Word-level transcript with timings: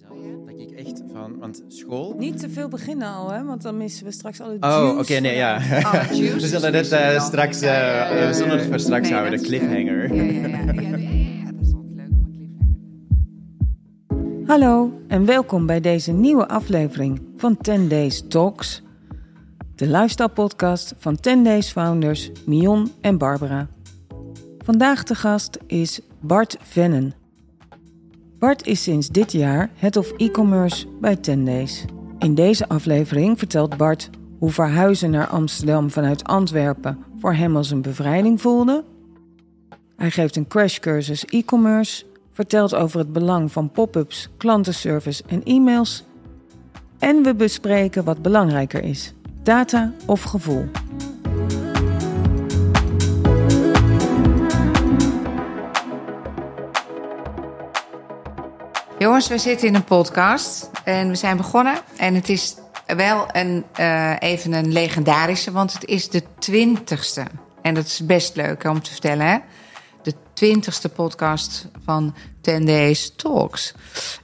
Dat 0.00 0.60
ik 0.60 0.70
echt 0.70 1.02
van, 1.12 1.38
want 1.38 1.62
school. 1.68 2.14
Niet 2.18 2.38
te 2.38 2.50
veel 2.50 2.68
beginnen 2.68 3.08
al, 3.08 3.30
hè? 3.30 3.44
Want 3.44 3.62
dan 3.62 3.76
missen 3.76 4.04
we 4.04 4.10
straks 4.12 4.40
alle 4.40 4.54
Oh, 4.54 4.58
juice 4.60 4.98
oké, 4.98 5.14
nee, 5.20 5.36
ja. 5.36 5.56
Oh, 5.86 5.92
juice 5.92 6.32
We 6.40 6.46
zullen 6.46 6.72
dit 6.72 6.92
eh, 6.92 7.20
straks, 7.20 7.60
ja, 7.60 7.66
eh, 7.66 8.10
ja, 8.10 8.16
ja, 8.20 8.26
we 8.26 8.34
zullen 8.34 8.58
het 8.58 8.66
voor 8.66 8.78
straks 8.78 9.08
Nee, 9.08 9.18
houden, 9.18 9.38
de 9.38 9.44
cliffhanger. 9.44 10.14
Ja, 10.14 10.22
ja, 10.32 10.32
ja, 10.32 10.48
ja, 10.48 10.72
ja, 10.80 10.96
ja, 10.98 11.52
dat 11.52 11.66
is 11.66 11.72
altijd 11.72 11.94
leuk 11.94 12.08
om 12.10 12.24
een 12.24 12.32
cliffhanger. 12.34 12.76
Hallo 14.46 15.00
en 15.08 15.24
welkom 15.24 15.66
bij 15.66 15.80
deze 15.80 16.12
nieuwe 16.12 16.48
aflevering 16.48 17.20
van 17.36 17.56
10 17.56 17.88
Days 17.88 18.22
Talks. 18.28 18.82
De 19.74 19.86
lifestyle 19.86 20.28
podcast 20.28 20.94
van 20.98 21.16
10 21.16 21.44
Days 21.44 21.70
founders 21.70 22.30
Mion 22.46 22.90
en 23.00 23.18
Barbara. 23.18 23.66
Vandaag 24.64 25.02
de 25.02 25.14
gast 25.14 25.58
is 25.66 26.00
Bart 26.20 26.56
Vennen. 26.62 27.14
Bart 28.38 28.66
is 28.66 28.82
sinds 28.82 29.08
dit 29.08 29.32
jaar 29.32 29.70
Head 29.74 29.96
of 29.96 30.12
E-commerce 30.16 30.86
bij 31.00 31.16
10 31.16 31.44
Days. 31.44 31.84
In 32.18 32.34
deze 32.34 32.68
aflevering 32.68 33.38
vertelt 33.38 33.76
Bart 33.76 34.10
hoe 34.38 34.50
verhuizen 34.50 35.10
naar 35.10 35.26
Amsterdam 35.26 35.90
vanuit 35.90 36.24
Antwerpen 36.24 36.98
voor 37.18 37.34
hem 37.34 37.56
als 37.56 37.70
een 37.70 37.82
bevrijding 37.82 38.40
voelde. 38.40 38.84
Hij 39.96 40.10
geeft 40.10 40.36
een 40.36 40.46
crashcursus 40.46 41.24
e-commerce, 41.24 42.04
vertelt 42.32 42.74
over 42.74 42.98
het 42.98 43.12
belang 43.12 43.52
van 43.52 43.70
pop-ups, 43.70 44.28
klantenservice 44.36 45.22
en 45.26 45.42
e-mails. 45.42 46.04
En 46.98 47.22
we 47.22 47.34
bespreken 47.34 48.04
wat 48.04 48.22
belangrijker 48.22 48.84
is: 48.84 49.14
data 49.42 49.92
of 50.06 50.22
gevoel. 50.22 50.64
Jongens, 58.98 59.28
we 59.28 59.38
zitten 59.38 59.68
in 59.68 59.74
een 59.74 59.84
podcast 59.84 60.70
en 60.84 61.08
we 61.08 61.14
zijn 61.14 61.36
begonnen. 61.36 61.78
En 61.96 62.14
het 62.14 62.28
is 62.28 62.56
wel 62.86 63.26
een, 63.32 63.64
eh, 63.74 64.14
even 64.18 64.52
een 64.52 64.72
legendarische, 64.72 65.52
want 65.52 65.72
het 65.72 65.84
is 65.84 66.08
de 66.08 66.22
twintigste. 66.38 67.24
En 67.62 67.74
dat 67.74 67.84
is 67.84 68.06
best 68.06 68.36
leuk 68.36 68.64
om 68.64 68.82
te 68.82 68.90
vertellen, 68.90 69.26
hè? 69.26 69.38
De 70.02 70.14
twintigste 70.32 70.88
podcast 70.88 71.68
van 71.84 72.14
10 72.40 72.66
Days 72.66 73.12
Talks. 73.16 73.74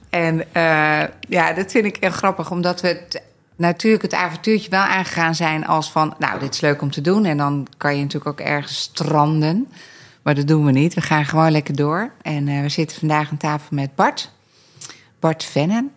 En 0.09 0.53
eh, 0.53 1.03
ja, 1.19 1.53
dat 1.53 1.71
vind 1.71 1.85
ik 1.85 1.97
echt 1.97 2.15
grappig, 2.15 2.51
omdat 2.51 2.81
we 2.81 3.21
natuurlijk 3.55 4.03
het 4.03 4.13
avontuurtje 4.13 4.69
wel 4.69 4.79
aangegaan 4.79 5.35
zijn 5.35 5.67
als 5.67 5.91
van... 5.91 6.15
nou, 6.19 6.39
dit 6.39 6.53
is 6.53 6.61
leuk 6.61 6.81
om 6.81 6.91
te 6.91 7.01
doen 7.01 7.25
en 7.25 7.37
dan 7.37 7.67
kan 7.77 7.95
je 7.95 8.01
natuurlijk 8.01 8.41
ook 8.41 8.47
ergens 8.47 8.77
stranden. 8.77 9.67
Maar 10.21 10.35
dat 10.35 10.47
doen 10.47 10.65
we 10.65 10.71
niet, 10.71 10.93
we 10.93 11.01
gaan 11.01 11.25
gewoon 11.25 11.51
lekker 11.51 11.75
door. 11.75 12.11
En 12.21 12.47
eh, 12.47 12.61
we 12.61 12.69
zitten 12.69 12.99
vandaag 12.99 13.29
aan 13.29 13.37
tafel 13.37 13.75
met 13.75 13.95
Bart... 13.95 14.33
Bart 15.25 15.43
Vennen. 15.43 15.91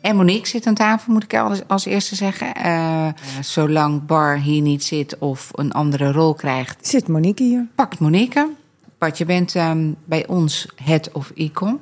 En 0.00 0.16
Monique 0.16 0.48
zit 0.48 0.66
aan 0.66 0.74
tafel, 0.74 1.12
moet 1.12 1.22
ik 1.22 1.34
als, 1.34 1.60
als 1.66 1.84
eerste 1.84 2.14
zeggen. 2.14 2.54
Eh, 2.54 3.08
zolang 3.40 4.06
Bar 4.06 4.38
hier 4.38 4.62
niet 4.62 4.84
zit 4.84 5.18
of 5.18 5.48
een 5.52 5.72
andere 5.72 6.12
rol 6.12 6.34
krijgt, 6.34 6.86
Zit 6.86 7.08
Monique 7.08 7.44
hier? 7.44 7.66
pakt 7.74 7.98
Monique. 7.98 8.50
Bart, 8.98 9.18
je 9.18 9.24
bent 9.24 9.54
ehm, 9.54 9.92
bij 10.04 10.26
ons 10.26 10.68
head 10.76 11.12
of 11.12 11.30
e-com. 11.34 11.80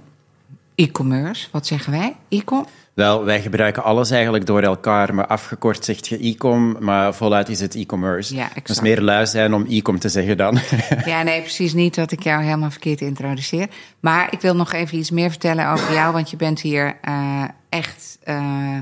E-commerce, 0.77 1.49
wat 1.53 1.67
zeggen 1.67 1.93
wij? 1.93 2.17
E-com? 2.29 2.67
Wel, 2.95 3.25
wij 3.25 3.43
gebruiken 3.43 3.85
alles 3.85 4.11
eigenlijk 4.11 4.47
door 4.47 4.63
elkaar, 4.63 5.15
maar 5.15 5.27
afgekort 5.27 5.85
zegt 5.85 6.09
je 6.09 6.27
e-com, 6.27 6.77
maar 6.81 7.15
voluit 7.15 7.49
is 7.49 7.61
het 7.61 7.75
e-commerce. 7.75 8.35
Ja, 8.35 8.49
exact. 8.55 8.83
meer 8.83 9.01
lui 9.01 9.27
zijn 9.27 9.55
om 9.55 9.67
e-com 9.69 9.99
te 9.99 10.09
zeggen 10.09 10.37
dan. 10.37 10.59
Ja, 11.05 11.23
nee, 11.23 11.41
precies 11.41 11.73
niet 11.73 11.95
dat 11.95 12.13
ik 12.13 12.23
jou 12.23 12.43
helemaal 12.43 12.71
verkeerd 12.71 13.01
introduceer. 13.01 13.69
Maar 14.01 14.33
ik 14.33 14.41
wil 14.41 14.57
nog 14.57 14.73
even 14.73 14.99
iets 14.99 15.11
meer 15.11 15.31
vertellen 15.31 15.71
over 15.71 15.93
jou, 15.93 16.13
want 16.13 16.31
je 16.31 16.37
bent 16.37 16.61
hier 16.61 16.97
eh, 17.01 17.45
echt 17.69 18.19
eh, 18.23 18.79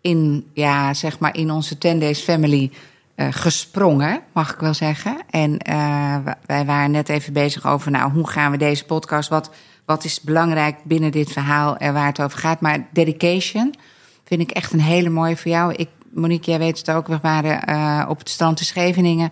in, 0.00 0.50
ja, 0.54 0.94
zeg 0.94 1.18
maar 1.18 1.36
in 1.36 1.50
onze 1.50 1.78
10 1.78 2.00
Days 2.00 2.20
Family 2.20 2.70
eh, 3.14 3.26
gesprongen, 3.30 4.20
mag 4.32 4.52
ik 4.52 4.60
wel 4.60 4.74
zeggen. 4.74 5.16
En 5.30 5.58
wij 6.46 6.64
waren 6.64 6.90
net 6.90 7.08
even 7.08 7.32
bezig 7.32 7.66
over, 7.66 7.90
nou, 7.90 8.12
hoe 8.12 8.28
gaan 8.28 8.50
we 8.50 8.56
deze 8.56 8.84
podcast, 8.84 9.28
wat, 9.28 9.50
wat 9.90 10.04
is 10.04 10.20
belangrijk 10.20 10.76
binnen 10.84 11.10
dit 11.10 11.32
verhaal 11.32 11.76
en 11.76 11.92
waar 11.92 12.06
het 12.06 12.20
over 12.20 12.38
gaat. 12.38 12.60
Maar 12.60 12.86
dedication 12.92 13.74
vind 14.24 14.40
ik 14.40 14.50
echt 14.50 14.72
een 14.72 14.80
hele 14.80 15.08
mooie 15.08 15.36
voor 15.36 15.50
jou. 15.50 15.74
Ik, 15.74 15.88
Monique, 16.10 16.50
jij 16.50 16.58
weet 16.58 16.78
het 16.78 16.90
ook, 16.90 17.06
we 17.06 17.18
waren 17.22 17.64
eh, 17.64 18.06
op 18.08 18.18
het 18.18 18.28
strand 18.28 18.58
in 18.58 18.64
Scheveningen. 18.64 19.30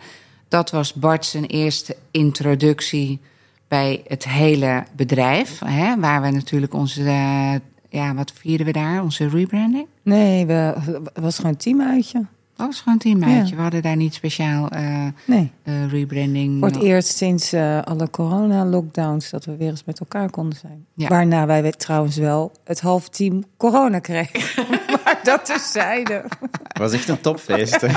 Dat 0.48 0.70
was 0.70 0.94
Bart 0.94 1.24
zijn 1.24 1.44
eerste 1.44 1.96
introductie 2.10 3.20
bij 3.68 4.02
het 4.06 4.28
hele 4.28 4.84
bedrijf. 4.96 5.58
Hè, 5.64 6.00
waar 6.00 6.22
we 6.22 6.30
natuurlijk 6.30 6.74
onze, 6.74 7.02
eh, 7.02 7.54
ja, 7.88 8.14
wat 8.14 8.32
vierden 8.34 8.66
we 8.66 8.72
daar? 8.72 9.02
Onze 9.02 9.28
rebranding? 9.28 9.86
Nee, 10.02 10.46
we, 10.46 10.74
het 11.12 11.20
was 11.20 11.36
gewoon 11.36 11.50
een 11.50 11.56
teamuitje. 11.56 12.26
Dat 12.58 12.66
was 12.66 12.78
gewoon 12.80 12.94
een 12.94 13.00
teamuitje. 13.20 13.50
Ja. 13.50 13.56
We 13.56 13.62
hadden 13.62 13.82
daar 13.82 13.96
niet 13.96 14.14
speciaal 14.14 14.68
eh, 14.68 15.06
Nee, 15.24 15.52
eh, 15.62 15.90
rebranding. 15.90 16.58
voor 16.58 16.68
het 16.68 16.82
eerst 16.82 17.16
sinds 17.16 17.52
eh, 17.52 17.82
alle 17.82 18.10
corona-lockdowns 18.10 19.30
dat 19.30 19.44
we 19.44 19.56
weer 19.56 19.68
eens 19.68 19.84
met 19.84 20.00
elkaar 20.00 20.30
konden 20.30 20.58
zijn. 20.58 20.86
Ja. 20.94 21.08
Waarna 21.08 21.46
wij 21.46 21.62
we- 21.62 21.70
trouwens 21.72 22.16
wel 22.16 22.52
het 22.64 22.80
halve 22.80 23.08
team 23.10 23.44
corona 23.56 23.98
kregen. 23.98 24.64
maar 25.04 25.20
dat 25.22 25.44
terzijde. 25.44 26.24
Het 26.62 26.78
was 26.78 26.92
echt 26.92 27.08
een 27.08 27.20
topfeest. 27.20 27.86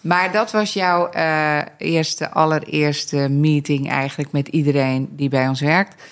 Maar 0.00 0.32
dat 0.32 0.50
was 0.52 0.72
jouw 0.72 1.08
eh, 1.08 1.58
eerste, 1.78 2.30
allereerste 2.30 3.16
meeting 3.28 3.90
eigenlijk 3.90 4.32
met 4.32 4.48
iedereen 4.48 5.08
die 5.16 5.28
bij 5.28 5.48
ons 5.48 5.60
werkt. 5.60 6.02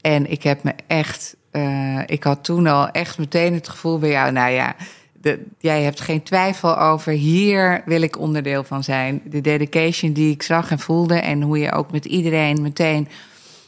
En 0.00 0.30
ik 0.30 0.42
heb 0.42 0.62
me 0.62 0.74
echt, 0.86 1.36
eh, 1.50 2.00
ik 2.06 2.24
had 2.24 2.44
toen 2.44 2.66
al 2.66 2.88
echt 2.90 3.18
meteen 3.18 3.54
het 3.54 3.68
gevoel 3.68 3.98
bij 3.98 4.10
jou, 4.10 4.32
nou 4.32 4.50
ja, 4.52 4.74
de, 5.26 5.44
jij 5.58 5.82
hebt 5.82 6.00
geen 6.00 6.22
twijfel 6.22 6.78
over, 6.78 7.12
hier 7.12 7.82
wil 7.84 8.00
ik 8.02 8.18
onderdeel 8.18 8.64
van 8.64 8.84
zijn. 8.84 9.22
De 9.24 9.40
dedication 9.40 10.12
die 10.12 10.30
ik 10.32 10.42
zag 10.42 10.70
en 10.70 10.78
voelde 10.78 11.14
en 11.20 11.42
hoe 11.42 11.58
je 11.58 11.72
ook 11.72 11.92
met 11.92 12.04
iedereen 12.04 12.62
meteen, 12.62 13.08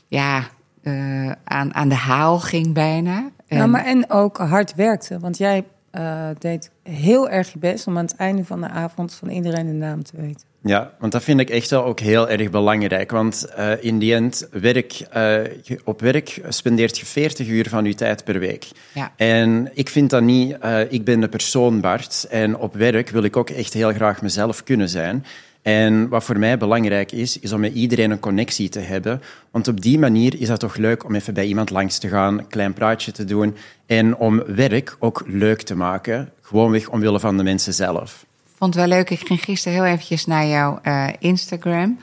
ja, 0.07 0.43
eh, 0.83 1.31
aan, 1.45 1.75
aan 1.75 1.89
de 1.89 1.95
haal 1.95 2.39
ging 2.41 2.73
bijna. 2.73 3.31
Ja, 3.47 3.57
En- 3.63 3.71
maar 3.71 3.85
en 3.85 4.11
ook 4.11 4.37
hard 4.37 4.75
werkte. 4.75 5.19
Want 5.19 5.39
jij 5.39 5.65
eh, 5.91 6.29
deed 6.39 6.71
heel 6.83 7.29
erg 7.29 7.53
je 7.53 7.59
best 7.59 7.87
om 7.87 7.97
aan 7.99 8.05
het 8.05 8.17
einde 8.17 8.45
van 8.45 8.61
de 8.61 8.69
avond 8.69 9.15
van 9.15 9.29
iedereen 9.29 9.67
de 9.67 9.73
naam 9.73 10.03
te 10.03 10.17
weten. 10.17 10.47
Ja, 10.63 10.93
want 10.99 11.13
dat 11.13 11.23
vind 11.23 11.41
ik 11.41 11.51
echt 11.51 11.71
wel 11.71 11.85
ook 11.85 12.01
heel 12.01 12.29
erg 12.29 12.51
belangrijk. 12.51 13.11
Want 13.11 13.45
eh, 13.45 13.73
in 13.81 13.99
die 13.99 14.15
end, 14.15 14.49
werk, 14.51 14.93
eh, 15.11 15.39
op 15.85 16.01
werk 16.01 16.41
spendeert 16.49 16.99
je 16.99 17.07
40 17.07 17.49
uur 17.49 17.69
van 17.69 17.85
je 17.85 17.95
tijd 17.95 18.25
per 18.25 18.39
week. 18.39 18.69
Ja. 18.95 19.13
En 19.17 19.71
ik 19.75 19.89
vind 19.89 20.11
dat 20.11 20.23
niet, 20.23 20.59
eh, 20.59 20.93
ik 20.93 21.05
ben 21.05 21.21
de 21.21 21.29
persoon 21.29 21.81
Bart. 21.81 22.27
En 22.31 22.57
op 22.57 22.75
werk 22.75 23.11
wil 23.11 23.23
ik 23.23 23.37
ook 23.37 23.51
echt 23.51 23.73
heel 23.73 23.93
graag 23.93 24.23
mezelf 24.23 24.63
kunnen 24.63 24.89
zijn. 24.89 25.25
En 25.63 26.09
wat 26.09 26.25
voor 26.25 26.39
mij 26.39 26.59
belangrijk 26.59 27.13
is, 27.13 27.39
is 27.39 27.53
om 27.53 27.61
met 27.61 27.75
iedereen 27.75 28.11
een 28.11 28.21
connectie 28.21 28.69
te 28.69 28.81
hebben. 28.81 29.23
Want 29.51 29.69
op 29.69 29.81
die 29.81 29.99
manier 29.99 30.41
is 30.41 30.49
dat 30.49 30.61
toch 30.61 30.77
leuk 30.77 31.05
om 31.05 31.15
even 31.15 31.35
bij 31.35 31.47
iemand 31.47 31.71
langs 31.71 31.99
te 31.99 32.09
gaan, 32.09 32.39
een 32.39 32.49
klein 32.49 32.73
praatje 32.73 33.13
te 33.13 33.25
doen. 33.25 33.57
En 33.87 34.17
om 34.17 34.43
werk 34.47 34.97
ook 34.99 35.23
leuk 35.27 35.63
te 35.63 35.75
maken. 35.75 36.33
Gewoonweg 36.43 36.89
omwille 36.89 37.21
van 37.21 37.37
de 37.37 37.43
mensen 37.43 37.75
zelf. 37.75 38.27
Vond 38.59 38.75
het 38.75 38.85
wel 38.85 38.97
leuk. 38.97 39.11
Ik 39.11 39.27
ging 39.27 39.45
gisteren 39.45 39.79
heel 39.79 39.93
eventjes 39.93 40.27
naar 40.27 40.47
jouw 40.47 40.79
eh, 40.83 41.07
Instagram. 41.19 41.99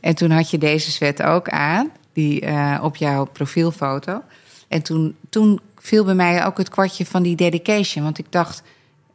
En 0.00 0.14
toen 0.14 0.30
had 0.30 0.50
je 0.50 0.58
deze 0.58 0.90
sweat 0.90 1.22
ook 1.22 1.48
aan, 1.48 1.90
die 2.12 2.40
eh, 2.40 2.80
op 2.82 2.96
jouw 2.96 3.24
profielfoto. 3.24 4.22
En 4.68 4.82
toen, 4.82 5.16
toen 5.28 5.60
viel 5.76 6.04
bij 6.04 6.14
mij 6.14 6.46
ook 6.46 6.58
het 6.58 6.68
kwartje 6.68 7.06
van 7.06 7.22
die 7.22 7.36
dedication. 7.36 8.04
Want 8.04 8.18
ik 8.18 8.26
dacht, 8.30 8.62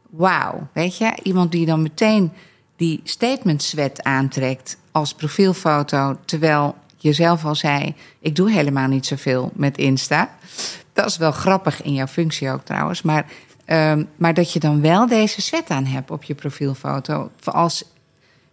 wauw, 0.10 0.68
weet 0.74 0.98
je, 0.98 1.18
iemand 1.24 1.52
die 1.52 1.66
dan 1.66 1.82
meteen 1.82 2.32
die 2.76 3.02
statement 3.04 3.64
sweat 3.64 4.04
aantrekt 4.04 4.78
als 4.92 5.14
profielfoto, 5.14 6.18
terwijl 6.26 6.76
je 6.98 7.14
zelf 7.14 7.46
al 7.46 7.56
zei, 7.56 7.96
ik 8.20 8.36
doe 8.36 8.52
helemaal 8.52 8.88
niet 8.88 9.06
zoveel 9.06 9.52
met 9.54 9.78
Insta. 9.78 10.30
Dat 10.94 11.06
is 11.06 11.18
wel 11.18 11.32
grappig 11.32 11.82
in 11.82 11.94
jouw 11.94 12.08
functie 12.08 12.50
ook 12.50 12.66
trouwens. 12.66 13.02
Maar, 13.02 13.26
ehm, 13.70 14.04
maar 14.18 14.34
dat 14.34 14.54
je 14.54 14.60
dan 14.60 14.82
wel 14.82 15.08
deze 15.08 15.42
sweat 15.42 15.70
aan 15.70 15.86
hebt 15.86 16.12
op 16.12 16.24
je 16.24 16.36
profielfoto. 16.36 17.30
Als, 17.44 17.84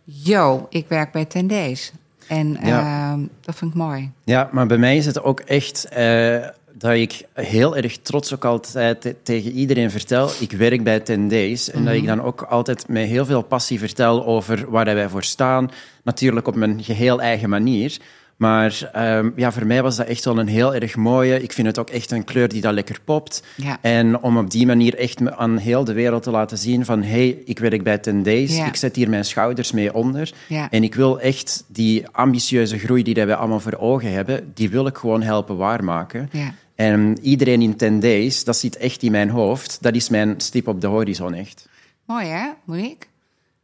yo, 0.04 0.66
ik 0.70 0.88
werk 0.88 1.12
bij 1.12 1.24
Tendees. 1.24 1.92
En 2.28 2.58
Ja. 2.62 3.10
ehm, 3.12 3.20
dat 3.40 3.54
vind 3.56 3.70
ik 3.70 3.76
mooi. 3.76 4.10
Ja, 4.24 4.48
maar 4.52 4.66
bij 4.66 4.78
mij 4.78 4.96
is 4.96 5.06
het 5.06 5.22
ook 5.22 5.40
echt 5.40 5.84
eh, 5.88 6.36
dat 6.72 6.92
ik 6.92 7.22
heel 7.32 7.76
erg 7.76 7.98
trots 7.98 8.34
ook 8.34 8.44
altijd 8.44 9.00
te- 9.00 9.16
tegen 9.22 9.52
iedereen 9.52 9.90
vertel. 9.90 10.30
Ik 10.40 10.52
werk 10.52 10.84
bij 10.84 11.00
10 11.00 11.28
Days. 11.28 11.70
En 11.70 11.84
dat 11.84 11.94
ik 11.94 12.06
dan 12.06 12.22
ook 12.22 12.42
altijd 12.42 12.88
met 12.88 13.06
heel 13.08 13.24
veel 13.24 13.42
passie 13.42 13.78
vertel 13.78 14.26
over 14.26 14.70
waar 14.70 14.84
wij 14.84 15.08
voor 15.08 15.24
staan. 15.24 15.70
Natuurlijk 16.02 16.46
op 16.48 16.54
mijn 16.54 16.82
geheel 16.84 17.20
eigen 17.20 17.48
manier. 17.48 17.96
Maar 18.36 18.90
ehm, 18.92 19.30
ja, 19.36 19.52
voor 19.52 19.66
mij 19.66 19.82
was 19.82 19.96
dat 19.96 20.06
echt 20.06 20.24
wel 20.24 20.38
een 20.38 20.46
heel 20.46 20.74
erg 20.74 20.96
mooie. 20.96 21.42
Ik 21.42 21.52
vind 21.52 21.66
het 21.66 21.78
ook 21.78 21.90
echt 21.90 22.10
een 22.10 22.24
kleur 22.24 22.48
die 22.48 22.60
dat 22.60 22.72
lekker 22.74 22.98
popt. 23.04 23.42
Ja. 23.56 23.78
En 23.80 24.22
om 24.22 24.36
op 24.38 24.50
die 24.50 24.66
manier 24.66 24.94
echt 24.94 25.20
me- 25.20 25.36
aan 25.36 25.56
heel 25.56 25.84
de 25.84 25.92
wereld 25.92 26.22
te 26.22 26.30
laten 26.30 26.58
zien 26.58 26.84
van... 26.84 27.02
hey, 27.02 27.28
ik 27.44 27.58
werk 27.58 27.82
bij 27.82 27.98
10 27.98 28.22
Days, 28.22 28.56
Ja. 28.56 28.66
ik 28.66 28.76
zet 28.76 28.96
hier 28.96 29.08
mijn 29.08 29.24
schouders 29.24 29.72
mee 29.72 29.94
onder. 29.94 30.32
Ja. 30.48 30.70
En 30.70 30.82
ik 30.82 30.94
wil 30.94 31.20
echt 31.20 31.64
die 31.68 32.08
ambitieuze 32.08 32.78
groei 32.78 33.02
die 33.02 33.14
wij 33.14 33.34
allemaal 33.34 33.60
voor 33.60 33.76
ogen 33.78 34.12
hebben... 34.12 34.50
die 34.54 34.70
wil 34.70 34.86
ik 34.86 34.96
gewoon 34.96 35.22
helpen 35.22 35.56
waarmaken. 35.56 36.28
Ja. 36.32 36.54
En 36.74 37.18
iedereen 37.22 37.62
in 37.62 37.76
10 37.76 38.00
days, 38.00 38.44
dat 38.44 38.56
zit 38.56 38.76
echt 38.76 39.02
in 39.02 39.10
mijn 39.10 39.30
hoofd. 39.30 39.78
Dat 39.80 39.94
is 39.94 40.08
mijn 40.08 40.34
stip 40.36 40.68
op 40.68 40.80
de 40.80 40.86
horizon, 40.86 41.34
echt. 41.34 41.68
Mooi 42.06 42.26
hè, 42.26 42.48
Monique? 42.64 43.06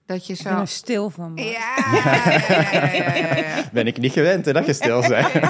Dat 0.06 0.26
je 0.26 0.32
Ik 0.32 0.42
ben 0.42 0.52
zo... 0.52 0.58
er 0.60 0.68
stil 0.68 1.10
van. 1.10 1.32
Ja, 1.36 1.42
ja, 2.04 2.14
ja, 2.48 2.92
ja, 2.92 3.14
ja, 3.14 3.36
ja. 3.36 3.64
Ben 3.72 3.86
ik 3.86 3.98
niet 3.98 4.12
gewend, 4.12 4.44
hè, 4.44 4.52
dat 4.52 4.66
je 4.66 4.72
stil 4.72 5.00
bent. 5.08 5.28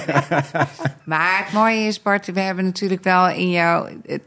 Maar 1.05 1.43
het 1.45 1.53
mooie 1.53 1.87
is, 1.87 2.03
Bart, 2.03 2.27
we 2.33 2.41
hebben 2.41 2.65
natuurlijk 2.65 3.05
wel 3.05 3.29
in 3.29 3.51
jou. 3.51 3.89
het- 4.07 4.23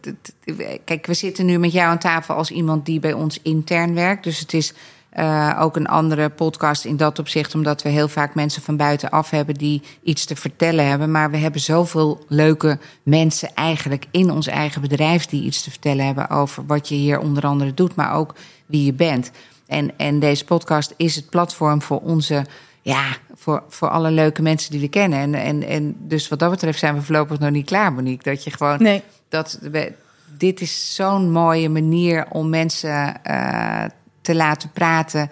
het- 0.46 0.80
kijk, 0.86 1.06
we 1.06 1.14
zitten 1.14 1.46
nu 1.46 1.60
met 1.60 1.72
jou 1.72 1.90
aan 1.90 1.98
tafel 1.98 2.36
als 2.36 2.52
iemand 2.52 2.86
die 2.86 3.00
bij 3.00 3.14
ons 3.14 3.40
intern 3.42 3.94
werkt. 3.94 4.24
Dus 4.24 4.40
het 4.40 4.54
is 4.54 4.74
eh, 5.10 5.58
ook 5.62 5.76
een 5.76 5.88
andere 5.88 6.30
podcast 6.30 6.86
in 6.86 6.98
dat 6.98 7.20
opzicht, 7.20 7.56
omdat 7.56 7.82
we 7.82 7.90
heel 7.90 8.08
vaak 8.08 8.36
mensen 8.36 8.62
van 8.62 8.78
buitenaf 8.78 9.30
hebben 9.30 9.56
die 9.56 9.82
iets 10.04 10.26
te 10.26 10.36
vertellen 10.36 10.88
hebben. 10.88 11.12
Maar 11.12 11.32
we 11.32 11.38
hebben 11.38 11.62
zoveel 11.62 12.26
leuke 12.28 12.80
mensen 13.04 13.54
eigenlijk 13.54 14.06
in 14.12 14.32
ons 14.32 14.48
eigen 14.48 14.82
bedrijf 14.82 15.26
die 15.26 15.44
iets 15.44 15.64
te 15.64 15.70
vertellen 15.72 16.06
hebben 16.06 16.30
over 16.30 16.66
wat 16.66 16.90
je 16.90 16.96
hier 16.96 17.20
onder 17.20 17.44
andere 17.46 17.74
doet, 17.74 17.96
maar 17.96 18.14
ook 18.14 18.36
wie 18.66 18.86
je 18.86 18.94
bent. 18.94 19.32
En, 19.68 19.98
en 19.98 20.20
deze 20.20 20.46
podcast 20.46 20.94
is 20.98 21.16
het 21.16 21.30
platform 21.30 21.82
voor 21.82 22.00
onze 22.00 22.46
ja, 22.86 23.18
voor, 23.34 23.64
voor 23.68 23.90
alle 23.90 24.12
leuke 24.12 24.42
mensen 24.42 24.72
die 24.72 24.80
we 24.80 24.88
kennen. 24.88 25.20
En, 25.20 25.34
en, 25.34 25.64
en 25.64 25.96
dus 26.00 26.28
wat 26.28 26.40
dat 26.40 26.50
betreft 26.50 26.80
zijn 26.80 26.96
we 26.96 27.02
voorlopig 27.02 27.40
nog 27.40 27.50
niet 27.50 27.66
klaar, 27.66 27.94
Monique. 27.94 28.32
Dat 28.32 28.44
je 28.44 28.52
gewoon. 28.52 28.82
Nee. 28.82 29.02
Dat 29.30 29.60
we, 29.62 29.94
dit 30.38 30.62
is 30.62 30.96
zo'n 30.96 31.32
mooie 31.32 31.70
manier 31.70 32.26
om 32.30 32.50
mensen 32.50 33.24
eh, 33.24 33.84
te 34.22 34.36
laten 34.36 34.72
praten. 34.72 35.30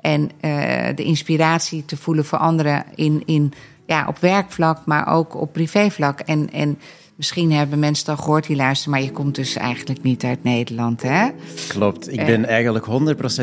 En 0.00 0.30
eh, 0.40 0.94
de 0.94 1.04
inspiratie 1.04 1.84
te 1.84 1.96
voelen 1.96 2.24
voor 2.24 2.38
anderen 2.38 2.84
in, 2.94 3.22
in, 3.24 3.52
ja, 3.86 4.06
op 4.08 4.18
werkvlak, 4.18 4.86
maar 4.86 5.12
ook 5.12 5.34
op 5.34 5.52
privévlak. 5.52 6.20
En, 6.20 6.52
en 6.52 6.78
misschien 7.16 7.52
hebben 7.52 7.78
mensen 7.78 8.06
het 8.06 8.18
al 8.18 8.24
gehoord 8.24 8.46
die 8.46 8.56
luisteren, 8.56 8.92
maar 8.92 9.02
je 9.02 9.10
komt 9.10 9.34
dus 9.34 9.56
eigenlijk 9.56 10.02
niet 10.02 10.24
uit 10.24 10.44
Nederland, 10.44 11.02
hè? 11.02 11.28
Klopt. 11.68 12.12
Ik 12.12 12.26
ben 12.26 12.44
eigenlijk 12.44 12.86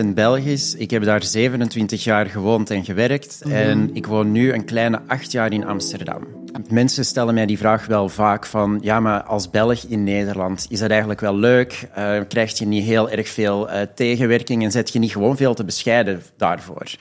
100% 0.03 0.05
Belgisch. 0.13 0.75
Ik 0.75 0.89
heb 0.91 1.03
daar 1.03 1.23
27 1.23 2.03
jaar 2.03 2.25
gewoond 2.25 2.69
en 2.69 2.85
gewerkt. 2.85 3.41
En 3.41 3.89
ik 3.93 4.05
woon 4.05 4.31
nu 4.31 4.53
een 4.53 4.65
kleine 4.65 5.01
acht 5.07 5.31
jaar 5.31 5.53
in 5.53 5.65
Amsterdam. 5.65 6.27
Mensen 6.69 7.05
stellen 7.05 7.33
mij 7.33 7.45
die 7.45 7.57
vraag 7.57 7.85
wel 7.85 8.09
vaak 8.09 8.45
van... 8.45 8.79
Ja, 8.81 8.99
maar 8.99 9.23
als 9.23 9.49
Belg 9.49 9.83
in 9.83 10.03
Nederland, 10.03 10.65
is 10.69 10.79
dat 10.79 10.89
eigenlijk 10.89 11.19
wel 11.19 11.35
leuk? 11.35 11.87
Eh, 11.93 12.19
krijg 12.27 12.57
je 12.57 12.65
niet 12.65 12.83
heel 12.83 13.09
erg 13.09 13.27
veel 13.27 13.69
eh, 13.69 13.81
tegenwerking 13.95 14.63
en 14.63 14.71
zet 14.71 14.93
je 14.93 14.99
niet 14.99 15.11
gewoon 15.11 15.37
veel 15.37 15.53
te 15.53 15.63
bescheiden 15.63 16.21
daarvoor? 16.37 16.95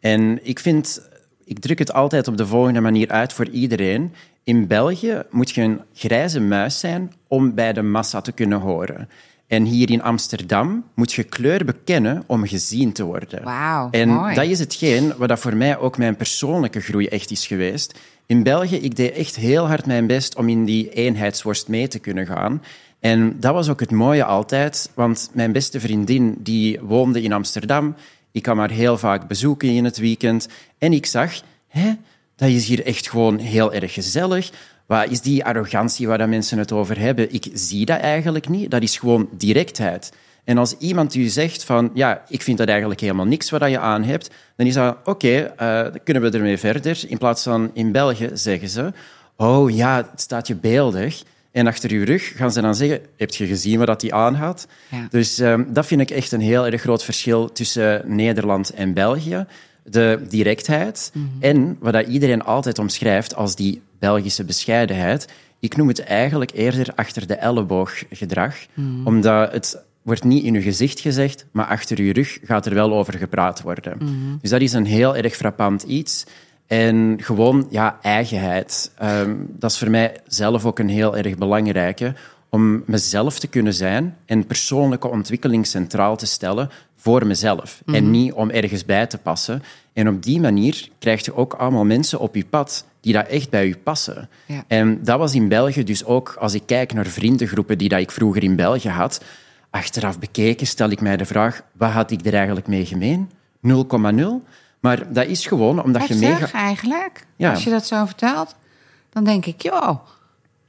En 0.00 0.46
ik 0.46 0.58
vind... 0.58 1.10
Ik 1.52 1.58
druk 1.58 1.78
het 1.78 1.92
altijd 1.92 2.28
op 2.28 2.36
de 2.36 2.46
volgende 2.46 2.80
manier 2.80 3.08
uit 3.08 3.32
voor 3.32 3.48
iedereen. 3.48 4.12
In 4.44 4.66
België 4.66 5.22
moet 5.30 5.50
je 5.50 5.62
een 5.62 5.80
grijze 5.94 6.40
muis 6.40 6.78
zijn 6.78 7.12
om 7.28 7.54
bij 7.54 7.72
de 7.72 7.82
massa 7.82 8.20
te 8.20 8.32
kunnen 8.32 8.60
horen. 8.60 9.08
En 9.46 9.64
hier 9.64 9.90
in 9.90 10.02
Amsterdam 10.02 10.84
moet 10.94 11.12
je 11.12 11.22
kleur 11.22 11.64
bekennen 11.64 12.22
om 12.26 12.46
gezien 12.46 12.92
te 12.92 13.04
worden. 13.04 13.44
Wauw, 13.44 13.88
en 13.90 14.08
mooi. 14.08 14.34
dat 14.34 14.44
is 14.44 14.58
hetgeen 14.58 15.12
wat 15.16 15.28
dat 15.28 15.38
voor 15.38 15.56
mij 15.56 15.78
ook 15.78 15.98
mijn 15.98 16.16
persoonlijke 16.16 16.80
groei 16.80 17.06
echt 17.06 17.30
is 17.30 17.46
geweest. 17.46 17.98
In 18.26 18.42
België, 18.42 18.76
ik 18.76 18.96
deed 18.96 19.12
echt 19.12 19.36
heel 19.36 19.66
hard 19.66 19.86
mijn 19.86 20.06
best 20.06 20.36
om 20.36 20.48
in 20.48 20.64
die 20.64 20.90
eenheidsworst 20.90 21.68
mee 21.68 21.88
te 21.88 21.98
kunnen 21.98 22.26
gaan. 22.26 22.62
En 23.00 23.36
dat 23.40 23.54
was 23.54 23.68
ook 23.68 23.80
het 23.80 23.90
mooie 23.90 24.24
altijd, 24.24 24.90
want 24.94 25.30
mijn 25.32 25.52
beste 25.52 25.80
vriendin 25.80 26.36
die 26.38 26.80
woonde 26.80 27.22
in 27.22 27.32
Amsterdam. 27.32 27.94
Ik 28.32 28.42
kwam 28.42 28.58
haar 28.58 28.70
heel 28.70 28.98
vaak 28.98 29.28
bezoeken 29.28 29.68
in 29.68 29.84
het 29.84 29.98
weekend. 29.98 30.48
En 30.78 30.92
ik 30.92 31.06
zag, 31.06 31.32
hè, 31.68 31.92
dat 32.36 32.48
is 32.48 32.66
hier 32.66 32.86
echt 32.86 33.10
gewoon 33.10 33.38
heel 33.38 33.72
erg 33.72 33.92
gezellig. 33.92 34.50
Wat 34.86 35.10
is 35.10 35.20
die 35.20 35.44
arrogantie 35.44 36.06
waar 36.06 36.18
dat 36.18 36.28
mensen 36.28 36.58
het 36.58 36.72
over 36.72 36.98
hebben? 36.98 37.32
Ik 37.34 37.46
zie 37.52 37.84
dat 37.84 38.00
eigenlijk 38.00 38.48
niet. 38.48 38.70
Dat 38.70 38.82
is 38.82 38.98
gewoon 38.98 39.28
directheid. 39.32 40.12
En 40.44 40.58
als 40.58 40.76
iemand 40.78 41.14
u 41.14 41.28
zegt 41.28 41.64
van, 41.64 41.90
ja, 41.94 42.24
ik 42.28 42.42
vind 42.42 42.58
dat 42.58 42.68
eigenlijk 42.68 43.00
helemaal 43.00 43.26
niks 43.26 43.50
wat 43.50 43.70
je 43.70 43.78
aan 43.78 44.02
hebt, 44.02 44.30
dan 44.56 44.66
is 44.66 44.74
dat, 44.74 44.96
oké, 45.04 45.38
eh, 45.56 45.82
dan 45.82 46.00
kunnen 46.04 46.22
we 46.22 46.30
ermee 46.30 46.58
verder. 46.58 47.04
In 47.08 47.18
plaats 47.18 47.42
van 47.42 47.70
in 47.74 47.92
België 47.92 48.30
zeggen 48.32 48.68
ze, 48.68 48.92
oh 49.36 49.70
ja, 49.70 49.96
het 50.10 50.20
staat 50.20 50.46
je 50.46 50.54
beeldig. 50.54 51.22
En 51.52 51.66
achter 51.66 51.90
uw 51.90 52.04
rug 52.04 52.32
gaan 52.36 52.52
ze 52.52 52.60
dan 52.60 52.74
zeggen, 52.74 53.00
heb 53.16 53.30
je 53.30 53.46
gezien 53.46 53.78
wat 53.78 53.86
dat 53.86 54.00
die 54.00 54.14
aan 54.14 54.34
had? 54.34 54.66
Ja. 54.90 55.06
Dus 55.10 55.38
ehm, 55.38 55.64
dat 55.68 55.86
vind 55.86 56.00
ik 56.00 56.10
echt 56.10 56.32
een 56.32 56.40
heel 56.40 56.66
erg 56.66 56.80
groot 56.80 57.04
verschil 57.04 57.52
tussen 57.52 58.02
Nederland 58.06 58.70
en 58.70 58.92
België. 58.92 59.46
De 59.84 60.20
directheid 60.28 61.12
en 61.40 61.76
wat 61.80 61.92
dat 61.92 62.06
iedereen 62.06 62.42
altijd 62.42 62.78
omschrijft 62.78 63.34
als 63.34 63.56
die 63.56 63.82
Belgische 63.98 64.44
bescheidenheid. 64.44 65.28
Ik 65.60 65.76
noem 65.76 65.88
het 65.88 66.04
eigenlijk 66.04 66.50
eerder 66.54 66.92
achter 66.94 67.26
de 67.26 67.34
elleboog 67.34 68.02
gedrag, 68.10 68.54
omdat 69.04 69.52
het 69.52 69.82
wordt 70.02 70.24
niet 70.24 70.44
in 70.44 70.54
uw 70.54 70.62
gezicht 70.62 71.00
gezegd, 71.00 71.46
maar 71.52 71.66
achter 71.66 71.98
uw 71.98 72.12
rug 72.12 72.38
gaat 72.44 72.66
er 72.66 72.74
wel 72.74 72.92
over 72.92 73.14
gepraat 73.14 73.62
worden. 73.62 73.98
Dus 74.40 74.50
dat 74.50 74.60
is 74.60 74.72
een 74.72 74.86
heel 74.86 75.16
erg 75.16 75.36
frappant 75.36 75.82
iets. 75.82 76.24
En 76.72 77.16
gewoon, 77.20 77.66
ja, 77.70 77.98
eigenheid. 78.02 78.92
Ehm, 78.98 79.34
dat 79.48 79.70
is 79.70 79.78
voor 79.78 79.90
mij 79.90 80.16
zelf 80.26 80.66
ook 80.66 80.78
een 80.78 80.88
heel 80.88 81.16
erg 81.16 81.36
belangrijke. 81.36 82.14
Om 82.48 82.82
mezelf 82.86 83.38
te 83.38 83.46
kunnen 83.46 83.74
zijn 83.74 84.16
en 84.26 84.46
persoonlijke 84.46 85.08
ontwikkeling 85.08 85.66
centraal 85.66 86.16
te 86.16 86.26
stellen 86.26 86.70
voor 86.96 87.26
mezelf. 87.26 87.82
En 87.86 88.10
niet 88.10 88.32
om 88.32 88.50
ergens 88.50 88.84
bij 88.84 89.06
te 89.06 89.18
passen. 89.18 89.62
En 89.92 90.08
op 90.08 90.22
die 90.22 90.40
manier 90.40 90.88
krijg 90.98 91.24
je 91.24 91.36
ook 91.36 91.54
allemaal 91.54 91.84
mensen 91.84 92.20
op 92.20 92.34
je 92.34 92.44
pad 92.44 92.84
die 93.00 93.12
dat 93.12 93.26
echt 93.26 93.50
bij 93.50 93.66
je 93.66 93.76
passen. 93.76 94.28
Ja. 94.46 94.64
En 94.66 95.04
dat 95.04 95.18
was 95.18 95.34
in 95.34 95.48
België 95.48 95.84
dus 95.84 96.04
ook, 96.04 96.36
als 96.38 96.54
ik 96.54 96.62
kijk 96.66 96.92
naar 96.92 97.06
vriendengroepen 97.06 97.78
die 97.78 97.88
dat 97.88 98.00
ik 98.00 98.10
vroeger 98.10 98.42
in 98.42 98.56
België 98.56 98.88
had, 98.88 99.24
achteraf 99.70 100.18
bekeken 100.18 100.66
stel 100.66 100.90
ik 100.90 101.00
mij 101.00 101.16
de 101.16 101.24
vraag, 101.24 101.62
wat 101.72 101.90
had 101.90 102.10
ik 102.10 102.26
er 102.26 102.34
eigenlijk 102.34 102.66
mee 102.66 102.86
gemeen? 102.86 103.30
0,0? 103.62 104.60
Maar 104.82 105.12
dat 105.12 105.26
is 105.26 105.46
gewoon 105.46 105.82
omdat 105.82 106.06
je 106.08 106.14
Heftig 106.14 106.40
meega... 106.40 106.58
eigenlijk. 106.58 107.26
Ja. 107.36 107.50
Als 107.50 107.64
je 107.64 107.70
dat 107.70 107.86
zo 107.86 108.04
vertelt, 108.04 108.54
dan 109.10 109.24
denk 109.24 109.46
ik, 109.46 109.62
joh, 109.62 109.98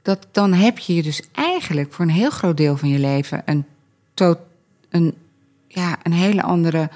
dat, 0.02 0.26
dan 0.32 0.52
heb 0.52 0.78
je 0.78 0.94
je 0.94 1.02
dus 1.02 1.22
eigenlijk 1.32 1.92
voor 1.92 2.04
een 2.04 2.10
heel 2.10 2.30
groot 2.30 2.56
deel 2.56 2.76
van 2.76 2.88
je 2.88 2.98
leven 2.98 3.42
een, 3.44 3.64
to, 4.14 4.36
een, 4.90 5.14
ja, 5.68 5.96
een 6.02 6.12
hele 6.12 6.42
andere 6.42 6.90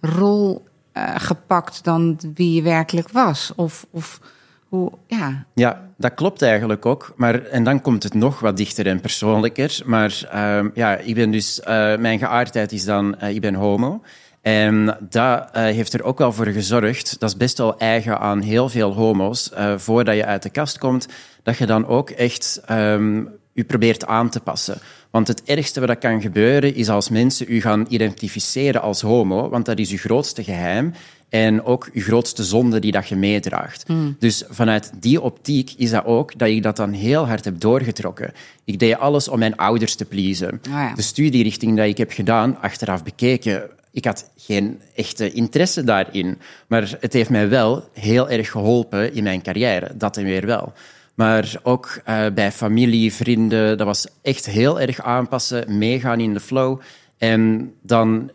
rol 0.00 0.64
eh, 0.92 1.14
gepakt 1.16 1.84
dan 1.84 2.18
wie 2.34 2.54
je 2.54 2.62
werkelijk 2.62 3.08
was. 3.08 3.52
Of, 3.56 3.86
of 3.90 4.20
hoe, 4.68 4.92
ja. 5.06 5.44
Ja, 5.54 5.88
dat 5.96 6.14
klopt 6.14 6.42
eigenlijk 6.42 6.86
ook. 6.86 7.12
Maar, 7.16 7.42
en 7.44 7.64
dan 7.64 7.80
komt 7.80 8.02
het 8.02 8.14
nog 8.14 8.40
wat 8.40 8.56
dichter 8.56 8.86
en 8.86 9.00
persoonlijker. 9.00 9.80
Maar 9.84 10.26
ehm, 10.30 10.68
ja, 10.74 10.96
ik 10.96 11.14
ben 11.14 11.30
dus, 11.30 11.60
eh, 11.60 11.96
mijn 11.96 12.18
geaardheid 12.18 12.72
is 12.72 12.84
dan, 12.84 13.18
eh, 13.18 13.34
ik 13.34 13.40
ben 13.40 13.54
homo. 13.54 14.02
En 14.44 14.96
dat 15.08 15.48
eh, 15.52 15.62
heeft 15.62 15.92
er 15.92 16.02
ook 16.02 16.18
wel 16.18 16.32
voor 16.32 16.46
gezorgd, 16.46 17.16
dat 17.18 17.28
is 17.28 17.36
best 17.36 17.58
wel 17.58 17.78
eigen 17.78 18.20
aan 18.20 18.40
heel 18.40 18.68
veel 18.68 18.92
homo's, 18.92 19.50
eh, 19.50 19.78
voordat 19.78 20.16
je 20.16 20.24
uit 20.24 20.42
de 20.42 20.50
kast 20.50 20.78
komt, 20.78 21.08
dat 21.42 21.56
je 21.58 21.66
dan 21.66 21.86
ook 21.86 22.10
echt 22.10 22.60
ehm, 22.66 23.22
je 23.52 23.64
probeert 23.64 24.06
aan 24.06 24.30
te 24.30 24.40
passen. 24.40 24.78
Want 25.10 25.28
het 25.28 25.42
ergste 25.42 25.80
wat 25.80 25.88
dat 25.88 25.98
kan 25.98 26.20
gebeuren 26.20 26.74
is 26.74 26.88
als 26.88 27.08
mensen 27.08 27.46
u 27.48 27.60
gaan 27.60 27.86
identificeren 27.88 28.82
als 28.82 29.00
homo, 29.00 29.48
want 29.48 29.66
dat 29.66 29.78
is 29.78 29.90
uw 29.90 29.98
grootste 29.98 30.44
geheim 30.44 30.94
en 31.28 31.64
ook 31.64 31.90
uw 31.92 32.02
grootste 32.02 32.44
zonde 32.44 32.78
die 32.78 32.92
dat 32.92 33.08
je 33.08 33.16
meedraagt. 33.16 33.84
Dus 34.18 34.44
vanuit 34.48 34.92
die 35.00 35.20
optiek 35.20 35.74
is 35.76 35.90
dat 35.90 36.04
ook 36.04 36.38
dat 36.38 36.48
ik 36.48 36.62
dat 36.62 36.76
dan 36.76 36.92
heel 36.92 37.26
hard 37.26 37.44
heb 37.44 37.60
doorgetrokken. 37.60 38.32
Ik 38.64 38.78
deed 38.78 38.98
alles 38.98 39.28
om 39.28 39.38
mijn 39.38 39.56
ouders 39.56 39.94
te 39.94 40.04
pleasen. 40.04 40.60
ja. 40.62 40.94
De 40.94 41.02
studierichting 41.02 41.76
die 41.76 41.88
ik 41.88 41.98
heb 41.98 42.12
gedaan, 42.12 42.60
achteraf 42.60 43.02
bekeken, 43.02 43.70
ik 43.94 44.04
had 44.04 44.30
geen 44.36 44.80
echte 44.94 45.32
interesse 45.32 45.84
daarin. 45.84 46.38
Maar 46.66 46.96
het 47.00 47.12
heeft 47.12 47.30
mij 47.30 47.48
wel 47.48 47.88
heel 47.92 48.30
erg 48.30 48.50
geholpen 48.50 49.14
in 49.14 49.22
mijn 49.22 49.42
carrière. 49.42 49.96
Dat 49.96 50.16
en 50.16 50.24
weer 50.24 50.46
wel. 50.46 50.72
Maar 51.14 51.54
ook 51.62 52.00
eh, 52.04 52.26
bij 52.34 52.52
familie, 52.52 53.12
vrienden, 53.12 53.78
dat 53.78 53.86
was 53.86 54.06
echt 54.22 54.46
heel 54.46 54.80
erg 54.80 55.00
aanpassen, 55.00 55.78
meegaan 55.78 56.20
in 56.20 56.34
de 56.34 56.40
flow. 56.40 56.80
En 57.18 57.72
dan, 57.82 58.30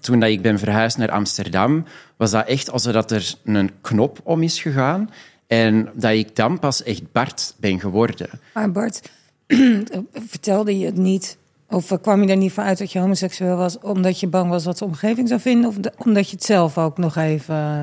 toen 0.00 0.20
dat 0.20 0.28
ik 0.28 0.42
ben 0.42 0.58
verhuisd 0.58 0.98
naar 0.98 1.10
Amsterdam, 1.10 1.84
was 2.16 2.30
dat 2.30 2.46
echt 2.46 2.70
alsof 2.70 2.92
dat 2.92 3.10
er 3.10 3.34
een 3.44 3.70
knop 3.80 4.20
om 4.24 4.42
is 4.42 4.60
gegaan. 4.60 5.10
En 5.46 5.88
dat 5.94 6.12
ik 6.12 6.36
dan 6.36 6.58
pas 6.58 6.82
echt 6.82 7.12
Bart 7.12 7.54
ben 7.58 7.80
geworden. 7.80 8.28
Maar 8.54 8.72
Bart, 8.72 9.10
vertelde 10.32 10.78
je 10.78 10.86
het 10.86 10.96
niet? 10.96 11.36
Of 11.70 11.90
eh, 11.90 11.98
kwam 12.02 12.22
je 12.22 12.28
er 12.28 12.36
niet 12.36 12.52
van 12.52 12.64
uit 12.64 12.78
dat 12.78 12.92
je 12.92 12.98
homoseksueel 12.98 13.56
was... 13.56 13.78
omdat 13.78 14.20
je 14.20 14.26
bang 14.26 14.50
was 14.50 14.64
wat 14.64 14.78
de 14.78 14.84
omgeving 14.84 15.28
zou 15.28 15.40
vinden? 15.40 15.68
Of 15.68 15.74
de- 15.76 15.92
omdat 15.96 16.30
je 16.30 16.36
het 16.36 16.44
zelf 16.44 16.78
ook 16.78 16.98
nog 16.98 17.16
even 17.16 17.54
eh, 17.54 17.82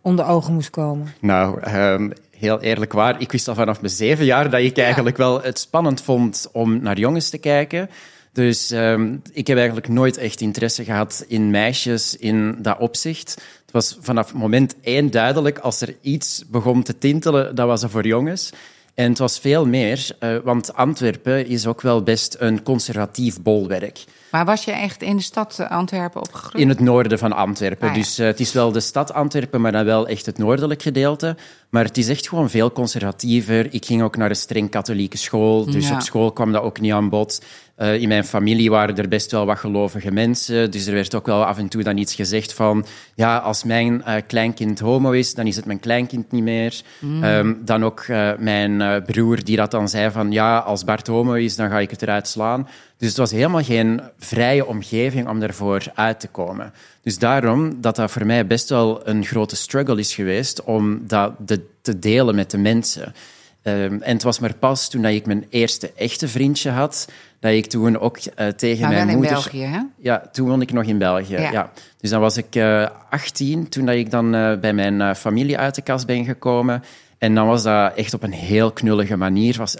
onder 0.00 0.26
ogen 0.26 0.54
moest 0.54 0.70
komen? 0.70 1.12
Nou, 1.20 1.60
ehm, 1.60 2.10
heel 2.38 2.60
eerlijk 2.60 2.92
waar. 2.92 3.20
Ik 3.20 3.32
wist 3.32 3.48
al 3.48 3.54
vanaf 3.54 3.80
mijn 3.80 3.92
zeven 3.92 4.24
jaar 4.24 4.50
dat 4.50 4.60
ik 4.60 4.78
eigenlijk 4.78 5.16
wel 5.16 5.42
het 5.42 5.58
spannend 5.58 6.00
vond 6.02 6.48
om 6.52 6.82
naar 6.82 6.98
jongens 6.98 7.28
te 7.30 7.38
kijken. 7.38 7.90
Dus 8.32 8.70
ehm, 8.70 9.16
ik 9.32 9.46
heb 9.46 9.56
eigenlijk 9.56 9.88
nooit 9.88 10.16
echt 10.16 10.40
interesse 10.40 10.84
gehad 10.84 11.24
in 11.28 11.50
meisjes 11.50 12.16
in 12.16 12.56
dat 12.58 12.78
opzicht. 12.78 13.30
Het 13.62 13.72
was 13.72 13.98
vanaf 14.00 14.34
moment 14.34 14.74
één 14.80 15.10
duidelijk, 15.10 15.58
als 15.58 15.80
er 15.80 15.96
iets 16.00 16.44
begon 16.50 16.82
te 16.82 16.98
tintelen, 16.98 17.54
dat 17.54 17.66
was 17.66 17.82
er 17.82 17.90
voor 17.90 18.06
jongens. 18.06 18.52
En 18.98 19.08
het 19.08 19.18
was 19.18 19.38
veel 19.38 19.66
meer, 19.66 20.10
uh, 20.20 20.36
want 20.44 20.74
Antwerpen 20.74 21.46
is 21.46 21.66
ook 21.66 21.80
wel 21.80 22.02
best 22.02 22.36
een 22.38 22.62
conservatief 22.62 23.42
bolwerk. 23.42 24.04
Maar 24.30 24.44
was 24.44 24.64
je 24.64 24.72
echt 24.72 25.02
in 25.02 25.16
de 25.16 25.22
stad 25.22 25.60
Antwerpen 25.68 26.20
opgegroeid? 26.20 26.62
In 26.62 26.68
het 26.68 26.80
noorden 26.80 27.18
van 27.18 27.32
Antwerpen. 27.32 27.88
Ah, 27.88 27.94
ja. 27.94 28.00
Dus 28.00 28.18
uh, 28.18 28.26
het 28.26 28.40
is 28.40 28.52
wel 28.52 28.72
de 28.72 28.80
stad 28.80 29.12
Antwerpen, 29.12 29.60
maar 29.60 29.72
dan 29.72 29.84
wel 29.84 30.08
echt 30.08 30.26
het 30.26 30.38
noordelijk 30.38 30.82
gedeelte. 30.82 31.36
Maar 31.68 31.84
het 31.84 31.96
is 31.96 32.08
echt 32.08 32.28
gewoon 32.28 32.50
veel 32.50 32.72
conservatiever. 32.72 33.74
Ik 33.74 33.84
ging 33.84 34.02
ook 34.02 34.16
naar 34.16 34.30
een 34.30 34.36
streng 34.36 34.70
katholieke 34.70 35.16
school, 35.16 35.64
dus 35.64 35.88
ja. 35.88 35.94
op 35.94 36.00
school 36.00 36.32
kwam 36.32 36.52
dat 36.52 36.62
ook 36.62 36.80
niet 36.80 36.92
aan 36.92 37.08
bod. 37.08 37.42
Uh, 37.78 38.00
in 38.00 38.08
mijn 38.08 38.24
familie 38.24 38.70
waren 38.70 38.96
er 38.96 39.08
best 39.08 39.30
wel 39.30 39.46
wat 39.46 39.58
gelovige 39.58 40.10
mensen. 40.10 40.70
Dus 40.70 40.86
er 40.86 40.94
werd 40.94 41.14
ook 41.14 41.26
wel 41.26 41.44
af 41.44 41.58
en 41.58 41.68
toe 41.68 41.82
dan 41.82 41.96
iets 41.96 42.14
gezegd 42.14 42.52
van... 42.52 42.86
Ja, 43.14 43.36
als 43.36 43.64
mijn 43.64 44.02
uh, 44.06 44.14
kleinkind 44.26 44.80
homo 44.80 45.10
is, 45.10 45.34
dan 45.34 45.46
is 45.46 45.56
het 45.56 45.64
mijn 45.64 45.80
kleinkind 45.80 46.32
niet 46.32 46.42
meer. 46.42 46.80
Mm. 46.98 47.24
Um, 47.24 47.60
dan 47.64 47.84
ook 47.84 48.06
mijn 48.38 49.02
broer 49.06 49.44
die 49.44 49.56
dat 49.56 49.70
dan 49.70 49.88
zei 49.88 50.10
van... 50.10 50.32
Ja, 50.32 50.58
als 50.58 50.84
Bart 50.84 51.06
homo 51.06 51.32
is, 51.32 51.56
dan 51.56 51.70
ga 51.70 51.78
ik 51.78 51.90
het 51.90 52.02
eruit 52.02 52.28
slaan. 52.28 52.68
Dus 52.98 53.08
het 53.08 53.16
was 53.16 53.30
helemaal 53.30 53.62
geen 53.62 54.00
vrije 54.18 54.66
omgeving 54.66 55.28
om 55.28 55.42
ervoor 55.42 55.82
uit 55.94 56.20
te 56.20 56.28
komen. 56.28 56.72
Dus 57.02 57.18
daarom 57.18 57.80
dat 57.80 57.96
dat 57.96 58.10
voor 58.10 58.26
mij 58.26 58.46
best 58.46 58.68
wel 58.68 59.08
een 59.08 59.24
grote 59.24 59.56
struggle 59.56 59.98
is 59.98 60.14
geweest... 60.14 60.62
om 60.62 61.06
dat 61.06 61.32
de, 61.38 61.66
te 61.82 61.98
delen 61.98 62.34
met 62.34 62.50
de 62.50 62.58
mensen. 62.58 63.14
Um, 63.62 64.02
en 64.02 64.12
het 64.12 64.22
was 64.22 64.38
maar 64.38 64.54
pas 64.54 64.88
toen 64.88 65.02
dat 65.02 65.12
ik 65.12 65.26
mijn 65.26 65.46
eerste 65.48 65.92
echte 65.96 66.28
vriendje 66.28 66.70
had 66.70 67.08
dat 67.40 67.52
ik 67.52 67.66
toen 67.66 67.98
ook 67.98 68.18
uh, 68.18 68.46
tegen 68.48 68.80
maar 68.80 68.90
mijn 68.90 69.06
wel 69.06 69.16
moeder... 69.16 69.32
in 69.32 69.42
België, 69.42 69.64
hè? 69.64 69.80
Ja, 69.98 70.22
toen 70.32 70.48
woonde 70.48 70.64
ik 70.64 70.72
nog 70.72 70.84
in 70.84 70.98
België, 70.98 71.32
ja. 71.32 71.50
ja. 71.50 71.72
Dus 72.00 72.10
dan 72.10 72.20
was 72.20 72.36
ik 72.36 72.54
uh, 72.54 72.86
18, 73.10 73.68
toen 73.68 73.86
dat 73.86 73.94
ik 73.94 74.10
dan 74.10 74.34
uh, 74.34 74.58
bij 74.58 74.72
mijn 74.72 75.16
familie 75.16 75.58
uit 75.58 75.74
de 75.74 75.82
kast 75.82 76.06
ben 76.06 76.24
gekomen. 76.24 76.82
En 77.18 77.34
dan 77.34 77.46
was 77.46 77.62
dat 77.62 77.94
echt 77.94 78.14
op 78.14 78.22
een 78.22 78.32
heel 78.32 78.72
knullige 78.72 79.16
manier. 79.16 79.56
Was, 79.56 79.76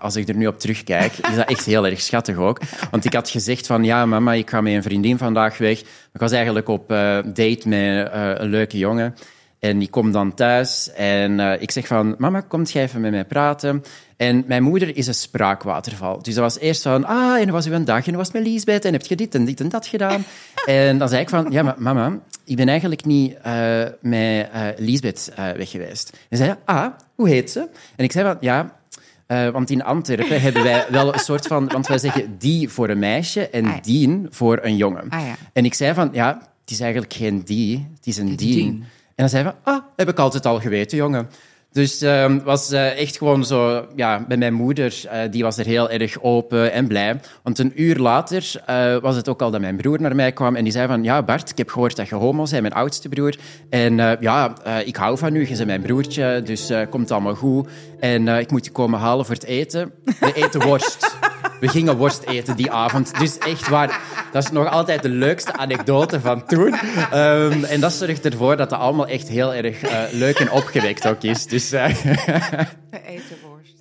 als 0.00 0.16
ik 0.16 0.28
er 0.28 0.36
nu 0.36 0.46
op 0.46 0.58
terugkijk, 0.58 1.12
is 1.12 1.36
dat 1.36 1.48
echt 1.48 1.64
heel 1.64 1.86
erg 1.86 2.00
schattig 2.00 2.36
ook. 2.36 2.60
Want 2.90 3.04
ik 3.04 3.14
had 3.14 3.30
gezegd 3.30 3.66
van, 3.66 3.84
ja 3.84 4.06
mama, 4.06 4.32
ik 4.32 4.50
ga 4.50 4.60
met 4.60 4.72
een 4.72 4.82
vriendin 4.82 5.18
vandaag 5.18 5.58
weg. 5.58 5.80
Ik 5.80 6.20
was 6.20 6.32
eigenlijk 6.32 6.68
op 6.68 6.88
date 6.88 7.60
met 7.64 8.08
een 8.12 8.48
leuke 8.48 8.78
jongen. 8.78 9.14
En 9.58 9.78
die 9.78 9.90
komt 9.90 10.12
dan 10.12 10.34
thuis 10.34 10.92
en 10.92 11.38
uh, 11.38 11.62
ik 11.62 11.70
zeg 11.70 11.86
van, 11.86 12.14
mama, 12.18 12.40
kom 12.40 12.62
jij 12.62 12.82
even 12.82 13.00
met 13.00 13.10
mij 13.10 13.24
praten? 13.24 13.82
En 14.16 14.44
mijn 14.46 14.62
moeder 14.62 14.96
is 14.96 15.06
een 15.06 15.14
spraakwaterval. 15.14 16.22
Dus 16.22 16.34
dat 16.34 16.42
was 16.42 16.58
eerst 16.58 16.82
van, 16.82 17.04
ah, 17.04 17.40
en 17.40 17.50
was 17.50 17.66
uw 17.66 17.84
dag? 17.84 18.04
En 18.04 18.08
hoe 18.08 18.16
was 18.16 18.32
met 18.32 18.42
Liesbeth? 18.42 18.84
En 18.84 18.92
heb 18.92 19.06
je 19.06 19.16
dit 19.16 19.34
en 19.34 19.44
dit 19.44 19.60
en 19.60 19.68
dat 19.68 19.86
gedaan? 19.86 20.24
en 20.66 20.98
dan 20.98 21.08
zei 21.08 21.20
ik 21.20 21.28
van, 21.28 21.46
ja, 21.50 21.62
maar 21.62 21.74
mama, 21.78 22.18
ik 22.44 22.56
ben 22.56 22.68
eigenlijk 22.68 23.04
niet 23.04 23.36
uh, 23.46 23.82
met 24.00 24.48
uh, 24.54 24.66
Liesbeth 24.76 25.32
uh, 25.38 25.50
weg 25.50 25.70
geweest. 25.70 26.16
En 26.28 26.36
zei, 26.36 26.54
ah, 26.64 26.86
hoe 27.14 27.28
heet 27.28 27.50
ze? 27.50 27.68
En 27.96 28.04
ik 28.04 28.12
zei 28.12 28.24
van, 28.24 28.36
ja, 28.40 28.76
uh, 29.28 29.48
want 29.48 29.70
in 29.70 29.84
Antwerpen 29.84 30.40
hebben 30.40 30.62
wij 30.62 30.86
wel 30.90 31.14
een 31.14 31.20
soort 31.20 31.46
van... 31.46 31.68
Want 31.68 31.86
wij 31.86 31.98
zeggen 31.98 32.38
die 32.38 32.68
voor 32.68 32.88
een 32.88 32.98
meisje 32.98 33.48
en 33.48 33.64
ah, 33.66 33.82
dien 33.82 34.26
voor 34.30 34.58
een 34.62 34.76
jongen. 34.76 35.08
Ah, 35.08 35.20
ja. 35.20 35.34
En 35.52 35.64
ik 35.64 35.74
zei 35.74 35.94
van, 35.94 36.08
ja, 36.12 36.34
het 36.60 36.70
is 36.70 36.80
eigenlijk 36.80 37.12
geen 37.12 37.42
die, 37.44 37.86
het 37.94 38.06
is 38.06 38.16
een 38.16 38.36
dien. 38.36 38.36
dien. 38.36 38.68
En 39.06 39.14
dan 39.14 39.28
zei 39.28 39.42
hij 39.42 39.52
van, 39.52 39.74
ah, 39.74 39.82
heb 39.96 40.08
ik 40.08 40.18
altijd 40.18 40.46
al 40.46 40.60
geweten, 40.60 40.96
jongen. 40.96 41.28
Dus 41.72 42.00
het 42.00 42.30
uh, 42.30 42.44
was 42.44 42.72
uh, 42.72 42.98
echt 42.98 43.16
gewoon 43.16 43.44
zo... 43.44 43.86
Ja, 43.96 44.24
bij 44.28 44.36
mijn 44.36 44.54
moeder, 44.54 45.02
uh, 45.04 45.18
die 45.30 45.42
was 45.42 45.58
er 45.58 45.66
heel 45.66 45.90
erg 45.90 46.22
open 46.22 46.72
en 46.72 46.86
blij. 46.86 47.20
Want 47.42 47.58
een 47.58 47.72
uur 47.82 47.96
later 47.96 48.62
uh, 48.70 48.96
was 48.96 49.16
het 49.16 49.28
ook 49.28 49.42
al 49.42 49.50
dat 49.50 49.60
mijn 49.60 49.76
broer 49.76 50.00
naar 50.00 50.14
mij 50.14 50.32
kwam 50.32 50.56
en 50.56 50.64
die 50.64 50.72
zei 50.72 50.86
van... 50.86 51.02
Ja, 51.02 51.22
Bart, 51.22 51.50
ik 51.50 51.58
heb 51.58 51.70
gehoord 51.70 51.96
dat 51.96 52.08
je 52.08 52.14
homo 52.14 52.44
bent, 52.50 52.60
mijn 52.60 52.74
oudste 52.74 53.08
broer. 53.08 53.36
En 53.70 53.96
ja, 54.20 54.54
ik 54.84 54.96
hou 54.96 55.18
van 55.18 55.34
u, 55.34 55.40
je 55.40 55.54
bent 55.56 55.66
mijn 55.66 55.82
broertje, 55.82 56.42
dus 56.44 56.72
komt 56.90 57.10
allemaal 57.10 57.34
goed. 57.34 57.68
En 58.00 58.28
ik 58.28 58.50
moet 58.50 58.64
je 58.64 58.70
komen 58.70 58.98
halen 58.98 59.24
voor 59.24 59.34
het 59.34 59.44
eten. 59.44 59.92
We 60.04 60.32
eten 60.34 60.62
worst. 60.62 61.16
We 61.60 61.68
gingen 61.68 61.96
worst 61.96 62.22
eten 62.22 62.56
die 62.56 62.70
avond. 62.70 63.18
Dus 63.18 63.38
echt 63.38 63.68
waar, 63.68 64.00
dat 64.32 64.44
is 64.44 64.50
nog 64.50 64.70
altijd 64.70 65.02
de 65.02 65.08
leukste 65.08 65.56
anekdote 65.56 66.20
van 66.20 66.46
toen. 66.46 66.74
Um, 67.14 67.64
en 67.64 67.80
dat 67.80 67.92
zorgt 67.92 68.24
ervoor 68.24 68.56
dat 68.56 68.70
het 68.70 68.80
allemaal 68.80 69.06
echt 69.06 69.28
heel 69.28 69.54
erg 69.54 69.82
uh, 69.82 69.90
leuk 70.12 70.38
en 70.38 70.50
opgewekt 70.50 71.08
ook 71.08 71.22
is. 71.22 71.46
Dus, 71.46 71.72
uh... 71.72 71.86
We 71.86 73.00
eten 73.06 73.36
worst. 73.42 73.74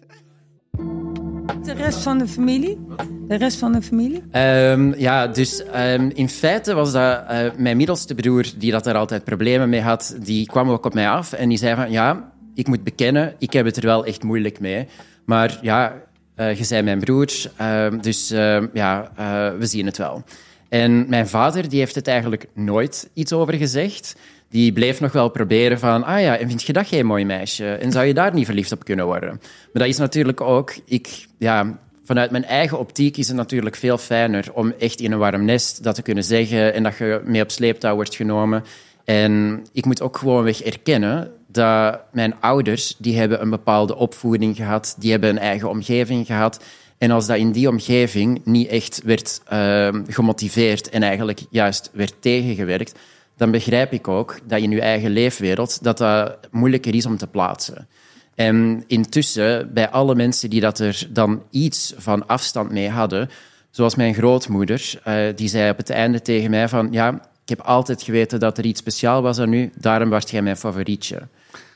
De 1.66 1.74
rest 1.74 2.00
van 2.00 2.18
de 2.18 2.28
familie? 2.28 2.86
De 3.28 3.36
rest 3.36 3.58
van 3.58 3.72
de 3.72 3.82
familie? 3.82 4.24
Um, 4.32 4.96
ja, 4.98 5.28
dus 5.28 5.64
um, 5.76 6.12
in 6.14 6.30
feite 6.30 6.74
was 6.74 6.92
dat 6.92 7.24
uh, 7.32 7.38
mijn 7.58 7.78
middelste 7.78 8.16
broer, 8.16 8.46
die 8.58 8.72
dat 8.72 8.88
er 8.88 8.96
altijd 8.96 9.24
problemen 9.24 9.70
mee 9.70 9.82
had, 9.82 10.16
die 10.20 10.46
kwam 10.46 10.70
ook 10.70 10.86
op 10.86 10.94
mij 10.94 11.10
af 11.10 11.34
en 11.34 11.50
die 11.50 11.58
zei 11.58 11.76
van, 11.76 11.92
ja, 11.92 12.32
ik 12.54 12.68
moet 12.68 12.84
bekennen, 12.84 13.36
ik 13.40 13.54
heb 13.54 13.66
het 13.66 13.78
er 13.78 13.86
wel 13.86 14.06
echt 14.06 14.24
moeilijk 14.24 14.60
mee. 14.60 14.88
Maar 15.26 15.58
ja, 15.62 15.94
uh, 16.38 16.56
je 16.56 16.66
bent 16.70 16.86
mijn 16.86 17.00
broer, 17.00 17.30
uh, 17.62 17.88
dus 18.02 18.32
uh, 18.32 18.64
ja, 18.74 19.12
we 19.60 19.66
zien 19.66 19.86
het 19.86 19.98
wel. 19.98 20.24
En 20.70 21.10
mijn 21.10 21.28
vader 21.28 21.70
die 21.70 21.80
heeft 21.80 21.96
het 21.96 22.08
eigenlijk 22.08 22.46
nooit 22.54 23.10
iets 23.14 23.34
over 23.34 23.54
gezegd. 23.54 24.16
Die 24.50 24.74
bleef 24.74 25.00
nog 25.00 25.12
wel 25.12 25.30
proberen 25.30 25.80
van, 25.80 26.04
ah 26.04 26.22
ja, 26.22 26.38
en 26.38 26.48
vind 26.48 26.64
je 26.64 26.74
dat 26.74 26.88
geen 26.88 27.06
mooi 27.06 27.26
meisje? 27.26 27.74
En 27.74 27.92
zou 27.92 28.06
je 28.06 28.14
daar 28.14 28.34
niet 28.34 28.46
verliefd 28.46 28.72
op 28.72 28.86
kunnen 28.86 29.06
worden? 29.06 29.30
Maar 29.30 29.84
dat 29.84 29.88
is 29.88 29.98
natuurlijk 29.98 30.42
ook, 30.42 30.76
ik, 30.86 31.28
ja, 31.38 31.78
vanuit 32.06 32.32
mijn 32.32 32.46
eigen 32.46 32.80
optiek 32.80 33.18
is 33.18 33.28
het 33.28 33.38
natuurlijk 33.38 33.76
veel 33.76 33.98
fijner 33.98 34.48
om 34.54 34.74
echt 34.80 35.00
in 35.00 35.12
een 35.12 35.18
warm 35.18 35.46
nest 35.46 35.84
dat 35.84 35.96
te 35.96 36.02
kunnen 36.02 36.24
zeggen 36.24 36.74
en 36.74 36.84
dat 36.84 36.98
je 36.98 37.22
mee 37.26 37.42
op 37.42 37.52
sleeptouw 37.52 37.96
wordt 37.96 38.16
genomen. 38.16 38.64
En 39.04 39.64
ik 39.74 39.86
moet 39.86 40.02
ook 40.02 40.18
gewoonweg 40.18 40.62
erkennen 40.62 41.32
dat 41.56 42.00
mijn 42.12 42.36
ouders, 42.40 42.96
die 42.98 43.18
hebben 43.18 43.42
een 43.42 43.50
bepaalde 43.50 43.96
opvoeding 43.96 44.56
gehad, 44.56 44.96
die 45.00 45.12
hebben 45.12 45.30
een 45.30 45.40
eigen 45.40 45.70
omgeving 45.70 46.26
gehad. 46.26 46.64
En 46.98 47.12
als 47.12 47.26
dat 47.26 47.38
in 47.38 47.52
die 47.52 47.70
omgeving 47.70 48.42
niet 48.44 48.68
echt 48.68 49.02
werd 49.04 49.42
uh, 49.54 49.90
gemotiveerd 50.08 50.90
en 50.90 51.04
eigenlijk 51.04 51.42
juist 51.50 51.90
werd 51.94 52.14
tegengewerkt, 52.20 53.00
dan 53.38 53.52
begrijp 53.52 53.94
ik 53.94 54.08
ook 54.08 54.40
dat 54.44 54.60
in 54.60 54.72
je 54.72 54.82
eigen 54.82 55.12
leefwereld 55.12 55.84
dat 55.84 55.98
dat 55.98 56.38
moeilijker 56.52 56.96
is 56.96 57.06
om 57.06 57.18
te 57.18 57.28
plaatsen. 57.28 57.88
En 58.36 58.84
intussen, 58.88 59.74
bij 59.74 59.90
alle 59.90 60.16
mensen 60.16 60.50
die 60.50 60.62
dat 60.62 60.80
er 60.80 61.08
dan 61.10 61.44
iets 61.50 61.94
van 61.98 62.28
afstand 62.28 62.72
mee 62.72 62.90
hadden, 62.90 63.30
zoals 63.72 63.96
mijn 63.96 64.14
grootmoeder, 64.14 65.02
uh, 65.08 65.16
die 65.36 65.48
zei 65.48 65.70
op 65.70 65.78
het 65.78 65.90
einde 65.90 66.22
tegen 66.22 66.50
mij 66.50 66.68
van 66.68 66.88
ja, 66.92 67.14
ik 67.46 67.50
heb 67.50 67.62
altijd 67.62 68.02
geweten 68.02 68.40
dat 68.40 68.58
er 68.58 68.66
iets 68.66 68.80
speciaal 68.80 69.22
was 69.22 69.40
aan 69.40 69.54
u, 69.54 69.72
daarom 69.78 70.10
was 70.10 70.30
jij 70.30 70.42
mijn 70.42 70.58
favorietje. 70.58 71.22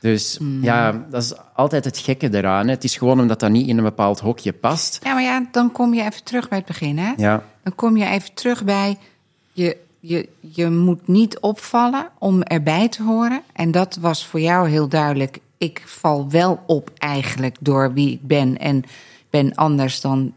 Dus 0.00 0.38
mm. 0.38 0.62
ja, 0.62 1.04
dat 1.10 1.22
is 1.22 1.32
altijd 1.54 1.84
het 1.84 1.98
gekke 1.98 2.34
eraan. 2.34 2.66
Hè. 2.66 2.72
Het 2.72 2.84
is 2.84 2.96
gewoon 2.96 3.20
omdat 3.20 3.40
dat 3.40 3.50
niet 3.50 3.68
in 3.68 3.78
een 3.78 3.84
bepaald 3.84 4.20
hokje 4.20 4.52
past. 4.52 4.98
Ja, 5.02 5.14
maar 5.14 5.22
ja, 5.22 5.46
dan 5.50 5.72
kom 5.72 5.94
je 5.94 6.02
even 6.02 6.24
terug 6.24 6.48
bij 6.48 6.58
het 6.58 6.66
begin. 6.66 6.98
Hè? 6.98 7.12
Ja. 7.16 7.44
Dan 7.62 7.74
kom 7.74 7.96
je 7.96 8.06
even 8.06 8.34
terug 8.34 8.64
bij... 8.64 8.98
Je, 9.52 9.76
je, 10.00 10.28
je 10.40 10.70
moet 10.70 11.08
niet 11.08 11.38
opvallen 11.38 12.08
om 12.18 12.42
erbij 12.42 12.88
te 12.88 13.02
horen. 13.02 13.42
En 13.52 13.70
dat 13.70 13.98
was 14.00 14.26
voor 14.26 14.40
jou 14.40 14.68
heel 14.68 14.88
duidelijk. 14.88 15.38
Ik 15.58 15.82
val 15.86 16.30
wel 16.30 16.62
op 16.66 16.90
eigenlijk 16.98 17.56
door 17.60 17.92
wie 17.92 18.12
ik 18.12 18.26
ben. 18.26 18.58
En 18.58 18.84
ben 19.30 19.54
anders 19.54 20.00
dan 20.00 20.32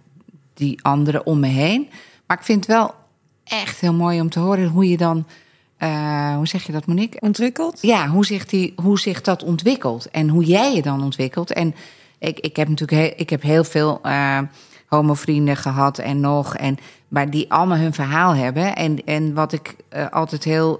die 0.53 0.83
anderen 0.83 1.25
om 1.25 1.39
me 1.39 1.47
heen. 1.47 1.89
Maar 2.25 2.37
ik 2.37 2.43
vind 2.43 2.67
het 2.67 2.75
wel 2.75 2.93
echt 3.43 3.79
heel 3.79 3.93
mooi 3.93 4.21
om 4.21 4.29
te 4.29 4.39
horen 4.39 4.67
hoe 4.67 4.89
je 4.89 4.97
dan 4.97 5.25
uh, 5.83 6.35
hoe 6.35 6.47
zeg 6.47 6.63
je 6.63 6.71
dat, 6.71 6.85
Monique? 6.85 7.19
Ontwikkeld? 7.19 7.81
Ja, 7.81 8.07
hoe 8.07 8.25
zich, 8.25 8.45
die, 8.45 8.73
hoe 8.75 8.99
zich 8.99 9.21
dat 9.21 9.43
ontwikkelt 9.43 10.09
en 10.09 10.29
hoe 10.29 10.43
jij 10.43 10.75
je 10.75 10.81
dan 10.81 11.03
ontwikkelt. 11.03 11.53
En 11.53 11.75
ik, 12.19 12.39
ik 12.39 12.55
heb 12.55 12.67
natuurlijk 12.67 13.01
heel, 13.01 13.13
ik 13.15 13.29
heb 13.29 13.41
heel 13.41 13.63
veel 13.63 13.99
uh, 14.05 14.39
homovrienden 14.87 15.57
gehad 15.57 15.97
en 15.97 16.19
nog, 16.19 16.55
en, 16.55 16.77
maar 17.07 17.29
die 17.29 17.51
allemaal 17.51 17.77
hun 17.77 17.93
verhaal 17.93 18.35
hebben. 18.35 18.75
En, 18.75 19.05
en 19.05 19.33
wat 19.33 19.53
ik 19.53 19.75
uh, 19.95 20.09
altijd 20.09 20.43
heel 20.43 20.79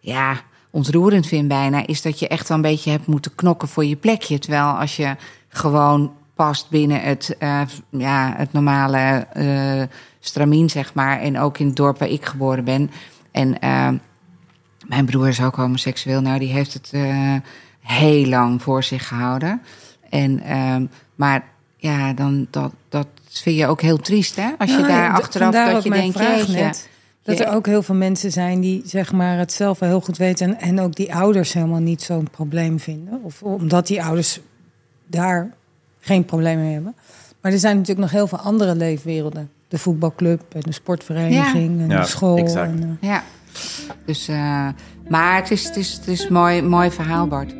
ja, 0.00 0.40
ontroerend 0.70 1.26
vind 1.26 1.48
bijna, 1.48 1.86
is 1.86 2.02
dat 2.02 2.18
je 2.18 2.28
echt 2.28 2.48
wel 2.48 2.56
een 2.56 2.62
beetje 2.62 2.90
hebt 2.90 3.06
moeten 3.06 3.34
knokken 3.34 3.68
voor 3.68 3.84
je 3.84 3.96
plekje. 3.96 4.38
Terwijl 4.38 4.64
als 4.64 4.96
je 4.96 5.16
gewoon 5.48 6.12
past 6.34 6.70
binnen 6.70 7.00
het, 7.00 7.36
ja, 7.90 8.34
het 8.36 8.52
normale 8.52 9.26
stramien, 10.20 10.70
zeg 10.70 10.94
maar, 10.94 11.20
en 11.20 11.38
ook 11.38 11.58
in 11.58 11.66
het 11.66 11.76
dorp 11.76 11.98
waar 11.98 12.08
ik 12.08 12.24
geboren 12.24 12.64
ben 12.64 12.90
en 13.36 13.56
uh, 13.64 13.88
mijn 14.86 15.04
broer 15.04 15.28
is 15.28 15.42
ook 15.42 15.56
homoseksueel. 15.56 16.20
Nou, 16.20 16.38
die 16.38 16.52
heeft 16.52 16.72
het 16.72 16.90
uh, 16.94 17.34
heel 17.80 18.26
lang 18.26 18.62
voor 18.62 18.82
zich 18.82 19.08
gehouden. 19.08 19.62
En, 20.10 20.42
uh, 20.46 20.76
maar 21.14 21.44
ja, 21.76 22.12
dan, 22.12 22.46
dat, 22.50 22.72
dat 22.88 23.06
vind 23.28 23.56
je 23.56 23.66
ook 23.66 23.80
heel 23.80 23.96
triest, 23.96 24.36
hè? 24.36 24.50
Als 24.58 24.70
je 24.70 24.76
nou, 24.76 24.88
daar 24.88 25.12
achteraf 25.12 25.54
dat 25.54 25.82
je 25.82 25.90
denkt, 25.90 26.18
jeetje... 26.18 26.52
Net, 26.52 26.88
dat 27.22 27.40
er 27.40 27.54
ook 27.54 27.66
heel 27.66 27.82
veel 27.82 27.94
mensen 27.94 28.32
zijn 28.32 28.60
die 28.60 28.82
zeg 28.84 29.12
maar, 29.12 29.38
het 29.38 29.52
zelf 29.52 29.78
wel 29.78 29.88
heel 29.88 30.00
goed 30.00 30.16
weten... 30.16 30.46
En, 30.46 30.60
en 30.60 30.80
ook 30.80 30.94
die 30.94 31.14
ouders 31.14 31.52
helemaal 31.52 31.80
niet 31.80 32.02
zo'n 32.02 32.30
probleem 32.30 32.80
vinden. 32.80 33.20
Of 33.22 33.42
omdat 33.42 33.86
die 33.86 34.02
ouders 34.02 34.40
daar 35.06 35.50
geen 36.00 36.24
probleem 36.24 36.58
mee 36.58 36.72
hebben. 36.72 36.94
Maar 37.40 37.52
er 37.52 37.58
zijn 37.58 37.76
natuurlijk 37.76 38.00
nog 38.00 38.10
heel 38.10 38.26
veel 38.26 38.38
andere 38.38 38.74
leefwerelden 38.74 39.50
de 39.68 39.78
voetbalclub 39.78 40.42
en 40.54 40.60
de 40.60 40.72
sportvereniging 40.72 41.80
en 41.80 41.88
ja, 41.88 42.00
de 42.00 42.06
school. 42.06 42.36
En. 42.38 42.98
Eh, 43.00 43.08
ja, 43.08 43.24
dus, 44.04 44.28
eh, 44.28 44.68
maar 45.08 45.36
het 45.36 45.50
is, 45.50 45.64
het 45.64 45.76
is, 45.76 45.92
het 45.92 46.08
is 46.08 46.24
een 46.24 46.32
mooi, 46.32 46.62
mooi 46.62 46.90
verhaal, 46.90 47.26
Bart. 47.26 47.54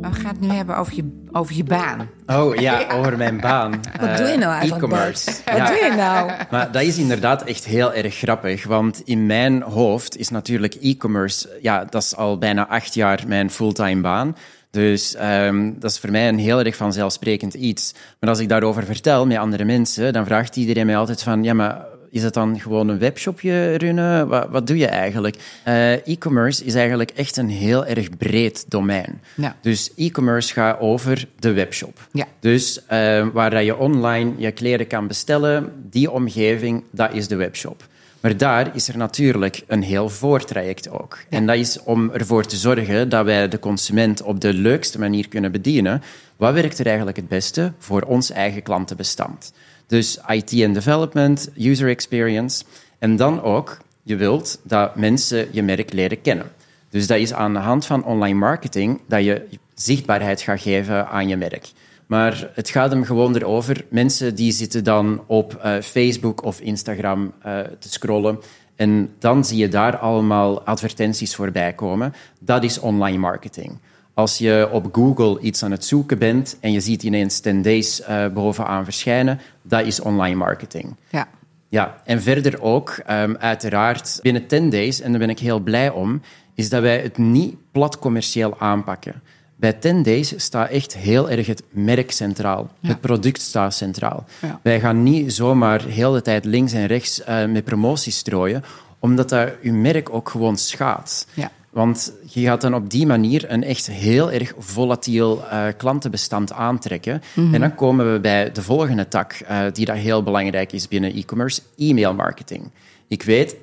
We 0.00 0.22
gaan 0.22 0.32
het 0.32 0.40
nu 0.40 0.48
hebben 0.48 0.76
over 0.76 0.94
je, 0.94 1.22
over 1.32 1.54
je 1.54 1.64
baan. 1.64 2.08
Oh 2.26 2.54
ja, 2.54 2.86
over 2.92 3.16
mijn 3.16 3.40
baan. 3.40 3.70
Wat 4.00 4.16
doe 4.16 4.26
je 4.26 4.36
nou 4.36 4.52
eh, 4.52 4.58
eigenlijk? 4.58 4.92
E-commerce. 4.92 5.30
Wat 5.44 5.66
doe 5.66 5.76
je 5.76 5.92
nou? 5.96 6.30
Maar 6.50 6.72
dat 6.72 6.82
is 6.82 6.98
inderdaad 6.98 7.42
echt 7.42 7.64
heel 7.64 7.92
erg 7.92 8.14
grappig. 8.14 8.64
Want 8.64 9.02
in 9.04 9.26
mijn 9.26 9.62
hoofd 9.62 10.16
is 10.16 10.28
natuurlijk 10.28 10.74
e-commerce, 10.74 11.58
ja, 11.62 11.84
dat 11.84 12.02
is 12.02 12.16
al 12.16 12.38
bijna 12.38 12.68
acht 12.68 12.94
jaar 12.94 13.24
mijn 13.26 13.50
fulltime 13.50 14.00
baan. 14.00 14.36
Dus 14.76 15.14
ehm, 15.14 15.72
dat 15.78 15.90
is 15.90 15.98
voor 15.98 16.10
mij 16.10 16.28
een 16.28 16.38
heel 16.38 16.58
erg 16.58 16.76
vanzelfsprekend 16.76 17.54
iets. 17.54 17.94
Maar 18.20 18.30
als 18.30 18.38
ik 18.38 18.48
daarover 18.48 18.84
vertel 18.84 19.26
met 19.26 19.36
andere 19.36 19.64
mensen, 19.64 20.12
dan 20.12 20.24
vraagt 20.24 20.56
iedereen 20.56 20.86
mij 20.86 20.96
altijd 20.96 21.22
van, 21.22 21.44
ja, 21.44 21.54
maar 21.54 21.84
is 22.10 22.22
het 22.22 22.34
dan 22.34 22.60
gewoon 22.60 22.88
een 22.88 22.98
webshopje 22.98 23.74
runnen? 23.74 24.28
Wat, 24.28 24.48
wat 24.50 24.66
doe 24.66 24.76
je 24.76 24.86
eigenlijk? 24.86 25.36
Eh, 25.62 26.06
e-commerce 26.06 26.64
is 26.64 26.74
eigenlijk 26.74 27.10
echt 27.10 27.36
een 27.36 27.48
heel 27.48 27.86
erg 27.86 28.16
breed 28.16 28.64
domein. 28.68 29.20
Ja. 29.34 29.56
Dus 29.60 29.92
e-commerce 29.96 30.52
gaat 30.52 30.80
over 30.80 31.26
de 31.38 31.52
webshop. 31.52 32.08
Ja. 32.12 32.26
Dus 32.40 32.86
eh, 32.86 33.26
waar 33.32 33.50
dat 33.50 33.64
je 33.64 33.76
online 33.76 34.32
je 34.36 34.50
kleren 34.50 34.86
kan 34.86 35.06
bestellen, 35.06 35.72
die 35.90 36.10
omgeving, 36.10 36.84
dat 36.90 37.12
is 37.14 37.28
de 37.28 37.36
webshop. 37.36 37.84
Maar 38.26 38.36
daar 38.36 38.74
is 38.74 38.88
er 38.88 38.96
natuurlijk 38.96 39.62
een 39.66 39.82
heel 39.82 40.08
voortraject 40.08 40.90
ook. 40.90 41.18
En 41.30 41.46
dat 41.46 41.56
is 41.56 41.82
om 41.82 42.10
ervoor 42.10 42.44
te 42.44 42.56
zorgen 42.56 43.08
dat 43.08 43.24
wij 43.24 43.48
de 43.48 43.58
consument 43.58 44.22
op 44.22 44.40
de 44.40 44.52
leukste 44.52 44.98
manier 44.98 45.28
kunnen 45.28 45.52
bedienen. 45.52 46.02
Wat 46.36 46.54
werkt 46.54 46.78
er 46.78 46.86
eigenlijk 46.86 47.16
het 47.16 47.28
beste 47.28 47.72
voor 47.78 48.02
ons 48.02 48.30
eigen 48.30 48.62
klantenbestand? 48.62 49.52
Dus 49.86 50.18
IT 50.28 50.52
en 50.52 50.72
development, 50.72 51.50
user 51.58 51.88
experience. 51.88 52.64
En 52.98 53.16
dan 53.16 53.42
ook, 53.42 53.78
je 54.02 54.16
wilt 54.16 54.60
dat 54.62 54.96
mensen 54.96 55.48
je 55.50 55.62
merk 55.62 55.92
leren 55.92 56.20
kennen. 56.20 56.50
Dus 56.90 57.06
dat 57.06 57.18
is 57.18 57.32
aan 57.32 57.52
de 57.52 57.58
hand 57.58 57.86
van 57.86 58.04
online 58.04 58.38
marketing 58.38 59.00
dat 59.08 59.24
je 59.24 59.42
zichtbaarheid 59.74 60.40
gaat 60.40 60.60
geven 60.60 61.08
aan 61.08 61.28
je 61.28 61.36
merk. 61.36 61.68
Maar 62.06 62.50
het 62.52 62.68
gaat 62.68 62.90
hem 62.90 63.04
gewoon 63.04 63.36
erover. 63.36 63.84
Mensen 63.88 64.34
die 64.34 64.52
zitten 64.52 64.84
dan 64.84 65.22
op 65.26 65.54
eh, 65.54 65.80
Facebook 65.80 66.44
of 66.44 66.60
Instagram 66.60 67.32
eh, 67.42 67.60
te 67.78 67.88
scrollen. 67.88 68.38
En 68.76 69.10
dan 69.18 69.44
zie 69.44 69.58
je 69.58 69.68
daar 69.68 69.96
allemaal 69.96 70.62
advertenties 70.62 71.34
voorbij 71.34 71.72
komen. 71.72 72.14
Dat 72.40 72.64
is 72.64 72.78
online 72.78 73.18
marketing. 73.18 73.78
Als 74.14 74.38
je 74.38 74.68
op 74.72 74.88
Google 74.92 75.40
iets 75.40 75.62
aan 75.62 75.70
het 75.70 75.84
zoeken 75.84 76.18
bent 76.18 76.56
en 76.60 76.72
je 76.72 76.80
ziet 76.80 77.02
ineens 77.02 77.40
10 77.40 77.62
days 77.62 78.02
eh, 78.02 78.26
bovenaan 78.28 78.84
verschijnen, 78.84 79.40
dat 79.62 79.86
is 79.86 80.00
online 80.00 80.36
marketing. 80.36 80.96
Ja. 81.08 81.28
Ja, 81.68 82.02
en 82.04 82.22
verder 82.22 82.62
ook, 82.62 82.90
ehm, 82.90 83.34
uiteraard, 83.38 84.18
binnen 84.22 84.46
10 84.46 84.70
days, 84.70 85.00
en 85.00 85.10
daar 85.10 85.20
ben 85.20 85.30
ik 85.30 85.38
heel 85.38 85.60
blij 85.60 85.90
om, 85.90 86.20
is 86.54 86.68
dat 86.68 86.82
wij 86.82 87.00
het 87.00 87.18
niet 87.18 87.56
plat 87.72 87.98
commercieel 87.98 88.58
aanpakken. 88.58 89.22
Bij 89.56 89.72
10 89.72 90.02
days 90.02 90.32
staat 90.36 90.70
echt 90.70 90.96
heel 90.96 91.30
erg 91.30 91.46
het 91.46 91.62
merk 91.70 92.10
centraal. 92.10 92.70
Het 92.80 93.00
product 93.00 93.40
staat 93.40 93.74
centraal. 93.74 94.24
Ja. 94.42 94.60
Wij 94.62 94.80
gaan 94.80 95.02
niet 95.02 95.32
zomaar 95.32 95.84
heel 95.84 96.12
de 96.12 96.22
tijd 96.22 96.44
links 96.44 96.72
en 96.72 96.86
rechts 96.86 97.22
eh, 97.22 97.46
met 97.46 97.64
promoties 97.64 98.16
strooien, 98.16 98.64
omdat 98.98 99.28
dat 99.28 99.52
uw 99.62 99.74
merk 99.74 100.14
ook 100.14 100.28
gewoon 100.28 100.56
schaadt. 100.56 101.26
Ja. 101.34 101.50
Want 101.76 102.12
je 102.26 102.44
gaat 102.44 102.60
dan 102.60 102.74
op 102.74 102.90
die 102.90 103.06
manier 103.06 103.44
een 103.50 103.64
echt 103.64 103.86
heel 103.86 104.32
erg 104.32 104.54
volatiel 104.58 105.44
eh, 105.48 105.64
klantenbestand 105.76 106.52
aantrekken. 106.52 107.22
En 107.34 107.60
dan 107.60 107.74
komen 107.74 108.12
we 108.12 108.20
bij 108.20 108.52
de 108.52 108.62
volgende 108.62 109.08
tak, 109.08 109.32
eh, 109.32 109.60
die 109.72 109.84
dat 109.84 109.96
heel 109.96 110.22
belangrijk 110.22 110.72
is 110.72 110.88
binnen 110.88 111.14
e-commerce, 111.14 111.60
e-mail 111.76 112.14
marketing. 112.14 112.70
Ik 113.08 113.22
weet, 113.22 113.56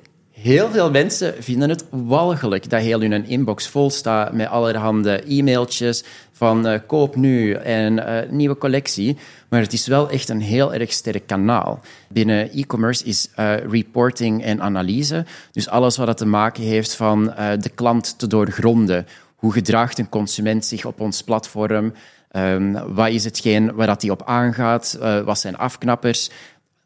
heel 0.44 0.70
veel 0.70 0.90
mensen 0.90 1.34
vinden 1.38 1.68
het 1.68 1.84
walgelijk 1.90 2.70
dat 2.70 2.80
heel 2.80 3.00
hun 3.00 3.26
inbox 3.26 3.68
vol 3.68 3.90
staat 3.90 4.32
met 4.32 4.48
allerhande 4.48 5.22
e-mailtjes 5.28 6.04
van 6.32 6.66
eh, 6.66 6.80
koop 6.86 7.16
nu 7.16 7.52
en 7.52 8.06
eh, 8.06 8.30
nieuwe 8.30 8.58
collectie. 8.58 9.16
Maar 9.48 9.60
het 9.60 9.72
is 9.72 9.86
wel 9.86 10.10
echt 10.10 10.28
een 10.28 10.40
heel 10.40 10.74
erg 10.74 10.92
sterk 10.92 11.26
kanaal. 11.26 11.80
Binnen 12.08 12.50
e-commerce 12.52 13.04
is 13.04 13.28
eh, 13.34 13.56
reporting 13.70 14.42
en 14.42 14.62
analyse. 14.62 15.24
Dus 15.52 15.68
alles 15.68 15.96
wat 15.96 16.06
dat 16.06 16.16
te 16.16 16.26
maken 16.26 16.62
heeft 16.62 16.94
van 16.94 17.24
de 17.60 17.70
klant 17.74 18.18
te 18.18 18.26
doorgronden. 18.26 19.06
Hoe 19.36 19.52
gedraagt 19.52 19.98
een 19.98 20.08
consument 20.08 20.64
zich 20.64 20.84
op 20.84 21.00
ons 21.00 21.22
platform? 21.22 21.92
Ehm, 22.30 22.94
wat 22.94 23.08
is 23.08 23.24
hetgeen 23.24 23.74
waar 23.74 23.96
hij 23.98 24.10
op 24.10 24.22
aangaat? 24.24 24.98
Wat 25.24 25.38
zijn 25.38 25.56
afknappers? 25.56 26.30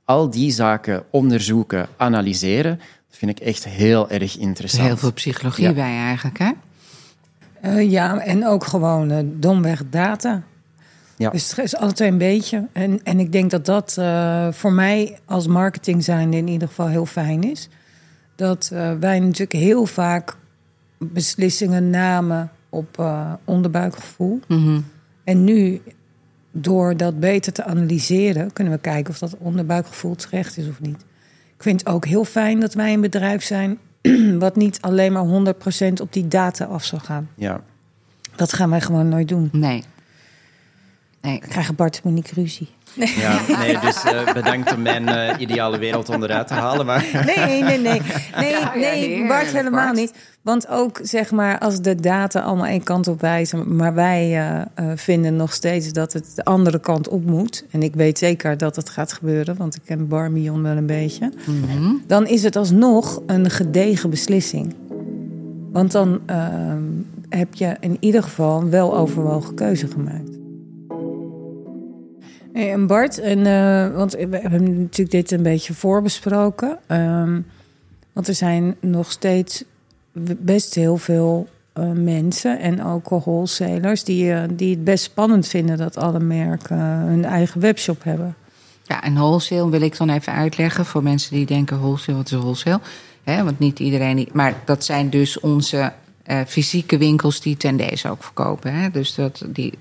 Al 0.05 0.31
die 0.31 0.51
zaken 0.51 1.05
onderzoeken, 1.11 1.88
analyseren, 1.97 2.81
dat 3.09 3.18
vind 3.18 3.31
ik 3.31 3.47
echt 3.47 3.64
heel 3.64 4.11
erg 4.11 4.35
Er 4.35 4.40
interessant. 4.40 4.87
heel 4.87 4.97
veel 4.97 5.12
psychologie 5.12 5.64
Ja. 5.64 5.73
bij 5.73 5.97
eigenlijk, 5.97 6.38
hè? 6.38 6.51
Eh, 7.61 7.90
ja, 7.90 8.18
en 8.18 8.47
ook 8.47 8.64
gewoon 8.64 9.11
eh, 9.11 9.18
domweg 9.25 9.83
data. 9.90 10.42
Ja. 11.16 11.31
Dus 11.31 11.51
het 11.57 11.64
is 11.64 11.77
altijd 11.77 12.11
een 12.11 12.18
beetje. 12.18 12.66
En, 12.73 13.01
en 13.03 13.21
ik 13.21 13.33
denk 13.33 13.51
dat 13.51 13.64
dat 13.66 13.97
eh, 13.99 14.49
voor 14.53 14.73
mij 14.73 15.18
als 15.25 15.47
marketing 15.47 16.05
zijnde 16.05 16.37
in 16.37 16.49
ieder 16.49 16.68
geval 16.68 16.87
heel 16.88 17.07
fijn 17.07 17.42
is. 17.42 17.68
Dat 18.35 18.71
eh, 18.73 18.92
wij 19.01 19.18
natuurlijk 19.21 19.53
heel 19.53 19.87
vaak 19.87 20.37
beslissingen 20.99 21.90
namen 21.90 22.51
op 22.68 22.99
eh, 22.99 23.33
onderbuikgevoel. 23.44 24.40
Mhm. 24.49 24.81
En 25.25 25.44
nu, 25.44 25.81
door 26.53 26.97
dat 26.97 27.21
beter 27.21 27.53
te 27.53 27.64
analyseren, 27.64 28.53
kunnen 28.53 28.73
we 28.73 28.79
kijken 28.79 29.11
of 29.12 29.18
dat 29.18 29.37
onderbuikgevoel 29.38 30.14
terecht 30.14 30.57
is 30.57 30.68
of 30.68 30.81
niet. 30.81 31.05
Ik 31.59 31.64
vind 31.64 31.81
het 31.81 31.88
ook 31.88 32.07
heel 32.07 32.25
fijn 32.25 32.61
dat 32.61 32.75
wij 32.75 32.92
een 32.92 33.01
bedrijf 33.01 33.42
zijn 33.42 33.79
wat 34.38 34.57
niet 34.57 34.81
alleen 34.81 35.12
maar 35.12 35.55
100% 35.90 35.92
op 36.01 36.12
die 36.12 36.29
data 36.29 36.64
af 36.64 36.85
zal 36.85 36.99
gaan. 36.99 37.29
Ja. 37.35 37.61
Dat 38.37 38.53
gaan 38.53 38.71
wij 38.71 38.81
gewoon 38.81 39.09
nooit 39.09 39.29
doen. 39.29 39.49
Nee. 39.53 39.85
Nee. 41.21 41.40
Dan 41.40 41.49
krijgen 41.49 41.75
Bart 41.75 41.94
en 41.97 42.01
Monique 42.05 42.35
ruzie. 42.35 42.68
Ja, 42.94 43.40
nee, 43.59 43.79
dus 43.79 44.05
eh, 44.05 44.33
bedankt 44.33 44.74
om 44.74 44.83
mijn 44.83 45.09
eh, 45.09 45.40
ideale 45.40 45.79
wereld 45.79 46.09
onderuit 46.09 46.46
te 46.46 46.55
halen. 46.55 46.87
Maar 46.87 47.07
Nee, 47.37 47.62
nee, 47.62 47.79
nee. 47.79 48.03
Nee, 48.37 48.55
nee 48.74 49.27
Bart 49.29 49.46
helemaal 49.53 49.85
Bart. 49.85 49.96
niet. 49.96 50.12
Want 50.48 50.68
ook, 50.68 51.01
zeg 51.03 51.31
maar, 51.31 51.59
als 51.59 51.81
de 51.81 51.94
data 51.94 52.40
allemaal 52.40 52.66
één 52.66 52.83
kant 52.83 53.09
op 53.09 53.20
wijzen... 53.20 53.77
maar 53.77 53.94
wij 53.94 54.22
eh, 54.22 54.61
eh, 54.61 54.96
vinden 54.96 55.37
nog 55.37 55.53
steeds 55.53 55.92
dat 55.92 56.12
het 56.12 56.33
de 56.35 56.44
andere 56.44 56.81
kant 56.81 57.09
op 57.09 57.24
moet... 57.24 57.64
en 57.70 57.83
ik 57.83 57.94
weet 57.94 58.18
zeker 58.18 58.57
dat 58.57 58.77
het 58.77 58.88
gaat 58.88 59.12
gebeuren... 59.12 59.57
want 59.57 59.74
ik 59.74 59.83
ken 59.85 60.09
Barmion 60.09 60.62
wel 60.62 60.77
een 60.77 60.87
beetje... 60.87 61.33
Mhm. 61.46 61.92
dan 62.07 62.27
is 62.27 62.42
het 62.42 62.57
alsnog 62.57 63.22
een 63.27 63.51
gedegen 63.51 64.11
beslissing. 64.11 64.74
Want 65.72 65.92
dan 65.92 66.20
ehm, 66.27 66.83
heb 67.29 67.55
je 67.55 67.77
in 67.81 67.96
ieder 68.01 68.22
geval 68.22 68.61
een 68.61 68.70
weloverwogen 68.70 69.55
keuze 69.55 69.87
gemaakt. 69.87 70.38
En 72.66 72.87
Bart, 72.87 73.18
en, 73.18 73.47
eh, 73.47 73.97
want 73.97 74.12
we 74.12 74.38
hebben 74.38 74.81
natuurlijk 74.81 75.11
dit 75.11 75.31
een 75.31 75.42
beetje 75.42 75.75
voorbesproken. 75.75 76.79
ehm, 76.87 77.40
want 78.12 78.29
er 78.29 78.35
zijn 78.35 78.77
nog 78.81 79.11
steeds 79.11 79.64
best 80.38 80.75
heel 80.75 80.97
veel 80.97 81.49
eh, 81.73 81.90
mensen 81.90 82.61
en 82.61 82.85
ook 82.85 83.09
wholesalers... 83.09 84.05
Die, 84.05 84.33
eh, 84.33 84.42
die 84.53 84.71
het 84.71 84.85
best 84.85 85.05
spannend 85.05 85.47
vinden 85.47 85.77
dat 85.77 85.97
alle 85.97 86.21
merken 86.21 86.77
hun 86.79 87.25
eigen 87.25 87.61
webshop 87.61 88.05
hebben. 88.05 88.35
Ja, 88.83 89.03
en 89.03 89.14
wholesale 89.14 89.71
wil 89.71 89.81
ik 89.81 89.97
dan 89.97 90.11
even 90.11 90.33
uitleggen 90.33 90.85
voor 90.85 91.03
mensen 91.03 91.35
die 91.35 91.47
denken 91.47 91.79
wholesale, 91.79 92.16
wat 92.16 92.31
is 92.33 92.38
wholesale? 92.38 92.81
Hè, 93.23 93.44
want 93.44 93.59
niet 93.59 93.79
iedereen, 93.79 94.16
die- 94.16 94.29
maar 94.33 94.55
dat 94.64 94.85
zijn 94.85 95.11
dus 95.11 95.40
onze 95.40 95.92
fysieke 96.47 96.99
winkels 96.99 97.40
die 97.40 97.57
ten 97.57 97.77
deze 97.77 98.11
ook 98.11 98.23
verkopen. 98.23 98.75
Hè? 98.75 98.90
Dus 98.90 99.14
dat 99.14 99.44
die, 99.49 99.73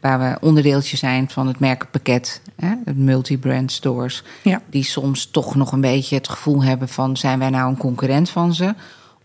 waar 0.00 0.18
we 0.18 0.46
onderdeeltje 0.46 0.96
zijn 0.96 1.30
van 1.30 1.46
het 1.46 1.58
merkenpakket, 1.58 2.40
hè? 2.56 2.74
het 2.84 2.96
multi-brand 2.96 3.72
stores, 3.72 4.24
Ja. 4.42 4.62
die 4.70 4.84
soms 4.84 5.26
toch 5.30 5.54
nog 5.54 5.72
een 5.72 5.80
beetje 5.80 6.16
het 6.16 6.28
gevoel 6.28 6.62
hebben 6.62 6.88
van 6.88 7.16
zijn 7.16 7.38
wij 7.38 7.50
nou 7.50 7.68
een 7.68 7.76
concurrent 7.76 8.30
van 8.30 8.54
ze? 8.54 8.74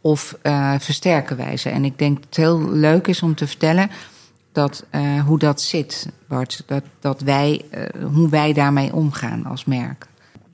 Of 0.01 0.37
eh, 0.41 0.73
versterken 0.79 1.37
wij 1.37 1.57
ze? 1.57 1.69
En 1.69 1.85
ik 1.85 1.97
denk 1.97 2.15
dat 2.15 2.25
het 2.25 2.35
heel 2.35 2.69
leuk 2.71 3.07
is 3.07 3.21
om 3.21 3.35
te 3.35 3.47
vertellen 3.47 3.89
dat, 4.51 4.85
eh, 4.89 5.21
hoe 5.25 5.39
dat 5.39 5.61
zit, 5.61 6.09
Bart. 6.27 6.63
Dat, 6.65 6.83
dat 6.99 7.21
wij, 7.21 7.61
eh, 7.69 7.83
hoe 8.13 8.29
wij 8.29 8.53
daarmee 8.53 8.93
omgaan 8.93 9.45
als 9.45 9.65
merk. 9.65 10.05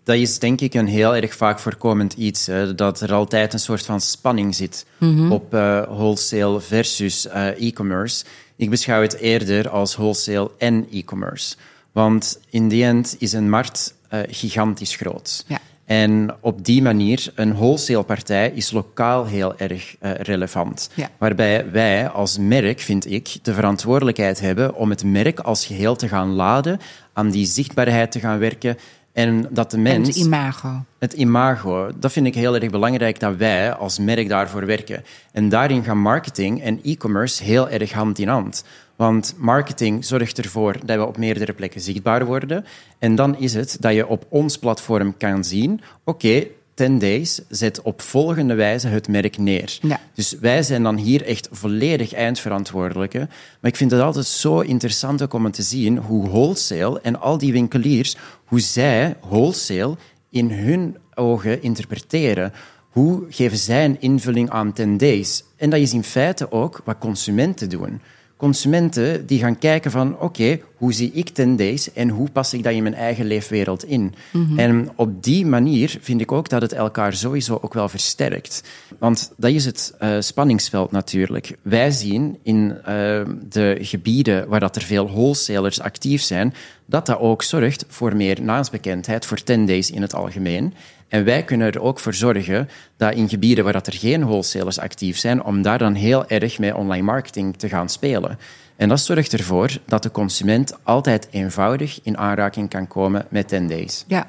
Dat 0.10 0.18
is 0.18 0.40
denk 0.40 0.62
ik 0.62 0.74
een 0.74 0.88
heel 0.88 1.16
erg 1.16 1.36
vaak 1.36 1.60
voorkomend 1.60 2.14
iets. 2.14 2.46
Hè, 2.46 2.76
dat 2.76 3.02
er 3.02 3.14
altijd 3.14 3.54
een 3.54 3.60
soort 3.60 3.86
van 3.86 4.02
spanning 4.02 4.56
zit 4.56 4.86
op 5.30 5.54
eh, 5.54 5.82
wholesale 5.82 6.60
versus 6.60 7.28
eh, 7.28 7.48
e-commerce. 7.68 8.26
Ik 8.56 8.70
beschouw 8.70 9.02
het 9.02 9.18
eerder 9.18 9.70
als 9.70 9.96
wholesale 9.96 10.52
en 10.58 10.88
e-commerce. 10.92 11.56
Want 11.92 12.40
in 12.50 12.68
die 12.68 12.84
end 12.84 13.16
is 13.20 13.34
een 13.34 13.50
markt 13.50 13.94
eh, 14.08 14.20
gigantisch 14.28 14.96
groot. 14.96 15.46
Ja. 15.48 15.60
En 15.86 16.36
op 16.40 16.66
die 16.66 16.82
manier, 16.82 17.32
een 17.36 17.54
wholesale 17.54 18.04
partij 18.04 18.52
is 18.56 18.72
lokaal 18.72 19.26
heel 19.26 19.58
erg 19.58 19.96
relevant. 20.00 20.90
Ja. 20.94 21.10
Waarbij 21.18 21.72
wij 21.72 22.10
als 22.10 22.38
merk, 22.38 22.80
vind 22.80 23.12
ik, 23.12 23.38
de 23.42 23.54
verantwoordelijkheid 23.54 24.40
hebben 24.40 24.76
om 24.76 24.90
het 24.90 25.04
merk 25.04 25.40
als 25.40 25.66
geheel 25.66 25.96
te 25.96 26.08
gaan 26.08 26.30
laden, 26.30 26.80
aan 27.14 27.30
die 27.30 27.46
zichtbaarheid 27.46 28.12
te 28.12 28.20
gaan 28.20 28.40
werken 28.40 28.78
En 29.14 29.48
dat 29.50 29.72
de 29.72 29.78
En 29.78 29.84
mens... 29.84 30.08
het 30.08 30.18
imago. 30.18 30.84
Het 31.00 31.14
imago, 31.14 31.92
dat 32.00 32.12
vind 32.12 32.26
ik 32.26 32.36
heel 32.36 32.56
erg 32.56 32.70
belangrijk 32.70 33.20
dat 33.20 33.36
wij 33.36 33.74
als 33.74 34.00
merk 34.00 34.30
daarvoor 34.30 34.66
werken. 34.66 35.04
En 35.32 35.50
daarin 35.50 35.84
gaan 35.84 36.00
marketing 36.00 36.62
en 36.62 36.80
e-commerce 36.84 37.44
heel 37.44 37.70
erg 37.70 37.92
hand 37.92 38.20
in 38.20 38.28
hand. 38.28 38.64
Want 38.96 39.36
marketing 39.38 40.06
zorgt 40.06 40.38
ervoor 40.38 40.76
dat 40.86 40.98
we 40.98 41.06
op 41.06 41.18
meerdere 41.18 41.54
plekken 41.54 41.82
zichtbaar 41.82 42.26
worden. 42.26 42.66
En 42.98 43.16
dan 43.16 43.38
is 43.38 43.54
het 43.54 43.78
dat 43.80 43.94
je 43.94 44.08
op 44.08 44.26
ons 44.30 44.58
platform 44.58 45.18
kan 45.18 45.44
zien: 45.44 45.82
oké, 46.04 46.48
10 46.80 47.00
Days 47.00 47.42
zet 47.50 47.82
op 47.82 48.02
volgende 48.02 48.54
wijze 48.54 48.88
het 48.88 49.08
merk 49.08 49.38
neer. 49.38 49.78
Ja. 49.82 50.00
Dus 50.14 50.36
wij 50.40 50.64
zijn 50.64 50.84
dan 50.84 50.98
hier 50.98 51.26
echt 51.26 51.48
volledig 51.52 52.14
eindverantwoordelijke. 52.14 53.18
Maar 53.60 53.72
ik 53.72 53.76
vind 53.76 53.92
het 53.92 54.02
altijd 54.02 54.26
zo 54.26 54.60
interessant 54.60 55.24
ook 55.24 55.34
om 55.34 55.52
te 55.52 55.62
zien 55.62 55.98
hoe 55.98 56.28
wholesale 56.28 57.02
en 57.02 57.20
al 57.20 57.38
die 57.38 57.52
winkeliers, 57.52 58.16
hoe 58.46 58.60
zij 58.60 59.16
wholesale 59.22 59.98
in 60.30 60.52
hun 60.52 60.98
ogen 61.14 61.62
interpreteren. 61.62 62.54
Hoe 62.90 63.24
geven 63.30 63.58
zij 63.58 63.86
een 63.86 64.02
invulling 64.02 64.50
aan 64.50 64.74
10 64.74 64.98
days? 64.98 65.44
En 65.58 65.70
dat 65.70 65.80
is 65.80 65.94
in 65.94 66.04
feite 66.04 66.52
ook 66.52 66.82
wat 66.86 66.98
consumenten 67.00 67.70
doen. 67.70 68.02
Consumenten 68.40 69.26
die 69.26 69.40
gaan 69.40 69.58
kijken 69.58 69.92
van, 69.92 70.20
oké, 70.20 70.60
hoe 70.76 70.94
zie 70.94 71.12
ik 71.12 71.30
10 71.30 71.56
days 71.56 71.94
en 71.94 72.10
hoe 72.10 72.30
pas 72.30 72.54
ik 72.54 72.64
dat 72.64 72.74
in 72.74 72.84
mijn 72.84 72.96
eigen 72.96 73.26
leefwereld 73.26 73.84
in? 73.84 74.14
En 74.56 74.90
op 74.96 75.24
die 75.24 75.46
manier 75.46 75.98
vind 76.02 76.22
ik 76.22 76.32
ook 76.32 76.50
dat 76.50 76.62
het 76.62 76.74
elkaar 76.74 77.14
sowieso 77.14 77.60
ook 77.62 77.74
wel 77.74 77.90
versterkt. 77.90 78.64
Want 79.00 79.32
dat 79.38 79.52
is 79.52 79.66
het 79.66 79.94
eh, 80.00 80.16
spanningsveld 80.20 80.92
natuurlijk. 80.92 81.58
Wij 81.62 81.92
zien 81.92 82.38
in 82.44 82.78
eh, 82.78 83.22
de 83.50 83.78
gebieden 83.82 84.48
waar 84.48 84.60
dat 84.60 84.76
er 84.76 84.82
veel 84.82 85.10
wholesalers 85.10 85.82
actief 85.82 86.22
zijn, 86.22 86.54
dat 86.86 87.06
dat 87.06 87.20
ook 87.20 87.44
zorgt 87.44 87.86
voor 87.88 88.16
meer 88.16 88.42
naamsbekendheid 88.42 89.26
voor 89.26 89.44
10 89.44 89.66
days 89.66 89.92
in 89.92 90.02
het 90.02 90.16
algemeen. 90.16 90.74
En 91.10 91.24
wij 91.24 91.44
kunnen 91.44 91.68
er 91.68 91.82
ook 91.82 92.00
voor 92.00 92.14
zorgen 92.14 92.70
dat 92.98 93.14
in 93.14 93.30
gebieden 93.30 93.64
waar 93.64 93.74
dat 93.74 93.88
er 93.88 93.94
geen 93.94 94.26
wholesalers 94.26 94.80
actief 94.80 95.18
zijn, 95.18 95.44
om 95.44 95.62
daar 95.62 95.78
dan 95.78 95.94
heel 95.94 96.28
erg 96.28 96.60
met 96.60 96.74
online 96.74 97.04
marketing 97.04 97.58
te 97.58 97.70
gaan 97.70 97.90
spelen. 97.90 98.38
En 98.76 98.90
dat 98.90 99.00
zorgt 99.00 99.34
ervoor 99.34 99.78
dat 99.86 100.04
de 100.04 100.12
consument 100.12 100.78
altijd 100.84 101.28
eenvoudig 101.32 102.00
in 102.04 102.18
aanraking 102.18 102.70
kan 102.70 102.88
komen 102.88 103.26
met 103.30 103.48
10 103.48 103.68
days. 103.68 104.04
Ja. 104.08 104.28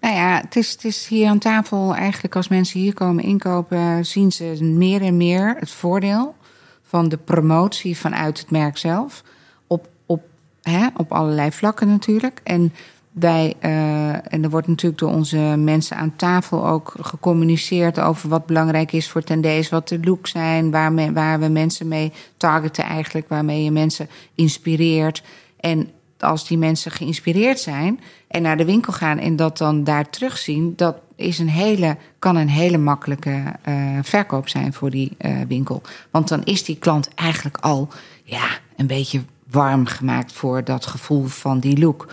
Nou 0.00 0.14
ja, 0.14 0.40
het 0.40 0.56
is, 0.56 0.70
het 0.70 0.84
is 0.84 1.06
hier 1.06 1.28
aan 1.28 1.38
tafel 1.38 1.94
eigenlijk 1.94 2.36
als 2.36 2.48
mensen 2.48 2.80
hier 2.80 2.94
komen 2.94 3.24
inkopen, 3.24 4.06
zien 4.06 4.32
ze 4.32 4.64
meer 4.64 5.02
en 5.02 5.16
meer 5.16 5.56
het 5.58 5.70
voordeel 5.70 6.34
van 6.82 7.08
de 7.08 7.16
promotie 7.16 7.96
vanuit 7.96 8.38
het 8.38 8.50
merk 8.50 8.78
zelf. 8.78 9.22
Op, 9.66 9.88
op, 10.06 10.22
hè, 10.62 10.86
op 10.96 11.12
allerlei 11.12 11.52
vlakken 11.52 11.88
natuurlijk. 11.88 12.40
En 12.44 12.72
wij, 13.10 13.54
eh, 13.58 14.32
en 14.32 14.42
er 14.42 14.50
wordt 14.50 14.66
natuurlijk 14.66 15.00
door 15.00 15.12
onze 15.12 15.36
mensen 15.58 15.96
aan 15.96 16.16
tafel 16.16 16.66
ook 16.66 16.94
gecommuniceerd 17.00 18.00
over 18.00 18.28
wat 18.28 18.46
belangrijk 18.46 18.92
is 18.92 19.08
voor 19.08 19.22
tendees, 19.22 19.68
wat 19.68 19.88
de 19.88 20.00
look 20.02 20.26
zijn, 20.26 20.70
waar, 20.70 20.92
me- 20.92 21.12
waar 21.12 21.40
we 21.40 21.48
mensen 21.48 21.88
mee 21.88 22.12
targeten 22.36 22.84
eigenlijk, 22.84 23.28
waarmee 23.28 23.64
je 23.64 23.70
mensen 23.70 24.08
inspireert. 24.34 25.22
En 25.60 25.90
als 26.18 26.46
die 26.46 26.58
mensen 26.58 26.90
geïnspireerd 26.90 27.60
zijn 27.60 28.00
en 28.28 28.42
naar 28.42 28.56
de 28.56 28.64
winkel 28.64 28.92
gaan 28.92 29.18
en 29.18 29.36
dat 29.36 29.58
dan 29.58 29.84
daar 29.84 30.10
terugzien, 30.10 30.72
dat 30.76 30.96
is 31.16 31.38
een 31.38 31.48
hele, 31.48 31.96
kan 32.18 32.36
een 32.36 32.48
hele 32.48 32.78
makkelijke 32.78 33.42
eh, 33.62 33.74
verkoop 34.02 34.48
zijn 34.48 34.72
voor 34.72 34.90
die 34.90 35.14
eh, 35.18 35.36
winkel. 35.48 35.82
Want 36.10 36.28
dan 36.28 36.44
is 36.44 36.64
die 36.64 36.76
klant 36.78 37.14
eigenlijk 37.14 37.56
al 37.56 37.88
ja, 38.24 38.48
een 38.76 38.86
beetje 38.86 39.20
warm 39.50 39.86
gemaakt 39.86 40.32
voor 40.32 40.64
dat 40.64 40.86
gevoel 40.86 41.24
van 41.26 41.60
die 41.60 41.78
look. 41.78 42.08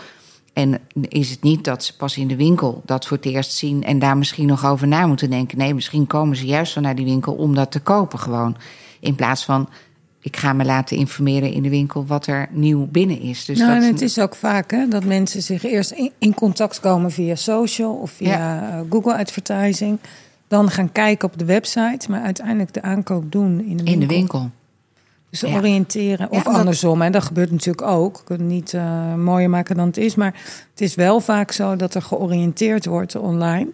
En 0.58 0.78
is 1.08 1.30
het 1.30 1.42
niet 1.42 1.64
dat 1.64 1.84
ze 1.84 1.96
pas 1.96 2.16
in 2.16 2.28
de 2.28 2.36
winkel 2.36 2.82
dat 2.84 3.06
voor 3.06 3.16
het 3.16 3.26
eerst 3.26 3.52
zien 3.52 3.84
en 3.84 3.98
daar 3.98 4.16
misschien 4.16 4.46
nog 4.46 4.66
over 4.66 4.88
na 4.88 5.06
moeten 5.06 5.30
denken? 5.30 5.58
Nee, 5.58 5.74
misschien 5.74 6.06
komen 6.06 6.36
ze 6.36 6.46
juist 6.46 6.74
wel 6.74 6.84
naar 6.84 6.94
die 6.94 7.04
winkel 7.04 7.34
om 7.34 7.54
dat 7.54 7.70
te 7.70 7.80
kopen 7.80 8.18
gewoon. 8.18 8.56
In 9.00 9.14
plaats 9.14 9.44
van, 9.44 9.68
ik 10.20 10.36
ga 10.36 10.52
me 10.52 10.64
laten 10.64 10.96
informeren 10.96 11.52
in 11.52 11.62
de 11.62 11.68
winkel 11.68 12.06
wat 12.06 12.26
er 12.26 12.48
nieuw 12.50 12.86
binnen 12.86 13.20
is. 13.20 13.44
Dus 13.44 13.58
nou, 13.58 13.74
dat 13.74 13.82
en 13.82 13.92
het 13.92 14.00
is 14.00 14.18
ook 14.18 14.34
vaak 14.34 14.70
hè, 14.70 14.88
dat 14.88 15.04
mensen 15.04 15.42
zich 15.42 15.64
eerst 15.64 15.90
in, 15.90 16.12
in 16.18 16.34
contact 16.34 16.80
komen 16.80 17.10
via 17.10 17.34
social 17.34 17.94
of 17.94 18.10
via 18.10 18.70
eh, 18.70 18.80
Google 18.90 19.18
Advertising. 19.18 19.98
Dan 20.48 20.70
gaan 20.70 20.92
kijken 20.92 21.28
op 21.28 21.38
de 21.38 21.44
website, 21.44 22.10
maar 22.10 22.22
uiteindelijk 22.22 22.72
de 22.72 22.82
aankoop 22.82 23.32
doen 23.32 23.60
in 23.60 23.76
de 23.76 23.84
winkel. 23.84 23.92
in 23.92 24.00
de 24.00 24.06
winkel. 24.06 24.50
Dus 25.30 25.40
Ja. 25.40 25.56
oriënteren. 25.56 26.30
Of 26.30 26.44
Ja, 26.44 26.50
andersom. 26.50 27.02
En 27.02 27.12
dat 27.12 27.22
gebeurt 27.22 27.50
natuurlijk 27.50 27.86
ook. 27.86 28.18
Ik 28.18 28.24
kan 28.24 28.36
het 28.36 28.46
niet 28.46 28.74
eh, 28.74 29.14
mooier 29.14 29.50
maken 29.50 29.76
dan 29.76 29.86
het 29.86 29.96
is. 29.96 30.14
Maar 30.14 30.34
het 30.70 30.80
is 30.80 30.94
wel 30.94 31.20
vaak 31.20 31.52
zo 31.52 31.76
dat 31.76 31.94
er 31.94 32.02
georiënteerd 32.02 32.86
wordt 32.86 33.16
online. 33.16 33.68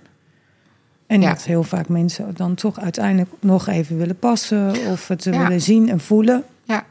En 1.06 1.20
Ja. 1.20 1.28
dat 1.28 1.42
heel 1.42 1.62
vaak 1.62 1.88
mensen 1.88 2.34
dan 2.36 2.54
toch 2.54 2.80
uiteindelijk 2.80 3.30
nog 3.40 3.66
even 3.66 3.96
willen 3.96 4.18
passen. 4.18 4.72
Of 4.90 5.08
het 5.08 5.24
willen 5.24 5.60
zien 5.60 5.88
en 5.90 6.00
voelen. 6.00 6.44
Ja, 6.64 6.84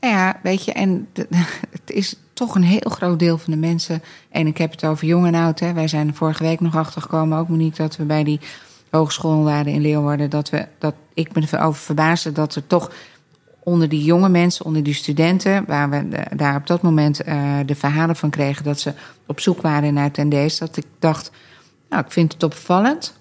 nou 0.00 0.14
ja, 0.14 0.36
weet 0.42 0.64
je, 0.64 0.72
en 0.72 1.08
het 1.70 1.90
is 1.90 2.16
toch 2.32 2.54
een 2.54 2.62
heel 2.62 2.90
groot 2.90 3.18
deel 3.18 3.38
van 3.38 3.52
de 3.52 3.58
mensen. 3.58 4.02
En 4.30 4.46
ik 4.46 4.58
heb 4.58 4.70
het 4.70 4.84
over 4.84 5.06
jong 5.06 5.26
en 5.26 5.34
oud. 5.34 5.60
Hè. 5.60 5.72
Wij 5.72 5.88
zijn 5.88 6.08
er 6.08 6.14
vorige 6.14 6.42
week 6.42 6.60
nog 6.60 6.76
achtergekomen, 6.76 7.38
ook 7.38 7.48
niet 7.48 7.76
dat 7.76 7.96
we 7.96 8.04
bij 8.04 8.24
die 8.24 8.40
hogeschool 8.90 9.42
waren 9.44 9.72
in 9.72 9.80
Leeuwarden. 9.80 10.30
Dat 10.30 10.50
we, 10.50 10.66
dat 10.78 10.94
ik 11.14 11.34
me 11.34 11.46
erover 11.50 11.80
verbaasde 11.80 12.32
dat 12.32 12.54
er 12.54 12.66
toch 12.66 12.90
onder 13.68 13.88
die 13.88 14.04
jonge 14.04 14.28
mensen, 14.28 14.64
onder 14.64 14.82
die 14.82 14.94
studenten, 14.94 15.64
waar 15.66 15.90
we 15.90 16.08
daar 16.36 16.56
op 16.56 16.66
dat 16.66 16.82
moment 16.82 17.22
eh, 17.22 17.58
de 17.66 17.74
verhalen 17.74 18.16
van 18.16 18.30
kregen 18.30 18.64
dat 18.64 18.80
ze 18.80 18.92
op 19.26 19.40
zoek 19.40 19.60
waren 19.60 19.94
naar 19.94 20.10
tendees, 20.10 20.58
dat 20.58 20.76
ik 20.76 20.86
dacht, 20.98 21.30
nou, 21.88 22.04
ik 22.04 22.12
vind 22.12 22.32
het 22.32 22.42
opvallend 22.42 23.16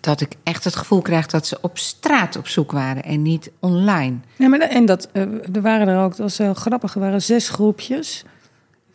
dat 0.00 0.20
ik 0.20 0.32
echt 0.42 0.64
het 0.64 0.76
gevoel 0.76 1.02
krijg 1.02 1.26
dat 1.26 1.46
ze 1.46 1.58
op 1.60 1.78
straat 1.78 2.36
op 2.36 2.48
zoek 2.48 2.72
waren 2.72 3.02
en 3.02 3.22
niet 3.22 3.50
online. 3.58 4.16
Ja, 4.36 4.48
maar 4.48 4.60
en 4.60 4.84
dat, 4.84 5.08
eh, 5.12 5.22
er 5.52 5.62
waren 5.62 5.88
er 5.88 6.04
ook, 6.04 6.10
dat 6.10 6.18
was 6.18 6.38
heel 6.38 6.54
grappig, 6.54 6.94
er 6.94 7.00
waren 7.00 7.22
zes 7.22 7.48
groepjes. 7.48 8.24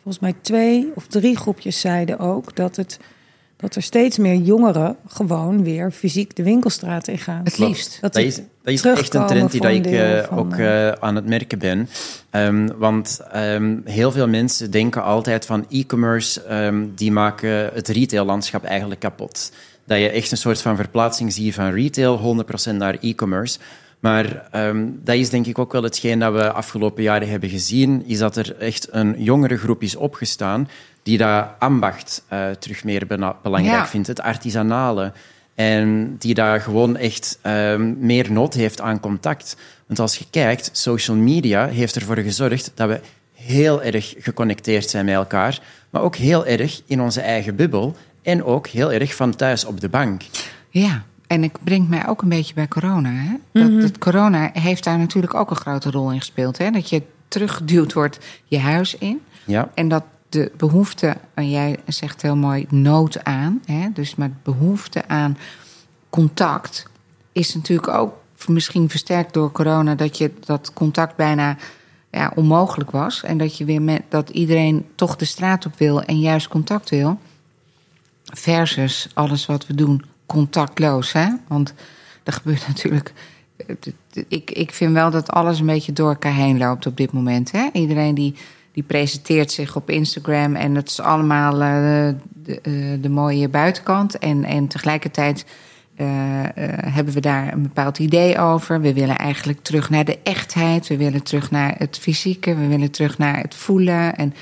Volgens 0.02 0.18
mij 0.18 0.34
twee 0.40 0.92
of 0.94 1.06
drie 1.06 1.36
groepjes 1.36 1.80
zeiden 1.80 2.18
ook 2.18 2.56
dat, 2.56 2.76
het, 2.76 2.98
dat 3.56 3.74
er 3.74 3.82
steeds 3.82 4.18
meer 4.18 4.34
jongeren 4.34 4.96
gewoon 5.08 5.64
weer 5.64 5.90
fysiek 5.90 6.36
de 6.36 6.42
winkelstraat 6.42 7.08
in 7.08 7.18
gaan. 7.18 7.40
Het 7.44 7.58
liefst. 7.58 7.98
Dat 8.00 8.16
is, 8.16 8.36
dat 8.36 8.44
is 8.62 8.82
echt 8.82 9.14
een 9.14 9.26
trend 9.26 9.50
die 9.50 9.60
dat 9.60 9.70
ik 9.70 9.86
eh, 9.86 10.22
van, 10.22 10.38
ook 10.38 10.54
eh, 10.54 10.90
aan 10.90 11.14
het 11.14 11.26
merken 11.26 11.58
ben. 11.58 11.88
Ehm, 12.30 12.68
want 12.78 13.20
ehm, 13.30 13.76
heel 13.84 14.12
veel 14.12 14.28
mensen 14.28 14.70
denken 14.70 15.02
altijd 15.02 15.46
van 15.46 15.66
e-commerce, 15.70 16.42
ehm, 16.42 16.86
die 16.94 17.12
maken 17.12 17.70
het 17.74 17.88
retaillandschap 17.88 18.64
eigenlijk 18.64 19.00
kapot. 19.00 19.52
Dat 19.86 19.98
je 19.98 20.08
echt 20.08 20.30
een 20.30 20.36
soort 20.36 20.62
van 20.62 20.76
verplaatsing 20.76 21.32
ziet 21.32 21.54
van 21.54 21.70
retail, 21.70 22.18
100% 22.18 22.76
naar 22.76 22.96
e-commerce. 23.00 23.58
Maar 24.00 24.48
ehm, 24.50 24.86
dat 25.04 25.14
is 25.16 25.30
denk 25.30 25.46
ik 25.46 25.58
ook 25.58 25.72
wel 25.72 25.82
hetgeen 25.82 26.18
dat 26.18 26.32
we 26.32 26.52
afgelopen 26.52 27.02
jaren 27.02 27.28
hebben 27.28 27.48
gezien, 27.48 28.04
is 28.06 28.18
dat 28.18 28.36
er 28.36 28.56
echt 28.58 28.88
een 28.90 29.14
jongere 29.18 29.56
groep 29.56 29.82
is 29.82 29.96
opgestaan 29.96 30.68
die 31.02 31.18
dat 31.18 31.46
ambacht 31.58 32.24
eh, 32.28 32.50
terug 32.50 32.84
meer 32.84 33.06
belangrijk 33.42 33.76
Ja. 33.78 33.86
vindt, 33.86 34.06
het 34.06 34.20
artisanale. 34.20 35.12
En 35.54 36.16
die 36.18 36.34
daar 36.34 36.60
gewoon 36.60 36.96
echt 36.96 37.38
ehm, 37.42 37.94
meer 38.06 38.32
nood 38.32 38.54
heeft 38.54 38.80
aan 38.80 39.00
contact. 39.00 39.56
Want 39.86 39.98
als 39.98 40.16
je 40.16 40.24
kijkt, 40.30 40.70
social 40.72 41.16
media 41.16 41.66
heeft 41.66 41.96
ervoor 41.96 42.16
gezorgd 42.16 42.72
dat 42.74 42.88
we 42.88 43.00
heel 43.34 43.82
erg 43.82 44.14
geconnecteerd 44.18 44.90
zijn 44.90 45.04
met 45.04 45.14
elkaar, 45.14 45.60
maar 45.90 46.02
ook 46.02 46.16
heel 46.16 46.46
erg 46.46 46.82
in 46.86 47.00
onze 47.00 47.20
eigen 47.20 47.56
bubbel 47.56 47.96
en 48.22 48.44
ook 48.44 48.66
heel 48.66 48.92
erg 48.92 49.14
van 49.14 49.36
thuis 49.36 49.64
op 49.64 49.80
de 49.80 49.88
bank. 49.88 50.22
Ja, 50.70 51.04
en 51.26 51.42
ik 51.44 51.52
brengt 51.64 51.88
mij 51.88 52.08
ook 52.08 52.22
een 52.22 52.28
beetje 52.28 52.54
bij 52.54 52.68
corona. 52.68 53.10
Hè? 53.10 53.34
Dat, 53.52 53.70
Mhm. 53.70 53.80
dat 53.80 53.98
corona 53.98 54.50
heeft 54.52 54.84
daar 54.84 54.98
natuurlijk 54.98 55.34
ook 55.34 55.50
een 55.50 55.56
grote 55.56 55.90
rol 55.90 56.12
in 56.12 56.18
gespeeld. 56.18 56.58
Hè? 56.58 56.70
Dat 56.70 56.88
je 56.90 57.02
teruggeduwd 57.28 57.92
wordt 57.92 58.18
je 58.44 58.58
huis 58.58 58.96
in. 58.98 59.20
Ja, 59.44 59.70
En 59.74 59.88
dat 59.88 60.04
de 60.28 60.52
behoefte, 60.56 61.16
en 61.34 61.50
jij 61.50 61.78
zegt 61.86 62.22
heel 62.22 62.36
mooi, 62.36 62.66
nood 62.68 63.24
aan. 63.24 63.62
Hè? 63.64 63.88
Dus 63.92 64.14
maar 64.14 64.30
behoefte 64.42 65.08
aan 65.08 65.38
contact 66.10 66.86
is 67.32 67.54
natuurlijk 67.54 67.88
ook 67.88 68.14
misschien 68.46 68.88
versterkt 68.88 69.34
door 69.34 69.52
corona. 69.52 69.94
Dat 69.94 70.18
je 70.18 70.32
dat 70.40 70.72
contact 70.72 71.16
bijna 71.16 71.56
ja, 72.10 72.32
onmogelijk 72.34 72.90
was. 72.90 73.22
En 73.22 73.38
dat, 73.38 73.56
je 73.56 73.64
weer 73.64 73.82
met, 73.82 74.02
dat 74.08 74.30
iedereen 74.30 74.86
toch 74.94 75.16
de 75.16 75.24
straat 75.24 75.66
op 75.66 75.78
wil 75.78 76.02
en 76.02 76.20
juist 76.20 76.48
contact 76.48 76.90
wil. 76.90 77.18
Versus 78.24 79.08
alles 79.14 79.46
wat 79.46 79.66
we 79.66 79.74
doen 79.74 80.04
contactloos. 80.26 81.12
Hè? 81.12 81.28
Want 81.48 81.74
er 82.24 82.32
gebeurt 82.32 82.68
natuurlijk. 82.72 83.12
Ik, 84.28 84.50
ik 84.50 84.72
vind 84.72 84.92
wel 84.92 85.10
dat 85.10 85.30
alles 85.30 85.60
een 85.60 85.66
beetje 85.66 85.92
door 85.92 86.08
elkaar 86.08 86.34
heen 86.34 86.58
loopt 86.58 86.86
op 86.86 86.96
dit 86.96 87.12
moment. 87.12 87.52
Hè? 87.52 87.68
Iedereen 87.72 88.14
die, 88.14 88.34
die 88.72 88.82
presenteert 88.82 89.52
zich 89.52 89.76
op 89.76 89.90
Instagram 89.90 90.54
en 90.54 90.74
het 90.74 90.88
is 90.88 91.00
allemaal 91.00 91.52
eh, 91.52 92.14
de, 92.32 92.60
eh, 92.60 92.72
de 93.02 93.08
mooie 93.08 93.48
buitenkant. 93.48 94.18
En, 94.18 94.44
en 94.44 94.66
tegelijkertijd 94.66 95.46
eh, 95.96 96.06
hebben 96.92 97.14
we 97.14 97.20
daar 97.20 97.52
een 97.52 97.62
bepaald 97.62 97.98
idee 97.98 98.38
over. 98.38 98.80
We 98.80 98.92
willen 98.92 99.16
eigenlijk 99.16 99.62
terug 99.62 99.90
naar 99.90 100.04
de 100.04 100.18
echtheid. 100.22 100.86
We 100.86 100.96
willen 100.96 101.22
terug 101.22 101.50
naar 101.50 101.74
het 101.78 101.98
fysieke. 101.98 102.54
We 102.54 102.66
willen 102.66 102.90
terug 102.90 103.18
naar 103.18 103.40
het 103.40 103.54
voelen. 103.54 104.16
En 104.16 104.34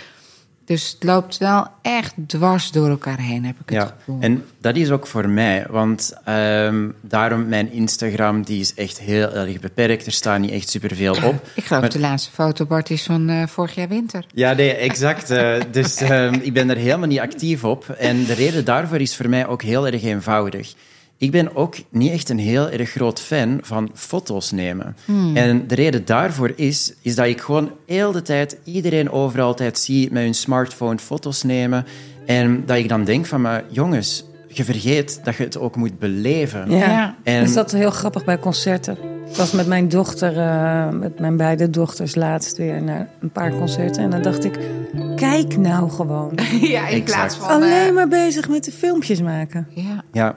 Dus 0.64 0.90
het 0.92 1.02
loopt 1.04 1.38
wel 1.38 1.66
echt 1.82 2.14
dwars 2.26 2.70
door 2.70 2.88
elkaar 2.88 3.18
heen, 3.18 3.44
heb 3.44 3.54
ik 3.60 3.68
het 3.68 3.74
Ja, 3.78 3.94
gevoel. 3.98 4.16
en 4.20 4.44
dat 4.60 4.76
is 4.76 4.90
ook 4.90 5.06
voor 5.06 5.28
mij, 5.28 5.66
want 5.70 6.12
ehm, 6.24 6.88
daarom 7.00 7.48
mijn 7.48 7.72
Instagram 7.72 8.42
die 8.42 8.60
is 8.60 8.74
echt 8.74 9.00
heel 9.00 9.32
erg 9.32 9.60
beperkt. 9.60 10.06
Er 10.06 10.12
staat 10.12 10.38
niet 10.38 10.50
echt 10.50 10.68
superveel 10.68 11.12
op. 11.24 11.46
ik 11.54 11.64
geloof 11.64 11.82
Maar- 11.82 11.90
de 11.92 11.98
laatste 11.98 12.30
foto, 12.30 12.66
Bart, 12.66 12.90
is 12.90 13.02
van 13.02 13.28
eh, 13.28 13.46
vorig 13.46 13.74
jaar 13.74 13.88
winter. 13.88 14.24
Ja, 14.34 14.52
nee, 14.52 14.74
exact. 14.74 15.30
eh, 15.30 15.54
dus 15.70 15.96
ehm, 15.96 16.34
ik 16.34 16.52
ben 16.52 16.70
er 16.70 16.76
helemaal 16.76 17.08
niet 17.08 17.20
actief 17.20 17.64
op. 17.64 17.88
En 17.88 18.24
de 18.24 18.32
reden 18.34 18.64
daarvoor 18.64 19.00
is 19.00 19.16
voor 19.16 19.28
mij 19.28 19.46
ook 19.46 19.62
heel 19.62 19.86
erg 19.86 20.02
eenvoudig. 20.02 20.74
Ik 21.18 21.30
ben 21.30 21.56
ook 21.56 21.74
niet 21.90 22.10
echt 22.12 22.28
een 22.28 22.38
heel 22.38 22.70
erg 22.70 22.90
groot 22.90 23.20
fan 23.20 23.58
van 23.62 23.90
foto's 23.94 24.50
nemen. 24.50 24.96
En 25.34 25.66
de 25.66 25.74
reden 25.74 26.04
daarvoor 26.04 26.52
is, 26.56 26.94
is 27.02 27.14
dat 27.14 27.26
ik 27.26 27.40
gewoon 27.40 27.70
heel 27.86 28.12
de 28.12 28.22
tijd 28.22 28.56
iedereen 28.64 29.10
overal 29.10 29.46
altijd 29.46 29.78
zie 29.78 30.12
met 30.12 30.22
hun 30.22 30.34
smartphone 30.34 30.98
foto's 30.98 31.42
nemen. 31.42 31.86
En 32.26 32.62
dat 32.66 32.76
ik 32.76 32.88
dan 32.88 33.04
denk 33.04 33.26
van, 33.26 33.40
maar 33.40 33.64
jongens, 33.68 34.24
je 34.48 34.64
vergeet 34.64 35.20
dat 35.24 35.36
je 35.36 35.42
het 35.44 35.58
ook 35.58 35.76
moet 35.76 35.98
beleven. 35.98 36.70
Ja. 36.70 36.76
Ja. 36.76 37.16
En- 37.22 37.44
Dus 37.44 37.54
dat 37.54 37.72
is 37.72 37.78
heel 37.78 37.90
grappig 37.90 38.24
bij 38.24 38.38
concerten. 38.38 38.96
Ik 39.30 39.36
was 39.36 39.52
met 39.52 39.66
mijn 39.66 39.88
dochter, 39.88 40.38
eh, 40.38 40.88
met 40.90 41.18
mijn 41.18 41.36
beide 41.36 41.70
dochters 41.70 42.14
laatst 42.14 42.56
weer 42.56 42.82
naar 42.82 43.08
een 43.20 43.30
paar 43.30 43.50
concerten. 43.54 44.02
En 44.02 44.10
dan 44.10 44.22
dacht 44.22 44.44
ik, 44.44 44.58
kijk 45.16 45.56
nou 45.56 45.90
gewoon. 45.90 46.32
ja, 46.60 46.88
in 46.88 47.00
Exact. 47.02 47.04
plaats 47.04 47.36
van... 47.36 47.48
Alleen 47.48 47.88
eh, 47.88 47.94
maar 47.94 48.08
bezig 48.08 48.48
met 48.48 48.64
de 48.64 48.72
filmpjes 48.72 49.20
maken. 49.22 49.66
ja. 49.70 50.02
Ja. 50.12 50.36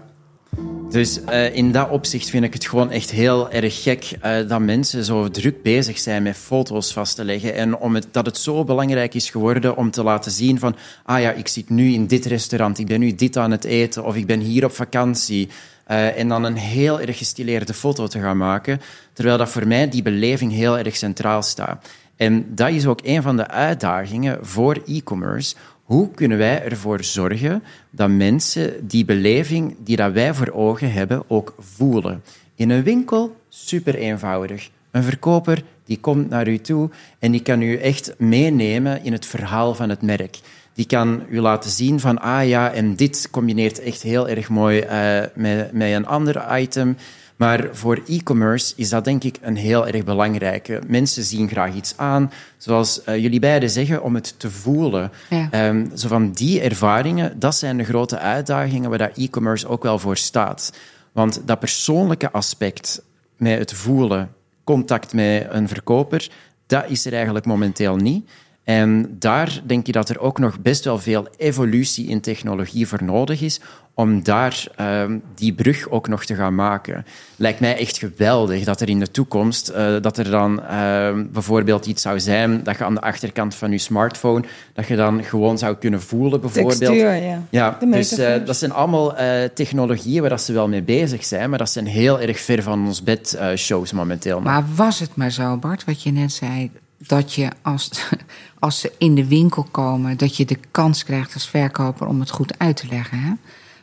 Dus 0.90 1.24
eh, 1.24 1.56
in 1.56 1.72
dat 1.72 1.90
opzicht 1.90 2.30
vind 2.30 2.44
ik 2.44 2.54
het 2.54 2.66
gewoon 2.66 2.92
echt 2.92 3.12
heel 3.12 3.52
erg 3.52 3.84
gek 3.84 4.18
eh, 4.22 4.48
dat 4.48 4.60
mensen 4.60 5.04
zo 5.04 5.30
druk 5.30 5.62
bezig 5.62 5.98
zijn 5.98 6.24
met 6.24 6.36
foto's 6.36 6.94
vast 6.94 7.16
te 7.16 7.24
leggen. 7.24 7.54
En 7.54 7.78
om 7.78 7.96
het, 7.96 8.08
dat 8.12 8.26
het 8.26 8.38
zo 8.38 8.64
belangrijk 8.64 9.14
is 9.14 9.30
geworden 9.30 9.78
om 9.78 9.92
te 9.92 10.04
laten 10.04 10.32
zien 10.32 10.60
van... 10.60 10.76
Ah 11.04 11.22
ja, 11.22 11.32
ik 11.32 11.48
zit 11.48 11.70
nu 11.70 11.94
in 11.94 12.08
dit 12.08 12.26
restaurant, 12.26 12.80
ik 12.80 12.88
ben 12.88 13.00
nu 13.00 13.16
dit 13.16 13.38
aan 13.38 13.52
het 13.52 13.64
eten 13.64 14.06
of 14.06 14.16
ik 14.16 14.26
ben 14.26 14.40
hier 14.40 14.66
op 14.66 14.72
vakantie. 14.72 15.50
Eh, 15.84 16.20
en 16.20 16.28
dan 16.28 16.44
een 16.44 16.58
heel 16.58 17.00
erg 17.00 17.18
gestileerde 17.18 17.74
foto 17.74 18.08
te 18.08 18.20
gaan 18.20 18.38
maken. 18.38 18.82
Terwijl 19.14 19.38
dat 19.38 19.50
voor 19.50 19.68
mij 19.68 19.90
die 19.90 20.02
beleving 20.02 20.52
heel 20.52 20.78
erg 20.78 20.96
centraal 20.96 21.42
staat. 21.42 21.88
En 22.16 22.56
dat 22.56 22.70
is 22.70 22.86
ook 22.86 23.00
een 23.04 23.22
van 23.22 23.38
de 23.38 23.48
uitdagingen 23.48 24.38
voor 24.42 24.82
e-commerce. 24.86 25.56
Hoe 25.88 26.12
kunnen 26.12 26.38
wij 26.38 26.64
ervoor 26.64 27.04
zorgen 27.04 27.64
dat 27.90 28.10
mensen 28.10 28.88
die 28.88 29.06
beleving 29.06 29.76
die 29.84 29.96
dat 29.96 30.12
wij 30.12 30.34
voor 30.34 30.52
ogen 30.52 30.92
hebben 30.92 31.24
ook 31.28 31.56
voelen? 31.60 32.24
In 32.56 32.70
een 32.70 32.84
winkel, 32.84 33.36
super 33.50 33.96
eenvoudig. 33.96 34.70
Een 34.92 35.04
verkoper 35.04 35.64
die 35.86 36.00
komt 36.00 36.30
naar 36.30 36.48
u 36.48 36.58
toe 36.58 36.90
en 37.20 37.32
die 37.32 37.42
kan 37.42 37.62
u 37.62 37.78
echt 37.78 38.14
meenemen 38.18 39.04
in 39.04 39.12
het 39.12 39.26
verhaal 39.26 39.76
van 39.76 39.90
het 39.90 40.02
merk. 40.02 40.40
Die 40.74 40.86
kan 40.86 41.24
u 41.30 41.42
laten 41.42 41.70
zien 41.70 42.00
van, 42.00 42.22
ah 42.22 42.48
ja, 42.48 42.72
en 42.72 42.96
dit 42.96 43.28
combineert 43.32 43.80
echt 43.80 44.02
heel 44.02 44.30
erg 44.30 44.50
mooi 44.50 44.80
eh, 44.80 45.20
met, 45.36 45.72
met 45.72 45.94
een 45.94 46.06
ander 46.06 46.60
item. 46.60 46.98
Maar 47.38 47.68
voor 47.72 48.02
e-commerce 48.08 48.74
is 48.76 48.90
dat 48.90 49.04
denk 49.04 49.24
ik 49.24 49.38
een 49.42 49.56
heel 49.56 49.88
erg 49.88 50.04
belangrijke. 50.04 50.82
Mensen 50.88 51.24
zien 51.24 51.50
graag 51.50 51.74
iets 51.74 51.94
aan, 51.98 52.32
zoals 52.58 53.04
eh, 53.04 53.18
jullie 53.18 53.40
beiden 53.40 53.70
zeggen, 53.70 54.04
om 54.04 54.16
het 54.16 54.40
te 54.40 54.52
voelen. 54.52 55.12
Ja. 55.30 55.48
Ehm, 55.52 55.86
zo 55.96 56.08
van 56.08 56.32
die 56.32 56.62
ervaringen, 56.62 57.40
dat 57.40 57.56
zijn 57.56 57.78
de 57.78 57.84
grote 57.84 58.20
uitdagingen 58.20 58.90
waar 58.90 58.98
dat 58.98 59.18
e-commerce 59.18 59.68
ook 59.68 59.84
wel 59.84 60.00
voor 60.00 60.18
staat. 60.18 60.74
Want 61.12 61.42
dat 61.46 61.60
persoonlijke 61.60 62.32
aspect 62.32 63.02
met 63.38 63.60
het 63.60 63.74
voelen, 63.74 64.32
contact 64.64 65.14
met 65.14 65.48
een 65.50 65.68
verkoper, 65.68 66.30
dat 66.68 66.86
is 66.88 67.06
er 67.06 67.14
eigenlijk 67.14 67.46
momenteel 67.46 67.96
niet. 67.96 68.30
En 68.68 69.16
daar 69.20 69.62
denk 69.66 69.88
ik 69.88 69.94
dat 69.94 70.10
er 70.10 70.20
ook 70.20 70.40
nog 70.40 70.60
best 70.60 70.84
wel 70.84 71.00
veel 71.00 71.28
evolutie 71.38 72.08
in 72.08 72.22
technologie 72.22 72.88
voor 72.88 73.04
nodig 73.04 73.42
is 73.42 73.60
om 73.94 74.24
daar 74.24 74.68
ehm, 74.76 75.18
die 75.36 75.54
brug 75.54 75.90
ook 75.90 76.08
nog 76.08 76.26
te 76.26 76.36
gaan 76.36 76.56
maken. 76.56 77.06
Lijkt 77.36 77.60
mij 77.60 77.78
echt 77.78 77.98
geweldig 77.98 78.64
dat 78.64 78.82
er 78.82 78.90
in 78.90 79.00
de 79.00 79.12
toekomst, 79.12 79.70
eh, 79.70 79.96
dat 80.02 80.18
er 80.18 80.30
dan 80.30 80.64
ehm, 80.64 81.26
bijvoorbeeld 81.32 81.86
iets 81.86 82.02
zou 82.02 82.20
zijn 82.20 82.64
dat 82.64 82.78
je 82.78 82.84
aan 82.84 82.94
de 82.94 83.02
achterkant 83.02 83.56
van 83.56 83.72
je 83.72 83.78
smartphone, 83.78 84.44
dat 84.74 84.88
je 84.88 84.96
dan 84.96 85.24
gewoon 85.24 85.58
zou 85.58 85.76
kunnen 85.76 86.02
voelen 86.02 86.42
bijvoorbeeld. 86.42 86.78
Textuur, 86.78 87.16
ja. 87.16 87.42
Ja, 87.50 87.78
De 87.80 87.90
dus 87.90 88.18
eh, 88.18 88.46
dat 88.46 88.58
zijn 88.58 88.72
allemaal 88.72 89.16
eh, 89.16 89.44
technologieën 89.54 90.22
waar 90.22 90.30
dat 90.30 90.42
ze 90.42 90.54
wel 90.54 90.68
mee 90.68 90.84
bezig 90.84 91.26
zijn, 91.26 91.50
maar 91.50 91.60
dat 91.60 91.70
zijn 91.70 91.86
heel 91.86 92.20
erg 92.20 92.40
ver 92.40 92.64
van 92.64 92.86
ons 92.86 93.04
bed 93.04 93.34
eh, 93.34 93.56
shows 93.56 93.92
momenteel. 93.92 94.40
Maar 94.40 94.66
was 94.76 95.00
het 95.00 95.16
maar 95.16 95.32
zo, 95.32 95.58
Bart, 95.58 95.86
wat 95.86 96.04
je 96.04 96.12
net 96.12 96.32
zei... 96.32 96.72
dat 96.98 97.34
je 97.34 97.50
als, 97.62 97.90
als 98.60 98.80
ze 98.80 98.92
in 98.98 99.16
de 99.16 99.28
winkel 99.28 99.68
komen... 99.72 100.18
dat 100.18 100.38
je 100.38 100.46
de 100.46 100.60
kans 100.72 101.04
krijgt 101.04 101.34
als 101.34 101.50
verkoper 101.50 102.08
om 102.08 102.20
het 102.20 102.30
goed 102.30 102.60
uit 102.60 102.76
te 102.76 102.88
leggen. 102.90 103.20
Hè? 103.20 103.32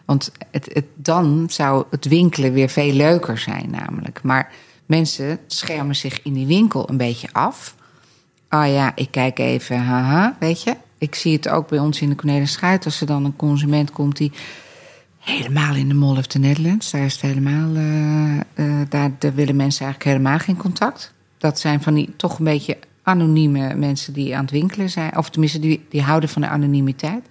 Want 0.05 0.33
het, 0.51 0.71
het, 0.73 0.85
dan 0.95 1.47
zou 1.51 1.85
het 1.91 2.05
winkelen 2.05 2.53
weer 2.53 2.69
veel 2.69 2.93
leuker 2.93 3.39
zijn 3.39 3.71
namelijk. 3.71 4.23
Maar 4.23 4.53
mensen 4.87 5.39
schermen 5.47 5.97
zich 5.97 6.23
in 6.23 6.33
die 6.33 6.47
winkel 6.47 6.91
een 6.91 6.97
beetje 6.97 7.29
af. 7.33 7.75
Oh 8.51 8.67
ja, 8.67 8.93
ik 8.95 9.11
kijk 9.11 9.39
even, 9.39 9.79
haha, 9.85 10.37
weet 10.39 10.63
je. 10.63 10.77
Ik 10.99 11.15
zie 11.15 11.33
het 11.33 11.49
ook 11.49 11.69
bij 11.69 11.79
ons 11.79 12.01
in 12.01 12.09
de 12.09 12.15
Cornelis 12.15 12.53
Schuit... 12.53 12.85
als 12.85 13.01
er 13.01 13.07
dan 13.07 13.25
een 13.25 13.37
consument 13.37 13.91
komt 13.91 14.17
die 14.17 14.33
helemaal 15.19 15.75
in 15.75 15.89
de 15.89 15.95
Mall 15.95 16.19
of 16.19 16.27
the 16.27 16.39
Netherlands. 16.39 16.91
Daar 16.91 17.05
is 17.05 17.21
helemaal. 17.21 17.75
eh, 17.75 18.37
eh, 18.37 18.89
daar, 18.89 19.11
daar 19.19 19.35
willen 19.35 19.57
mensen 19.57 19.85
eigenlijk 19.85 20.17
helemaal 20.17 20.39
geen 20.39 20.57
contact. 20.57 21.13
Dat 21.39 21.61
zijn 21.61 21.83
van 21.83 21.95
die 21.95 22.13
toch 22.17 22.39
een 22.39 22.45
beetje 22.45 22.79
anonieme 23.05 23.75
mensen 23.75 24.13
die 24.13 24.37
aan 24.37 24.43
het 24.43 24.51
winkelen 24.51 24.91
zijn. 24.91 25.17
Of 25.17 25.31
tenminste, 25.31 25.59
die, 25.59 25.87
die 25.89 26.03
houden 26.03 26.29
van 26.29 26.43
de 26.43 26.49
anonimiteit. 26.49 27.27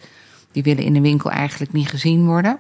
Die 0.52 0.64
willen 0.64 0.84
in 0.84 0.94
de 0.94 1.02
winkel 1.02 1.32
eigenlijk 1.32 1.74
niet 1.74 1.90
gezien 1.90 2.26
worden. 2.26 2.58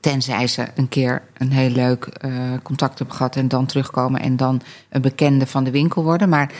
Tenzij 0.00 0.46
ze 0.46 0.66
een 0.74 0.88
keer 0.88 1.22
een 1.38 1.52
heel 1.52 1.70
leuk 1.70 2.04
eh, 2.04 2.32
contact 2.62 2.98
hebben 2.98 3.16
gehad 3.16 3.36
en 3.36 3.48
dan 3.48 3.66
terugkomen 3.66 4.20
en 4.20 4.36
dan 4.36 4.60
een 4.88 5.02
bekende 5.02 5.46
van 5.46 5.64
de 5.64 5.70
winkel 5.70 6.02
worden. 6.02 6.28
Maar 6.28 6.52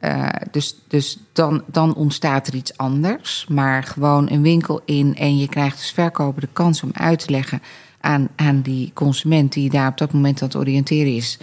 eh, 0.00 0.28
dus, 0.50 0.76
dus 0.88 1.18
dan, 1.32 1.62
dan 1.66 1.94
ontstaat 1.94 2.46
er 2.46 2.54
iets 2.54 2.76
anders. 2.76 3.46
Maar 3.48 3.82
gewoon 3.82 4.30
een 4.30 4.42
winkel 4.42 4.80
in 4.84 5.16
en 5.16 5.38
je 5.38 5.48
krijgt 5.48 5.76
als 5.76 5.92
verkoper 5.92 6.40
de 6.40 6.48
kans 6.52 6.82
om 6.82 6.90
uit 6.92 7.18
te 7.18 7.30
leggen 7.30 7.62
aan, 8.00 8.28
aan 8.36 8.60
die 8.60 8.90
consument 8.94 9.52
die 9.52 9.70
daar 9.70 9.88
op 9.88 9.98
dat 9.98 10.12
moment 10.12 10.42
aan 10.42 10.48
het 10.48 10.56
oriënteren 10.56 11.14
is. 11.14 11.38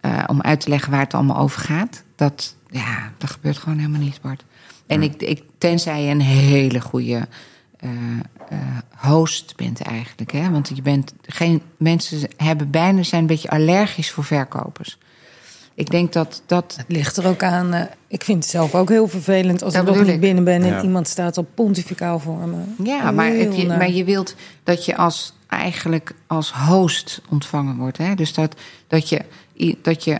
eh, 0.00 0.24
om 0.26 0.40
uit 0.40 0.60
te 0.60 0.68
leggen 0.68 0.90
waar 0.90 1.00
het 1.00 1.14
allemaal 1.14 1.38
over 1.38 1.60
gaat. 1.60 2.04
Dat, 2.16 2.56
ja, 2.78 3.12
dat 3.18 3.30
gebeurt 3.30 3.58
gewoon 3.58 3.78
helemaal 3.78 4.00
niet, 4.00 4.20
Bart. 4.20 4.44
En 4.86 5.02
ik, 5.02 5.22
ik, 5.22 5.42
tenzij 5.58 6.02
je 6.02 6.10
een 6.10 6.20
hele 6.20 6.80
goede 6.80 7.28
eh, 7.76 7.90
eh, 8.48 8.58
host 8.96 9.56
bent 9.56 9.80
eigenlijk. 9.80 10.32
Hè? 10.32 10.50
Want 10.50 10.70
je 10.74 10.82
bent 10.82 11.14
geen, 11.22 11.62
mensen 11.76 12.28
hebben 12.36 12.70
bijna 12.70 13.02
zijn 13.02 13.20
een 13.20 13.26
beetje 13.26 13.50
allergisch 13.50 14.10
voor 14.10 14.24
verkopers. 14.24 14.98
Ik 15.74 15.90
denk 15.90 16.12
dat 16.12 16.42
dat. 16.46 16.74
Het 16.76 16.84
ligt 16.88 17.16
er 17.16 17.26
ook 17.26 17.42
aan. 17.42 17.72
eh, 17.74 17.82
ik 18.08 18.24
vind 18.24 18.42
het 18.42 18.52
zelf 18.52 18.74
ook 18.74 18.88
heel 18.88 19.08
vervelend 19.08 19.62
als 19.62 19.72
Dat 19.72 19.88
ik 19.88 19.94
nog 19.94 20.06
niet 20.06 20.20
binnen 20.20 20.44
ben 20.44 20.62
en 20.62 20.68
Ja. 20.68 20.82
iemand 20.82 21.08
staat 21.08 21.36
al 21.36 21.46
pontificaal 21.54 22.18
voor 22.18 22.48
me. 22.48 22.84
Ja, 22.84 23.10
maar, 23.10 23.30
het, 23.30 23.56
je, 23.56 23.66
maar 23.66 23.90
je 23.90 24.04
wilt 24.04 24.34
dat 24.64 24.84
je 24.84 24.96
als 24.96 25.34
eigenlijk 25.48 26.14
als 26.26 26.52
host 26.52 27.20
ontvangen 27.30 27.76
wordt. 27.76 27.98
Hè? 27.98 28.14
Dus 28.14 28.34
dat, 28.34 28.54
dat 28.86 29.08
je 29.08 29.20
dat 29.82 30.04
je. 30.04 30.18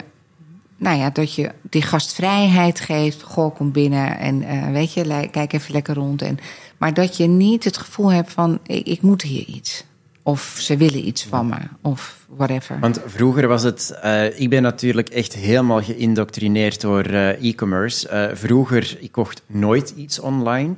Nou 0.76 0.98
ja, 0.98 1.10
dat 1.10 1.34
je 1.34 1.50
die 1.62 1.82
gastvrijheid 1.82 2.80
geeft. 2.80 3.22
Goh, 3.22 3.54
kom 3.54 3.72
binnen 3.72 4.18
en 4.18 4.42
eh, 4.42 4.70
weet 4.70 4.92
je, 4.92 5.28
kijk 5.30 5.52
even 5.52 5.72
lekker 5.72 5.94
rond. 5.94 6.22
En, 6.22 6.38
maar 6.78 6.94
dat 6.94 7.16
je 7.16 7.26
niet 7.26 7.64
het 7.64 7.76
gevoel 7.76 8.12
hebt 8.12 8.32
van: 8.32 8.58
ik, 8.66 8.86
ik 8.86 9.02
moet 9.02 9.22
hier 9.22 9.44
iets. 9.46 9.84
Of 10.22 10.56
ze 10.58 10.76
willen 10.76 11.06
iets 11.06 11.24
van 11.24 11.46
me. 11.46 11.56
Of 11.80 12.26
whatever. 12.28 12.78
Want 12.80 13.00
vroeger 13.06 13.48
was 13.48 13.62
het... 13.62 13.98
eh, 14.02 14.40
ik 14.40 14.50
ben 14.50 14.62
natuurlijk 14.62 15.08
echt 15.08 15.34
helemaal 15.34 15.82
geïndoctrineerd 15.82 16.80
door 16.80 17.04
eh, 17.04 17.28
e-commerce. 17.48 18.30
Vroeger, 18.34 18.96
ik 19.00 19.12
kocht 19.12 19.42
nooit 19.46 19.94
iets 19.96 20.20
online 20.20 20.74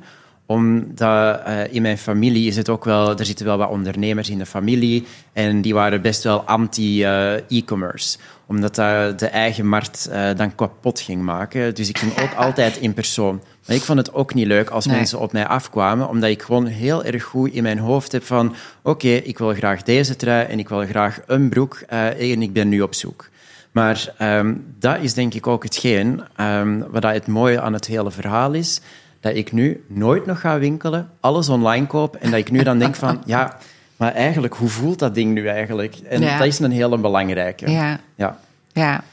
omdat 0.47 1.41
eh, 1.45 1.73
in 1.73 1.81
mijn 1.81 1.97
familie 1.97 2.47
is 2.47 2.55
het 2.55 2.69
ook 2.69 2.85
wel... 2.85 3.17
Er 3.19 3.25
zitten 3.25 3.45
wel 3.45 3.57
wat 3.57 3.69
ondernemers 3.69 4.29
in 4.29 4.37
de 4.37 4.45
familie 4.45 5.05
en 5.33 5.61
die 5.61 5.73
waren 5.73 6.01
best 6.01 6.23
wel 6.23 6.41
anti-e-commerce. 6.41 8.17
omdat 8.45 8.75
dat 8.75 9.19
de 9.19 9.27
eigen 9.27 9.67
markt 9.67 10.07
eh, 10.11 10.29
dan 10.35 10.55
kapot 10.55 10.99
ging 10.99 11.21
maken. 11.21 11.75
Dus 11.75 11.89
ik 11.89 11.97
ging 11.97 12.11
ook 12.21 12.33
altijd 12.45 12.77
in 12.77 12.93
persoon. 12.93 13.41
Maar 13.67 13.75
ik 13.75 13.81
vond 13.81 13.97
het 13.97 14.13
ook 14.13 14.33
niet 14.33 14.47
leuk 14.47 14.69
als 14.69 14.85
Nee. 14.85 14.95
mensen 14.95 15.19
op 15.19 15.31
mij 15.31 15.47
afkwamen, 15.47 16.09
omdat 16.09 16.29
ik 16.29 16.41
gewoon 16.41 16.65
heel 16.65 17.03
erg 17.03 17.23
goed 17.23 17.51
in 17.51 17.63
mijn 17.63 17.79
hoofd 17.79 18.11
heb 18.11 18.23
van 18.23 18.55
oké, 18.81 19.07
ik 19.07 19.37
wil 19.37 19.53
graag 19.53 19.83
deze 19.83 20.15
trui 20.15 20.45
en 20.45 20.59
ik 20.59 20.69
wil 20.69 20.85
graag 20.85 21.19
een 21.25 21.49
broek 21.49 21.83
eh, 21.87 22.31
en 22.31 22.41
ik 22.41 22.53
ben 22.53 22.69
nu 22.69 22.81
op 22.81 22.93
zoek. 22.93 23.29
Maar 23.71 24.13
ehm, 24.17 24.53
dat 24.79 24.97
is 25.01 25.13
denk 25.13 25.33
ik 25.33 25.47
ook 25.47 25.63
hetgeen 25.63 26.21
ehm, 26.35 26.79
wat 26.89 27.01
dat 27.01 27.13
het 27.13 27.27
mooie 27.27 27.61
aan 27.61 27.73
het 27.73 27.85
hele 27.87 28.11
verhaal 28.11 28.53
is, 28.53 28.81
dat 29.27 29.35
ik 29.35 29.51
nu 29.51 29.83
nooit 29.87 30.25
nog 30.25 30.39
ga 30.39 30.59
winkelen, 30.59 31.09
alles 31.19 31.49
online 31.49 31.87
koop 31.87 32.15
en 32.15 32.29
dat 32.31 32.39
ik 32.39 32.51
nu 32.51 32.63
dan 32.63 32.79
denk 32.79 32.95
van 32.95 33.21
ja, 33.25 33.57
maar 33.97 34.13
eigenlijk, 34.13 34.53
hoe 34.53 34.69
voelt 34.69 34.99
dat 34.99 35.15
ding 35.15 35.33
nu 35.33 35.47
eigenlijk? 35.47 35.95
En 36.09 36.21
Ja. 36.21 36.37
dat 36.37 36.47
is 36.47 36.59
een 36.59 36.71
hele 36.71 36.97
belangrijke. 36.97 37.71
Ja. 37.71 37.99
Ja. 38.15 38.39
Ja, 38.73 39.03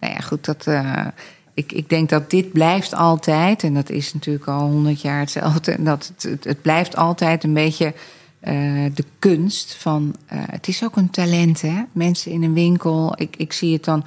nou 0.00 0.12
ja, 0.14 0.20
goed. 0.20 0.44
Dat, 0.44 0.66
eh, 0.66 1.06
ik 1.54 1.72
ik, 1.72 1.88
denk 1.88 2.08
dat 2.08 2.30
dit 2.30 2.52
blijft 2.52 2.94
altijd, 2.94 3.62
en 3.62 3.74
dat 3.74 3.90
is 3.90 4.14
natuurlijk 4.14 4.46
al 4.46 4.60
honderd 4.60 5.00
jaar 5.00 5.20
hetzelfde, 5.20 5.72
en 5.72 5.84
dat 5.84 6.12
het, 6.14 6.22
het, 6.30 6.44
het 6.44 6.62
blijft 6.62 6.96
altijd 6.96 7.44
een 7.44 7.54
beetje 7.54 7.94
eh, 8.40 8.54
de 8.94 9.04
kunst 9.18 9.74
van. 9.74 10.14
eh, 10.26 10.38
het 10.50 10.68
is 10.68 10.84
ook 10.84 10.96
een 10.96 11.10
talent, 11.10 11.60
hè? 11.60 11.82
Mensen 11.92 12.32
in 12.32 12.42
een 12.42 12.54
winkel, 12.54 13.12
ik, 13.16 13.34
ik 13.36 13.52
zie 13.52 13.72
het 13.72 13.84
dan. 13.84 14.04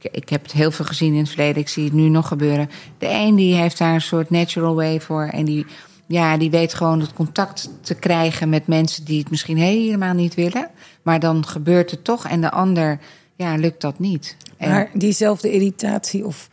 Ik, 0.00 0.08
ik 0.12 0.28
heb 0.28 0.42
het 0.42 0.52
heel 0.52 0.70
veel 0.70 0.84
gezien 0.84 1.12
in 1.12 1.18
het 1.18 1.28
verleden, 1.28 1.62
ik 1.62 1.68
zie 1.68 1.84
het 1.84 1.92
nu 1.92 2.08
nog 2.08 2.28
gebeuren. 2.28 2.70
De 2.98 3.08
een 3.08 3.34
die 3.34 3.54
heeft 3.54 3.78
daar 3.78 3.94
een 3.94 4.00
soort 4.00 4.30
natural 4.30 4.74
way 4.74 5.00
voor, 5.00 5.24
en 5.24 5.44
die, 5.44 5.66
ja, 6.06 6.36
die 6.36 6.50
weet 6.50 6.74
gewoon 6.74 7.00
het 7.00 7.12
contact 7.12 7.70
te 7.80 7.94
krijgen 7.94 8.48
met 8.48 8.66
mensen 8.66 9.04
die 9.04 9.18
het 9.18 9.30
misschien 9.30 9.56
helemaal 9.56 10.14
niet 10.14 10.34
willen. 10.34 10.68
Maar 11.02 11.20
dan 11.20 11.46
gebeurt 11.46 11.90
het 11.90 12.04
toch, 12.04 12.26
en 12.26 12.40
de 12.40 12.50
ander, 12.50 12.98
ja, 13.36 13.56
lukt 13.56 13.80
dat 13.80 13.98
niet. 13.98 14.36
En- 14.56 14.70
Maar 14.70 14.90
diezelfde 14.94 15.52
irritatie 15.52 16.26
of 16.26 16.48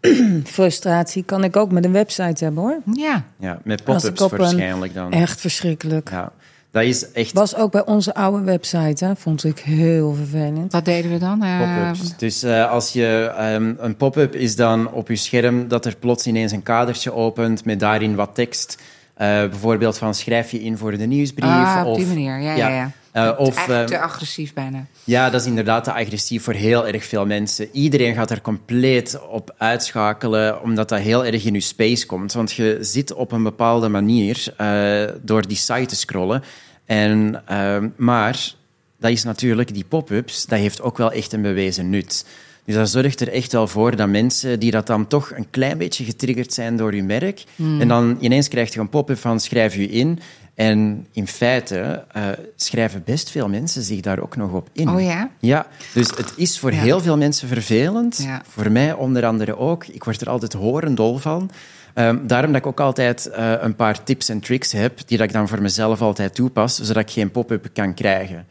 frustratie 0.44 1.22
kan 1.24 1.44
ik 1.44 1.56
ook 1.56 1.72
met 1.72 1.84
een 1.84 1.92
website 1.92 2.44
hebben 2.44 2.62
hoor. 2.62 2.78
ja. 2.92 3.24
Ja, 3.38 3.60
met 3.64 3.84
pop-ups 3.84 4.20
waarschijnlijk 4.30 4.94
dan. 4.94 5.12
Echt 5.12 5.40
verschrikkelijk. 5.40 6.10
Ja, 6.10 6.32
dat 6.70 6.82
is 6.82 7.12
echt 7.12 7.32
Was 7.32 7.56
ook 7.56 7.72
bij 7.72 7.86
onze 7.86 8.14
oude 8.14 8.44
website, 8.44 9.04
hè? 9.04 9.16
vond 9.16 9.44
ik 9.44 9.58
heel 9.58 10.14
vervelend. 10.14 10.72
Wat 10.72 10.84
deden 10.84 11.10
we 11.10 11.18
dan? 11.18 11.42
Eh, 11.42 11.58
pop-ups. 11.58 12.16
Dus 12.16 12.42
eh, 12.42 12.70
als 12.70 12.92
je 12.92 13.32
ehm, 13.36 13.74
een 13.78 13.96
pop-up 13.96 14.34
is 14.34 14.56
dan 14.56 14.92
op 14.92 15.08
je 15.08 15.16
scherm 15.16 15.68
dat 15.68 15.84
er 15.86 15.96
plots 15.96 16.26
ineens 16.26 16.52
een 16.52 16.62
kadertje 16.62 17.12
opent 17.12 17.64
met 17.64 17.80
daarin 17.80 18.14
wat 18.14 18.34
tekst. 18.34 18.78
Eh, 19.14 19.26
bijvoorbeeld 19.26 19.98
van 19.98 20.14
schrijf 20.14 20.50
je 20.50 20.60
in 20.60 20.76
voor 20.76 20.98
de 20.98 21.06
nieuwsbrief. 21.06 21.50
Ah, 21.50 21.82
op 21.84 21.92
of, 21.92 21.98
die 21.98 22.06
manier. 22.06 22.40
Ja, 22.40 22.54
ja, 22.54 22.68
ja. 22.68 22.90
Eh, 23.12 23.32
of, 23.36 23.68
ehm, 23.68 23.86
te 23.86 23.98
agressief 23.98 24.54
bijna. 24.54 24.86
Ja, 25.04 25.30
dat 25.30 25.40
is 25.40 25.46
inderdaad 25.46 25.84
te 25.84 25.92
agressief 25.92 26.42
voor 26.42 26.52
heel 26.52 26.86
erg 26.86 27.04
veel 27.04 27.26
mensen. 27.26 27.68
Iedereen 27.72 28.14
gaat 28.14 28.30
er 28.30 28.40
compleet 28.40 29.20
op 29.28 29.54
uitschakelen, 29.58 30.62
omdat 30.62 30.88
dat 30.88 30.98
heel 30.98 31.24
erg 31.24 31.44
in 31.44 31.54
je 31.54 31.60
space 31.60 32.06
komt. 32.06 32.32
Want 32.32 32.52
je 32.52 32.78
zit 32.80 33.12
op 33.12 33.32
een 33.32 33.42
bepaalde 33.42 33.88
manier 33.88 34.54
eh, 34.56 35.02
door 35.22 35.46
die 35.46 35.56
site 35.56 35.86
te 35.86 35.96
scrollen. 35.96 36.42
En, 36.84 37.42
ehm, 37.46 37.88
maar 37.96 38.54
dat 38.98 39.10
is 39.10 39.24
natuurlijk, 39.24 39.74
die 39.74 39.84
pop-ups, 39.88 40.46
dat 40.46 40.58
heeft 40.58 40.82
ook 40.82 40.98
wel 40.98 41.12
echt 41.12 41.32
een 41.32 41.42
bewezen 41.42 41.90
nut. 41.90 42.24
Dus 42.70 42.78
dat 42.78 43.02
zorgt 43.02 43.20
er 43.20 43.28
echt 43.28 43.52
wel 43.52 43.66
voor 43.66 43.96
dat 43.96 44.08
mensen 44.08 44.58
die 44.60 44.70
dat 44.70 44.86
dan 44.86 45.06
toch 45.06 45.32
een 45.34 45.46
klein 45.50 45.78
beetje 45.78 46.04
getriggerd 46.04 46.52
zijn 46.52 46.76
door 46.76 46.94
je 46.94 47.02
merk, 47.02 47.44
en 47.56 47.88
dan 47.88 48.16
ineens 48.20 48.48
krijg 48.48 48.74
je 48.74 48.80
een 48.80 48.88
pop-up 48.88 49.18
van 49.18 49.40
schrijf 49.40 49.74
je 49.74 49.88
in. 49.88 50.18
En 50.54 51.06
in 51.12 51.26
feite 51.26 52.04
eh, 52.12 52.22
schrijven 52.56 53.02
best 53.04 53.30
veel 53.30 53.48
mensen 53.48 53.82
zich 53.82 54.00
daar 54.00 54.18
ook 54.18 54.36
nog 54.36 54.52
op 54.52 54.68
in. 54.72 54.88
Oh 54.88 55.00
ja? 55.02 55.30
Ja, 55.38 55.66
dus 55.94 56.06
het 56.16 56.32
is 56.36 56.58
voor 56.58 56.72
Ja. 56.72 56.80
heel 56.80 57.00
veel 57.00 57.16
mensen 57.16 57.48
vervelend. 57.48 58.22
Ja. 58.22 58.42
Voor 58.48 58.72
mij 58.72 58.92
onder 58.92 59.26
andere 59.26 59.56
ook. 59.58 59.86
Ik 59.86 60.04
word 60.04 60.20
er 60.20 60.28
altijd 60.28 60.52
horendol 60.52 61.16
van. 61.18 61.50
Ehm, 61.94 62.26
daarom 62.26 62.52
dat 62.52 62.60
ik 62.60 62.66
ook 62.66 62.80
altijd 62.80 63.26
eh, 63.26 63.52
een 63.60 63.74
paar 63.76 64.02
tips 64.02 64.28
en 64.28 64.40
tricks 64.40 64.72
heb, 64.72 64.98
die 65.06 65.18
dat 65.18 65.26
ik 65.26 65.32
dan 65.32 65.48
voor 65.48 65.62
mezelf 65.62 66.00
altijd 66.00 66.34
toepas, 66.34 66.76
zodat 66.78 67.02
ik 67.02 67.10
geen 67.10 67.30
pop-up 67.30 67.66
kan 67.72 67.94
krijgen. 67.94 68.46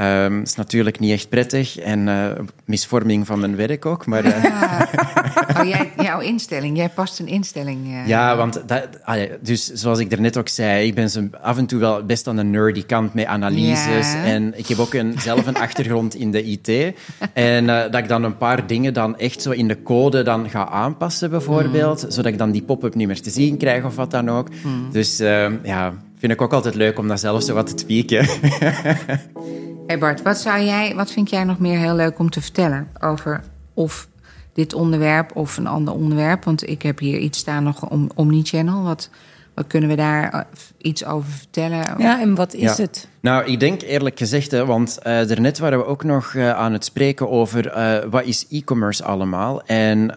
Ehm 0.00 0.40
is 0.42 0.54
natuurlijk 0.54 0.98
niet 0.98 1.12
echt 1.12 1.28
prettig 1.28 1.78
en 1.78 2.08
eh, 2.08 2.30
misvorming 2.64 3.26
van 3.26 3.40
mijn 3.40 3.56
werk 3.56 3.86
ook. 3.86 4.06
Maar, 4.06 4.24
eh, 4.24 4.44
Oh, 5.60 5.68
jij, 5.68 5.92
jouw 6.02 6.20
instelling. 6.20 6.76
Jij 6.76 6.88
past 6.88 7.18
een 7.18 7.26
instelling. 7.26 7.86
eh. 7.86 8.06
Ja, 8.06 8.36
want 8.36 8.62
dat, 8.66 8.88
ah 9.02 9.16
ja, 9.16 9.26
dus 9.40 9.72
zoals 9.72 9.98
ik 9.98 10.10
daarnet 10.10 10.36
ook 10.36 10.48
zei, 10.48 10.86
ik 10.86 10.94
ben 10.94 11.10
zo 11.10 11.28
af 11.42 11.58
en 11.58 11.66
toe 11.66 11.80
wel 11.80 12.04
best 12.04 12.26
aan 12.28 12.36
de 12.36 12.42
nerdy 12.44 12.84
kant 12.86 13.14
met 13.14 13.26
analyses. 13.26 14.12
Ja. 14.12 14.24
En 14.24 14.58
ik 14.58 14.66
heb 14.66 14.78
ook 14.78 14.94
een, 14.94 15.14
zelf 15.18 15.46
een 15.46 15.56
achtergrond 15.56 16.14
in 16.14 16.30
de 16.30 16.42
IT. 16.42 16.94
En 17.32 17.66
dat 17.66 17.94
ik 17.94 18.08
dan 18.08 18.24
een 18.24 18.36
paar 18.36 18.66
dingen 18.66 18.94
dan 18.94 19.18
echt 19.18 19.42
zo 19.42 19.50
in 19.50 19.68
de 19.68 19.82
code 19.82 20.22
dan 20.22 20.50
ga 20.50 20.68
aanpassen, 20.68 21.30
bijvoorbeeld. 21.30 22.02
Mm. 22.04 22.10
Zodat 22.10 22.32
ik 22.32 22.38
dan 22.38 22.50
die 22.50 22.62
pop-up 22.62 22.94
niet 22.94 23.06
meer 23.06 23.20
te 23.22 23.30
zien 23.30 23.56
krijg 23.56 23.84
of 23.84 23.96
wat 23.96 24.10
dan 24.10 24.30
ook. 24.30 24.48
Dus 24.92 25.20
eh, 25.20 25.46
ja, 25.62 25.94
vind 26.18 26.32
ik 26.32 26.42
ook 26.42 26.52
altijd 26.52 26.74
leuk 26.74 26.98
om 26.98 27.08
dat 27.08 27.20
zelf 27.20 27.42
zo 27.42 27.54
wat 27.54 27.66
te 27.66 27.74
tweaken. 27.74 28.28
Hey 29.90 29.98
Bart, 29.98 30.22
wat, 30.22 30.38
zou 30.38 30.60
jij, 30.62 30.94
wat 30.94 31.10
vind 31.10 31.30
jij 31.30 31.44
nog 31.44 31.58
meer 31.58 31.78
heel 31.78 31.94
leuk 31.94 32.18
om 32.18 32.30
te 32.30 32.40
vertellen 32.40 32.88
over 33.00 33.42
of 33.74 34.08
dit 34.52 34.74
onderwerp 34.74 35.36
of 35.36 35.56
een 35.56 35.66
ander 35.66 35.94
onderwerp? 35.94 36.44
Want 36.44 36.68
ik 36.68 36.82
heb 36.82 36.98
hier 36.98 37.18
iets 37.18 37.38
staan 37.38 37.62
nog 37.62 37.88
om 37.88 38.10
Omnichannel. 38.14 38.82
Wat, 38.82 39.10
wat 39.54 39.66
kunnen 39.66 39.88
we 39.88 39.96
daar 39.96 40.32
eh, 40.32 40.40
iets 40.78 41.04
over 41.04 41.30
vertellen? 41.30 41.94
Ja, 41.98 42.20
en 42.20 42.34
wat 42.34 42.54
is 42.54 42.76
Ja. 42.76 42.82
het? 42.82 43.08
Nou, 43.20 43.44
ik 43.44 43.60
denk 43.60 43.82
eerlijk 43.82 44.18
gezegd, 44.18 44.50
hè, 44.50 44.66
want 44.66 44.98
eh 44.98 45.26
daarnet 45.26 45.58
waren 45.58 45.78
we 45.78 45.86
ook 45.86 46.04
nog 46.04 46.34
eh, 46.34 46.50
aan 46.50 46.72
het 46.72 46.84
spreken 46.84 47.30
over 47.30 47.68
eh, 47.68 48.04
wat 48.10 48.24
is 48.24 48.46
e-commerce 48.50 49.04
allemaal. 49.04 49.62
En 49.66 50.10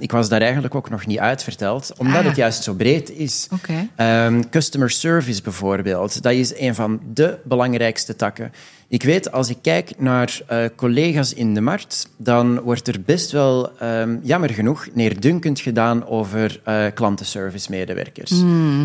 ik 0.00 0.12
was 0.12 0.28
daar 0.28 0.40
eigenlijk 0.40 0.74
ook 0.74 0.90
nog 0.90 1.06
niet 1.06 1.18
uit 1.18 1.42
verteld, 1.42 1.92
omdat 1.96 2.20
Ah. 2.20 2.24
het 2.26 2.36
juist 2.36 2.62
zo 2.62 2.74
breed 2.74 3.10
is. 3.10 3.48
Oké. 3.52 3.88
Ehm, 3.96 4.42
customer 4.50 4.90
service 4.90 5.42
bijvoorbeeld, 5.42 6.22
dat 6.22 6.32
is 6.32 6.58
een 6.60 6.74
van 6.74 7.00
de 7.12 7.38
belangrijkste 7.44 8.16
takken. 8.16 8.52
Ik 8.88 9.02
weet, 9.02 9.32
als 9.32 9.48
ik 9.48 9.58
kijk 9.62 9.92
naar 9.98 10.40
eh, 10.46 10.64
collega's 10.76 11.34
in 11.34 11.54
de 11.54 11.60
markt, 11.60 12.08
dan 12.16 12.60
wordt 12.60 12.88
er 12.88 13.00
best 13.00 13.30
wel, 13.30 13.78
ehm, 13.78 14.16
jammer 14.22 14.50
genoeg, 14.50 14.88
neerdunkend 14.92 15.60
gedaan 15.60 16.06
over 16.06 16.60
eh 16.64 16.86
klantenservice-medewerkers. 16.94 18.30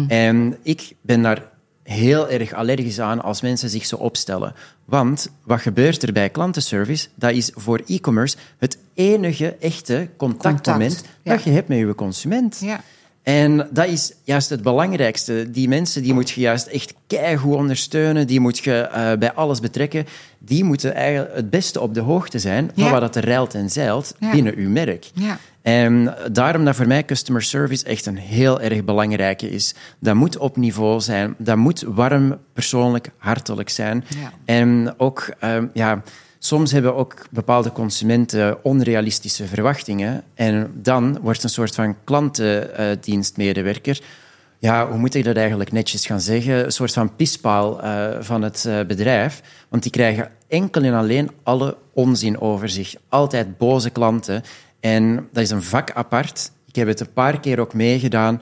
En 0.07 0.57
ik 0.63 0.93
ben 1.01 1.21
daar 1.21 1.51
heel 1.83 2.29
erg 2.29 2.53
allergisch 2.53 2.99
aan 2.99 3.21
als 3.21 3.41
mensen 3.41 3.69
zich 3.69 3.85
zo 3.85 3.95
opstellen. 3.95 4.53
Want 4.85 5.31
wat 5.43 5.61
gebeurt 5.61 6.03
er 6.03 6.13
bij 6.13 6.29
klantenservice? 6.29 7.07
Dat 7.15 7.31
is 7.31 7.51
voor 7.55 7.81
e-commerce 7.87 8.37
het 8.57 8.77
enige 8.93 9.55
echte 9.59 10.09
contactmoment 10.17 10.93
Contact, 10.95 11.17
ja. 11.23 11.33
dat 11.33 11.43
je 11.43 11.49
hebt 11.49 11.67
met 11.67 11.77
je 11.77 11.95
consument. 11.95 12.59
Ja. 12.61 12.81
En 13.23 13.67
dat 13.71 13.87
is 13.87 14.13
juist 14.23 14.49
het 14.49 14.61
belangrijkste. 14.61 15.51
Die 15.51 15.67
mensen 15.67 16.03
die 16.03 16.13
moet 16.13 16.29
je 16.29 16.41
juist 16.41 16.67
echt 16.67 16.93
keigoed 17.07 17.55
ondersteunen. 17.55 18.27
Die 18.27 18.39
moet 18.39 18.57
je 18.57 18.73
eh, 18.81 19.17
bij 19.17 19.33
alles 19.33 19.59
betrekken. 19.59 20.05
Die 20.39 20.63
moeten 20.63 20.93
eigenlijk 20.93 21.35
het 21.35 21.49
beste 21.49 21.79
op 21.81 21.93
de 21.93 21.99
hoogte 21.99 22.39
zijn 22.39 22.71
van 22.75 22.83
Ja. 22.83 22.91
wat 22.91 23.01
dat 23.01 23.15
er 23.15 23.25
reilt 23.25 23.53
en 23.53 23.69
zeilt 23.69 24.15
Ja. 24.19 24.31
binnen 24.31 24.55
uw 24.55 24.69
merk. 24.69 25.09
Ja. 25.13 25.37
En 25.61 26.15
daarom 26.31 26.65
dat 26.65 26.75
voor 26.75 26.87
mij 26.87 27.05
customer 27.05 27.41
service 27.41 27.85
echt 27.85 28.05
een 28.05 28.17
heel 28.17 28.61
erg 28.61 28.83
belangrijke 28.83 29.49
is. 29.49 29.73
Dat 29.99 30.15
moet 30.15 30.37
op 30.37 30.57
niveau 30.57 30.99
zijn. 31.01 31.35
Dat 31.37 31.57
moet 31.57 31.83
warm, 31.87 32.37
persoonlijk, 32.53 33.09
hartelijk 33.17 33.69
zijn. 33.69 34.03
En 34.45 34.93
ook, 34.97 35.33
ehm, 35.39 35.65
ja, 35.73 36.01
soms 36.45 36.71
hebben 36.71 36.95
ook 36.95 37.25
bepaalde 37.31 37.71
consumenten 37.71 38.63
onrealistische 38.63 39.47
verwachtingen. 39.47 40.23
En 40.33 40.71
dan 40.75 41.19
wordt 41.21 41.43
een 41.43 41.49
soort 41.49 41.75
van 41.75 41.95
klantendienstmedewerker. 42.03 44.01
Ja, 44.59 44.87
hoe 44.87 44.97
moet 44.97 45.15
ik 45.15 45.23
dat 45.23 45.35
eigenlijk 45.35 45.71
netjes 45.71 46.05
gaan 46.05 46.21
zeggen? 46.21 46.65
Een 46.65 46.71
soort 46.71 46.93
van 46.93 47.15
pispaal 47.15 47.81
eh, 47.81 48.09
van 48.19 48.41
het 48.41 48.65
eh, 48.65 48.85
bedrijf. 48.85 49.41
Want 49.69 49.83
die 49.83 49.91
krijgen 49.91 50.31
enkel 50.47 50.83
en 50.83 50.93
alleen 50.93 51.31
alle 51.43 51.77
onzin 51.93 52.39
over 52.39 52.69
zich. 52.69 52.95
Altijd 53.09 53.57
boze 53.57 53.89
klanten. 53.89 54.43
En 54.79 55.27
dat 55.31 55.43
is 55.43 55.49
een 55.49 55.63
vak 55.63 55.91
apart. 55.91 56.51
Ik 56.67 56.75
heb 56.75 56.87
het 56.87 56.99
een 56.99 57.13
paar 57.13 57.39
keer 57.39 57.59
ook 57.59 57.73
meegedaan. 57.73 58.41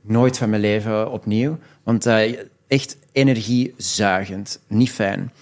Nooit 0.00 0.38
van 0.38 0.50
mijn 0.50 0.62
leven 0.62 1.12
opnieuw. 1.12 1.58
Want 1.82 2.06
eh, 2.06 2.38
echt 2.66 2.96
energiezuigend. 3.12 4.60
Niet 4.66 4.90
fijn. 4.90 5.32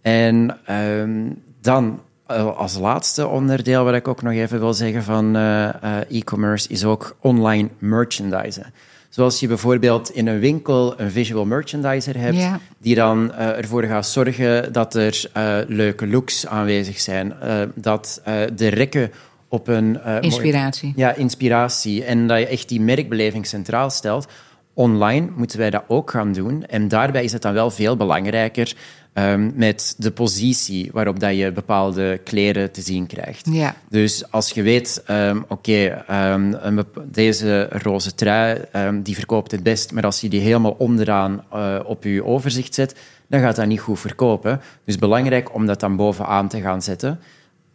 En 0.00 0.58
ehm, 0.64 1.30
dan 1.68 2.00
eh, 2.26 2.56
als 2.56 2.78
laatste 2.78 3.26
onderdeel 3.26 3.84
wat 3.84 3.94
ik 3.94 4.08
ook 4.08 4.22
nog 4.22 4.32
even 4.32 4.58
wil 4.58 4.74
zeggen 4.74 5.02
van 5.02 5.36
eh, 5.36 5.68
eh, 5.68 6.10
e-commerce 6.10 6.68
is 6.68 6.84
ook 6.84 7.16
online 7.20 7.68
merchandisen. 7.78 8.72
Zoals 9.08 9.40
je 9.40 9.46
bijvoorbeeld 9.48 10.10
in 10.10 10.26
een 10.26 10.38
winkel 10.38 11.00
een 11.00 11.10
visual 11.10 11.44
merchandiser 11.44 12.18
hebt, 12.18 12.36
Ja. 12.36 12.60
die 12.78 12.94
dan 12.94 13.32
ervoor 13.34 13.84
gaat 13.84 14.06
zorgen 14.06 14.72
dat 14.72 14.94
er 14.94 15.30
leuke 15.68 16.06
looks 16.06 16.46
aanwezig 16.46 17.00
zijn, 17.00 17.34
dat 17.74 18.20
de 18.54 18.68
rekken 18.68 19.10
op 19.48 19.68
een... 19.68 19.98
mooi- 20.04 20.20
Inspiratie. 20.20 20.92
ja, 20.96 21.14
inspiratie. 21.14 22.04
En 22.04 22.26
dat 22.26 22.38
je 22.38 22.46
echt 22.46 22.68
die 22.68 22.80
merkbeleving 22.80 23.46
centraal 23.46 23.90
stelt. 23.90 24.26
Online 24.74 25.28
moeten 25.36 25.58
wij 25.58 25.70
dat 25.70 25.82
ook 25.86 26.10
gaan 26.10 26.32
doen. 26.32 26.64
En 26.66 26.88
daarbij 26.88 27.24
is 27.24 27.32
het 27.32 27.42
dan 27.42 27.52
wel 27.52 27.70
veel 27.70 27.96
belangrijker 27.96 28.74
ehm, 29.18 29.50
met 29.54 29.94
de 29.98 30.10
positie 30.10 30.90
waarop 30.92 31.20
dat 31.20 31.36
je 31.36 31.52
bepaalde 31.52 32.20
kleren 32.24 32.72
te 32.72 32.80
zien 32.80 33.06
krijgt. 33.06 33.48
Ja. 33.50 33.74
Dus 33.88 34.30
als 34.30 34.50
je 34.50 34.62
weet, 34.62 35.02
ehm, 35.06 35.40
oké, 35.48 36.04
ehm, 36.06 36.82
deze 37.04 37.68
roze 37.70 38.14
trui, 38.14 38.60
die 39.02 39.14
verkoopt 39.14 39.50
het 39.50 39.62
best, 39.62 39.92
maar 39.92 40.04
als 40.04 40.20
je 40.20 40.28
die 40.28 40.40
helemaal 40.40 40.74
onderaan 40.78 41.44
eh, 41.52 41.78
op 41.84 42.04
je 42.04 42.24
overzicht 42.24 42.74
zet, 42.74 42.94
dan 43.28 43.40
gaat 43.40 43.56
dat 43.56 43.66
niet 43.66 43.80
goed 43.80 44.00
verkopen. 44.00 44.60
Dus 44.84 44.96
belangrijk 44.96 45.54
om 45.54 45.66
dat 45.66 45.80
dan 45.80 45.96
bovenaan 45.96 46.48
te 46.48 46.60
gaan 46.60 46.82
zetten. 46.82 47.20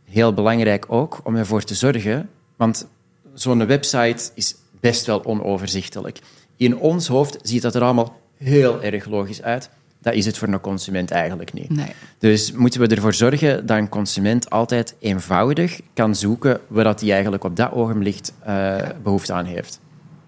Heel 0.03 0.33
belangrijk 0.33 0.85
ook 0.87 1.21
om 1.23 1.35
ervoor 1.35 1.63
te 1.63 1.75
zorgen, 1.75 2.29
want 2.55 2.87
zo'n 3.33 3.65
website 3.65 4.29
is 4.33 4.55
best 4.79 5.05
wel 5.05 5.25
onoverzichtelijk. 5.25 6.19
In 6.57 6.77
ons 6.77 7.07
hoofd 7.07 7.37
ziet 7.41 7.61
dat 7.61 7.75
er 7.75 7.81
allemaal 7.81 8.19
heel 8.37 8.83
erg 8.83 9.05
logisch 9.05 9.41
uit. 9.41 9.69
Dat 10.03 10.13
is 10.13 10.25
het 10.25 10.37
voor 10.37 10.47
een 10.47 10.61
consument 10.61 11.11
eigenlijk 11.11 11.53
niet. 11.53 11.69
Nee. 11.69 11.93
Dus 12.19 12.51
moeten 12.51 12.79
we 12.79 12.87
ervoor 12.87 13.13
zorgen 13.13 13.65
dat 13.65 13.77
een 13.77 13.89
consument 13.89 14.49
altijd 14.49 14.95
eenvoudig 14.99 15.79
kan 15.93 16.15
zoeken 16.15 16.59
waar 16.67 16.83
dat 16.83 17.01
hij 17.01 17.11
eigenlijk 17.11 17.43
op 17.43 17.55
dat 17.55 17.71
ogenblik 17.71 18.19
uh, 18.47 18.75
behoefte 19.03 19.33
aan 19.33 19.45
heeft. 19.45 19.79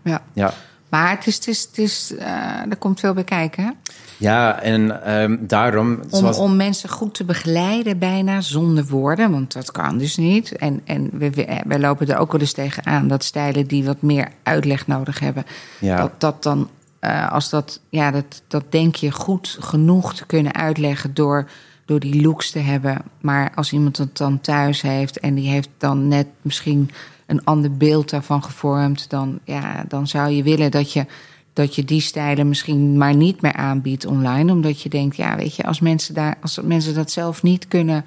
Ja. 0.01 0.21
ja. 0.33 0.53
Maar 0.89 1.09
het 1.09 1.27
is, 1.27 1.35
het 1.35 1.47
is, 1.47 1.61
het 1.61 1.77
is, 1.77 2.11
uh, 2.11 2.25
er 2.69 2.77
komt 2.77 2.99
veel 2.99 3.13
bij 3.13 3.23
kijken. 3.23 3.63
Hè? 3.63 3.69
Ja, 4.17 4.61
en 4.61 5.13
um, 5.21 5.47
daarom. 5.47 5.99
Zoals... 6.09 6.37
Om, 6.37 6.43
om 6.43 6.55
mensen 6.55 6.89
goed 6.89 7.13
te 7.13 7.23
begeleiden, 7.23 7.99
bijna 7.99 8.41
zonder 8.41 8.85
woorden, 8.85 9.31
want 9.31 9.53
dat 9.53 9.71
kan 9.71 9.97
dus 9.97 10.17
niet. 10.17 10.51
En, 10.51 10.81
en 10.85 11.09
we, 11.13 11.29
we, 11.29 11.61
we 11.65 11.79
lopen 11.79 12.07
er 12.07 12.17
ook 12.17 12.31
wel 12.31 12.41
eens 12.41 12.53
tegen 12.53 12.85
aan 12.85 13.07
dat 13.07 13.23
stijlen 13.23 13.67
die 13.67 13.83
wat 13.83 14.01
meer 14.01 14.27
uitleg 14.43 14.87
nodig 14.87 15.19
hebben, 15.19 15.43
ja. 15.79 15.97
dat 15.97 16.11
dat 16.17 16.43
dan 16.43 16.69
uh, 17.05 17.31
als 17.31 17.49
dat, 17.49 17.79
ja, 17.89 18.11
dat, 18.11 18.43
dat 18.47 18.71
denk 18.71 18.95
je 18.95 19.11
goed 19.11 19.57
genoeg 19.59 20.15
te 20.15 20.25
kunnen 20.25 20.53
uitleggen 20.53 21.13
door, 21.13 21.49
door 21.85 21.99
die 21.99 22.21
looks 22.21 22.51
te 22.51 22.59
hebben. 22.59 23.01
Maar 23.21 23.51
als 23.55 23.71
iemand 23.71 23.97
het 23.97 24.17
dan 24.17 24.41
thuis 24.41 24.81
heeft 24.81 25.19
en 25.19 25.33
die 25.33 25.49
heeft 25.49 25.69
dan 25.77 26.07
net 26.07 26.27
misschien 26.41 26.89
een 27.25 27.43
ander 27.43 27.77
beeld 27.77 28.09
daarvan 28.09 28.43
gevormd, 28.43 29.09
dan, 29.09 29.39
ja, 29.43 29.85
dan 29.87 30.07
zou 30.07 30.29
je 30.29 30.43
willen 30.43 30.71
dat 30.71 30.93
je, 30.93 31.05
dat 31.53 31.75
je 31.75 31.83
die 31.83 32.01
stijlen 32.01 32.47
misschien 32.47 32.97
maar 32.97 33.15
niet 33.15 33.41
meer 33.41 33.53
aanbiedt 33.53 34.05
online. 34.05 34.51
Omdat 34.51 34.81
je 34.81 34.89
denkt, 34.89 35.15
ja, 35.15 35.35
weet 35.35 35.55
je, 35.55 35.63
als 35.63 35.79
mensen, 35.79 36.13
daar, 36.13 36.37
als 36.41 36.59
mensen 36.63 36.93
dat 36.93 37.11
zelf 37.11 37.43
niet 37.43 37.67
kunnen 37.67 38.05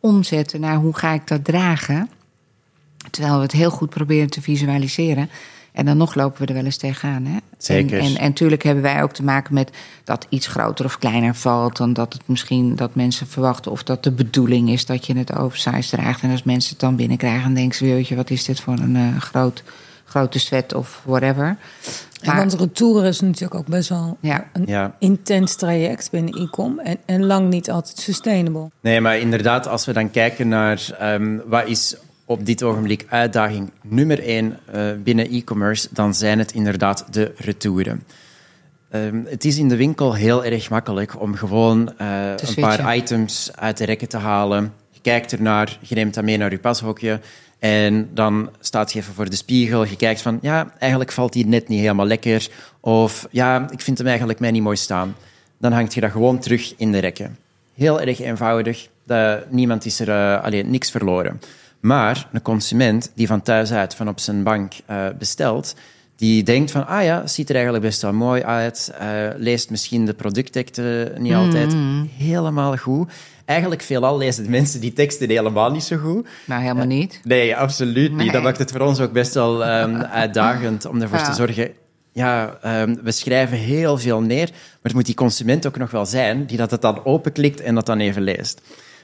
omzetten 0.00 0.60
naar 0.60 0.76
hoe 0.76 0.96
ga 0.96 1.12
ik 1.12 1.26
dat 1.26 1.44
dragen. 1.44 2.10
Terwijl 3.10 3.36
we 3.36 3.42
het 3.42 3.52
heel 3.52 3.70
goed 3.70 3.90
proberen 3.90 4.30
te 4.30 4.42
visualiseren 4.42 5.30
en 5.80 5.86
dan 5.86 5.96
nog 5.96 6.14
lopen 6.14 6.40
we 6.40 6.46
er 6.46 6.54
wel 6.54 6.64
eens 6.64 6.76
tegenaan. 6.76 7.24
Hè? 7.24 7.36
Zeker. 7.58 7.98
En, 7.98 8.04
en, 8.04 8.16
en 8.16 8.28
natuurlijk 8.28 8.62
hebben 8.62 8.82
wij 8.82 9.02
ook 9.02 9.12
te 9.12 9.22
maken 9.22 9.54
met 9.54 9.70
dat 10.04 10.26
iets 10.28 10.46
groter 10.46 10.84
of 10.84 10.98
kleiner 10.98 11.34
valt. 11.34 11.76
Dan 11.76 11.92
dat 11.92 12.12
het 12.12 12.22
misschien 12.28 12.76
dat 12.76 12.94
mensen 12.94 13.26
verwachten. 13.26 13.70
Of 13.70 13.82
dat 13.82 14.02
de 14.04 14.10
bedoeling 14.10 14.70
is 14.70 14.86
dat 14.86 15.06
je 15.06 15.16
het 15.16 15.36
oversized 15.36 15.88
draagt. 15.88 16.22
En 16.22 16.30
als 16.30 16.42
mensen 16.42 16.70
het 16.70 16.80
dan 16.80 16.96
binnenkrijgen, 16.96 17.42
dan 17.42 17.54
denken 17.54 17.76
ze: 17.76 17.84
weet 17.84 18.08
je, 18.08 18.16
wat 18.16 18.30
is 18.30 18.44
dit 18.44 18.60
voor 18.60 18.78
een 18.78 18.96
uh, 18.96 19.16
groot, 19.16 19.62
grote 20.04 20.38
sweat 20.38 20.74
of 20.74 21.02
whatever. 21.04 21.56
Maar, 22.24 22.36
want 22.36 22.54
retour 22.54 23.04
is 23.04 23.20
natuurlijk 23.20 23.54
ook 23.54 23.66
best 23.66 23.88
wel 23.88 24.16
ja. 24.20 24.48
een 24.52 24.66
ja. 24.66 24.96
intens 24.98 25.54
traject 25.54 26.10
binnen 26.10 26.42
e-com. 26.42 26.78
En, 26.78 26.96
en 27.06 27.26
lang 27.26 27.48
niet 27.48 27.70
altijd 27.70 27.98
sustainable. 27.98 28.70
Nee, 28.80 29.00
maar 29.00 29.18
inderdaad, 29.18 29.66
als 29.66 29.86
we 29.86 29.92
dan 29.92 30.10
kijken 30.10 30.48
naar 30.48 30.86
um, 31.02 31.42
wat 31.46 31.66
is 31.66 31.96
op 32.30 32.46
dit 32.46 32.62
ogenblik 32.62 33.06
uitdaging 33.08 33.70
nummer 33.82 34.22
één 34.22 34.58
uh, 34.74 34.92
binnen 35.02 35.30
e-commerce, 35.30 35.88
dan 35.90 36.14
zijn 36.14 36.38
het 36.38 36.52
inderdaad 36.52 37.06
de 37.10 37.32
retouren. 37.36 38.02
Um, 38.94 39.26
het 39.28 39.44
is 39.44 39.58
in 39.58 39.68
de 39.68 39.76
winkel 39.76 40.14
heel 40.14 40.44
erg 40.44 40.70
makkelijk 40.70 41.20
om 41.20 41.34
gewoon 41.34 41.92
uh, 42.00 42.30
een 42.36 42.54
paar 42.60 42.96
items 42.96 43.50
uit 43.54 43.76
de 43.76 43.84
rekken 43.84 44.08
te 44.08 44.16
halen. 44.16 44.72
Je 44.90 45.00
kijkt 45.00 45.32
ernaar, 45.32 45.78
je 45.80 45.94
neemt 45.94 46.14
dat 46.14 46.24
mee 46.24 46.36
naar 46.36 46.50
je 46.50 46.58
pashokje. 46.58 47.20
En 47.58 48.08
dan 48.14 48.50
staat 48.60 48.92
je 48.92 48.98
even 48.98 49.14
voor 49.14 49.30
de 49.30 49.36
spiegel. 49.36 49.84
Je 49.84 49.96
kijkt 49.96 50.22
van, 50.22 50.38
ja, 50.42 50.72
eigenlijk 50.78 51.12
valt 51.12 51.32
die 51.32 51.46
net 51.46 51.68
niet 51.68 51.80
helemaal 51.80 52.06
lekker. 52.06 52.48
Of, 52.80 53.26
ja, 53.30 53.70
ik 53.70 53.80
vind 53.80 53.98
hem 53.98 54.06
eigenlijk 54.06 54.38
mij 54.38 54.50
niet 54.50 54.62
mooi 54.62 54.76
staan. 54.76 55.16
Dan 55.58 55.72
hangt 55.72 55.94
je 55.94 56.00
dat 56.00 56.10
gewoon 56.10 56.38
terug 56.38 56.74
in 56.76 56.92
de 56.92 56.98
rekken. 56.98 57.36
Heel 57.74 58.00
erg 58.00 58.20
eenvoudig. 58.20 58.88
Niemand 59.48 59.84
is 59.84 60.00
er 60.00 60.08
uh, 60.08 60.44
alleen 60.44 60.70
niks 60.70 60.90
verloren. 60.90 61.40
Maar 61.80 62.28
een 62.32 62.42
consument 62.42 63.12
die 63.14 63.26
van 63.26 63.42
thuis 63.42 63.72
uit, 63.72 63.94
van 63.94 64.08
op 64.08 64.20
zijn 64.20 64.42
bank 64.42 64.72
uh, 64.90 65.06
bestelt, 65.18 65.74
die 66.16 66.42
denkt 66.42 66.70
van, 66.70 66.86
ah 66.86 67.04
ja, 67.04 67.26
ziet 67.26 67.48
er 67.48 67.54
eigenlijk 67.54 67.84
best 67.84 68.02
wel 68.02 68.12
mooi 68.12 68.42
uit, 68.42 68.92
uh, 69.02 69.08
leest 69.36 69.70
misschien 69.70 70.06
de 70.06 70.14
productteksten 70.14 71.22
niet 71.22 71.34
altijd 71.34 71.74
Mm. 71.74 72.10
helemaal 72.16 72.76
goed. 72.76 73.12
Eigenlijk 73.44 73.82
veelal 73.82 74.18
lezen 74.18 74.44
de 74.44 74.50
mensen 74.50 74.80
die 74.80 74.92
teksten 74.92 75.28
helemaal 75.28 75.70
niet 75.70 75.82
zo 75.84 75.96
goed. 75.96 76.26
Nou, 76.46 76.62
helemaal 76.62 76.86
niet. 76.86 77.20
Nee, 77.24 77.56
absoluut 77.56 78.12
niet. 78.12 78.32
Dat 78.32 78.42
maakt 78.42 78.58
het 78.58 78.70
voor 78.70 78.80
ons 78.80 79.00
ook 79.00 79.12
best 79.12 79.34
wel 79.34 79.66
um, 79.80 79.96
uitdagend 80.22 80.84
om 80.86 81.00
ervoor 81.02 81.18
Ja. 81.18 81.24
te 81.24 81.34
zorgen. 81.34 81.70
Ja, 82.12 82.58
um, 82.82 82.98
we 83.02 83.12
schrijven 83.12 83.56
heel 83.56 83.98
veel 83.98 84.20
neer, 84.20 84.48
maar 84.50 84.78
het 84.82 84.94
moet 84.94 85.06
die 85.06 85.14
consument 85.14 85.66
ook 85.66 85.76
nog 85.78 85.90
wel 85.90 86.06
zijn 86.06 86.46
die 86.46 86.56
dat 86.56 86.70
het 86.70 86.82
dan 86.82 87.04
openklikt 87.04 87.60
en 87.60 87.74
dat 87.74 87.86
dan 87.86 87.98
even 88.00 88.22
leest. 88.22 88.60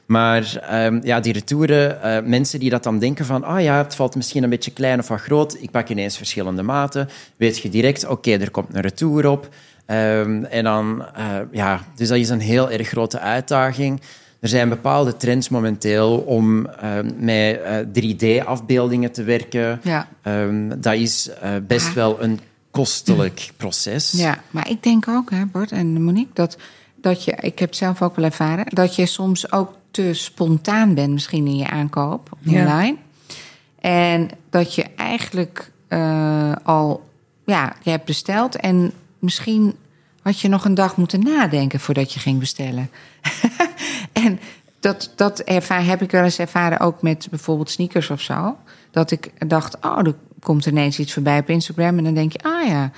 Maar 0.06 0.68
um, 0.72 1.00
ja, 1.02 1.20
die 1.20 1.32
retouren, 1.32 1.98
uh, 2.04 2.28
mensen 2.28 2.60
die 2.60 2.70
dat 2.70 2.82
dan 2.82 2.98
denken 2.98 3.24
van, 3.24 3.44
ah 3.44 3.62
ja, 3.62 3.78
het 3.78 3.94
valt 3.94 4.14
misschien 4.14 4.42
een 4.42 4.50
beetje 4.50 4.70
klein 4.70 4.98
of 4.98 5.08
wat 5.08 5.20
groot, 5.20 5.56
ik 5.60 5.70
pak 5.70 5.88
ineens 5.88 6.16
verschillende 6.16 6.62
maten, 6.62 7.08
weet 7.36 7.58
je 7.58 7.68
direct, 7.68 8.04
oké, 8.04 8.12
okay, 8.12 8.40
er 8.40 8.50
komt 8.50 8.74
een 8.74 8.80
retour 8.80 9.30
op. 9.30 9.48
Um, 9.90 10.44
en 10.44 10.64
dan, 10.64 11.04
uh, 11.18 11.36
ja, 11.50 11.80
dus 11.96 12.08
dat 12.08 12.18
is 12.18 12.28
een 12.28 12.40
heel 12.40 12.70
erg 12.70 12.88
grote 12.88 13.18
uitdaging. 13.18 14.00
Er 14.40 14.48
zijn 14.48 14.68
bepaalde 14.68 15.16
trends 15.16 15.48
momenteel 15.48 16.18
om 16.18 16.66
uh, 16.66 16.98
met 17.16 17.60
uh, 17.94 18.40
3D-afbeeldingen 18.40 19.12
te 19.12 19.22
werken. 19.22 19.80
Ja. 19.82 20.08
Dat 20.76 20.94
is 20.94 21.30
best 21.66 21.94
wel 21.94 22.22
een 22.22 22.40
kostelijk 22.70 23.50
proces. 23.56 24.12
Ja, 24.12 24.38
maar 24.50 24.70
ik 24.70 24.82
denk 24.82 25.08
ook, 25.08 25.30
hè, 25.30 25.46
Bart 25.46 25.72
en 25.72 26.02
Monique, 26.02 26.34
dat, 26.34 26.56
dat 26.96 27.24
je, 27.24 27.32
ik 27.40 27.58
heb 27.58 27.68
het 27.68 27.78
zelf 27.78 28.02
ook 28.02 28.16
wel 28.16 28.24
ervaren, 28.24 28.66
dat 28.68 28.96
je 28.96 29.06
soms 29.06 29.52
ook 29.52 29.72
te 29.96 30.14
spontaan 30.14 30.94
bent, 30.94 31.12
misschien 31.12 31.46
in 31.46 31.56
je 31.56 31.68
aankoop 31.68 32.36
online. 32.46 32.96
En 33.80 34.28
dat 34.50 34.74
je 34.74 34.84
eigenlijk 34.96 35.72
eh, 35.88 36.52
al, 36.62 37.08
ja, 37.44 37.76
je 37.82 37.90
hebt 37.90 38.04
besteld 38.04 38.56
en 38.56 38.92
misschien 39.18 39.74
had 40.22 40.40
je 40.40 40.48
nog 40.48 40.64
een 40.64 40.74
dag 40.74 40.96
moeten 40.96 41.22
nadenken 41.22 41.80
voordat 41.80 42.12
je 42.12 42.20
ging 42.20 42.38
bestellen. 42.38 42.90
en 44.12 44.40
dat, 44.80 45.12
dat 45.16 45.38
ervaar, 45.38 45.84
heb 45.84 46.02
ik 46.02 46.10
wel 46.10 46.24
eens 46.24 46.38
ervaren 46.38 46.80
ook 46.80 47.02
met 47.02 47.26
bijvoorbeeld 47.30 47.70
sneakers 47.70 48.10
of 48.10 48.20
zo. 48.20 48.56
Dat 48.90 49.10
ik 49.10 49.30
dacht, 49.48 49.76
oh, 49.80 49.98
er 49.98 50.14
komt 50.40 50.66
ineens 50.66 50.98
iets 50.98 51.12
voorbij 51.12 51.38
op 51.38 51.50
Instagram. 51.50 51.98
En 51.98 52.04
dan 52.04 52.14
denk 52.14 52.32
je, 52.32 52.38
ah 52.42 52.66
ja. 52.66 52.90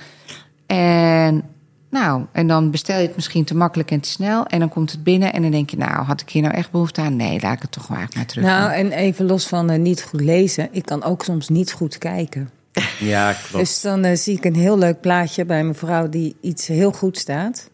En 0.65 1.43
nou, 1.89 2.25
en 2.31 2.47
dan 2.47 2.71
bestel 2.71 2.99
je 2.99 3.07
het 3.07 3.15
misschien 3.15 3.43
te 3.43 3.55
makkelijk 3.55 3.91
en 3.91 3.99
te 3.99 4.09
snel. 4.09 4.45
En 4.45 4.59
dan 4.59 4.69
komt 4.69 4.91
het 4.91 5.03
binnen 5.03 5.33
en 5.33 5.41
dan 5.41 5.51
denk 5.51 5.69
je, 5.69 5.77
nou, 5.77 6.03
had 6.05 6.21
ik 6.21 6.29
hier 6.29 6.41
nou 6.41 6.53
echt 6.53 6.71
behoefte 6.71 7.01
aan? 7.01 7.15
Nee, 7.15 7.41
laat 7.41 7.53
ik 7.53 7.61
het 7.61 7.71
toch 7.71 7.89
maar 7.89 8.07
maar 8.15 8.25
terug. 8.25 8.45
Nou, 8.45 8.71
en 8.71 8.91
even 8.91 9.25
los 9.25 9.47
van 9.47 9.71
uh, 9.71 9.77
niet 9.77 10.03
goed 10.03 10.21
lezen. 10.21 10.67
Ik 10.71 10.85
kan 10.85 11.03
ook 11.03 11.23
soms 11.23 11.49
niet 11.49 11.71
goed 11.71 11.97
kijken. 11.97 12.49
Ja, 12.99 13.33
klopt. 13.33 13.65
Dus 13.65 13.81
dan 13.81 14.05
uh, 14.05 14.15
zie 14.15 14.37
ik 14.37 14.45
een 14.45 14.55
heel 14.55 14.77
leuk 14.77 15.01
plaatje 15.01 15.45
bij 15.45 15.63
mijn 15.63 15.75
vrouw 15.75 16.09
die 16.09 16.35
iets 16.41 16.67
heel 16.67 16.91
goed 16.91 17.17
staat. 17.17 17.69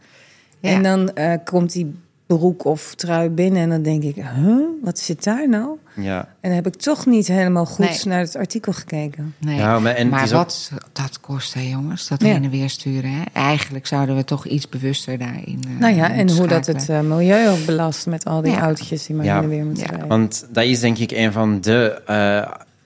Ja. 0.59 0.69
En 0.69 0.83
dan 0.83 1.11
uh, 1.15 1.33
komt 1.43 1.71
die 1.71 1.95
broek 2.25 2.65
of 2.65 2.95
trui 2.95 3.29
binnen 3.29 3.61
en 3.61 3.69
dan 3.69 3.81
denk 3.81 4.03
ik, 4.03 4.15
huh, 4.15 4.57
wat 4.83 4.99
zit 4.99 5.23
daar 5.23 5.49
nou? 5.49 5.77
Ja. 5.95 6.17
En 6.19 6.27
dan 6.41 6.51
heb 6.51 6.67
ik 6.67 6.75
toch 6.75 7.05
niet 7.05 7.27
helemaal 7.27 7.65
goed 7.65 7.85
Nee. 7.85 7.99
naar 8.05 8.19
het 8.19 8.35
artikel 8.35 8.73
gekeken. 8.73 9.33
Nee. 9.39 9.55
Ja, 9.57 9.79
maar 9.79 9.93
en 9.95 10.09
maar 10.09 10.23
ook- 10.23 10.29
wat 10.29 10.71
dat 10.93 11.19
kost, 11.19 11.53
hè, 11.53 11.61
jongens? 11.61 12.07
Dat 12.07 12.21
Ja. 12.21 12.27
heen 12.27 12.43
en 12.43 12.49
weer 12.49 12.69
sturen. 12.69 13.11
Hè? 13.11 13.21
Eigenlijk 13.33 13.87
zouden 13.87 14.15
we 14.15 14.23
toch 14.23 14.45
iets 14.45 14.69
bewuster 14.69 15.17
daarin. 15.17 15.59
eh, 15.67 15.79
nou 15.79 15.95
ja, 15.95 16.11
en 16.11 16.29
hoe 16.37 16.47
dat 16.47 16.65
het 16.65 16.89
uh, 16.89 16.99
milieu 16.99 17.49
ook 17.49 17.65
belast 17.65 18.05
met 18.07 18.25
al 18.25 18.41
die 18.41 18.51
Ja. 18.51 18.59
autootjes 18.61 19.05
die 19.05 19.15
maar 19.15 19.25
Ja. 19.25 19.33
heen 19.33 19.43
en 19.43 19.49
weer 19.49 19.65
moeten 19.65 19.83
Ja. 19.83 19.89
rijden. 19.89 20.07
Want 20.07 20.45
dat 20.51 20.63
is 20.63 20.79
denk 20.79 20.97
ik 20.97 21.11
een 21.11 21.31
van 21.31 21.61
de 21.61 22.01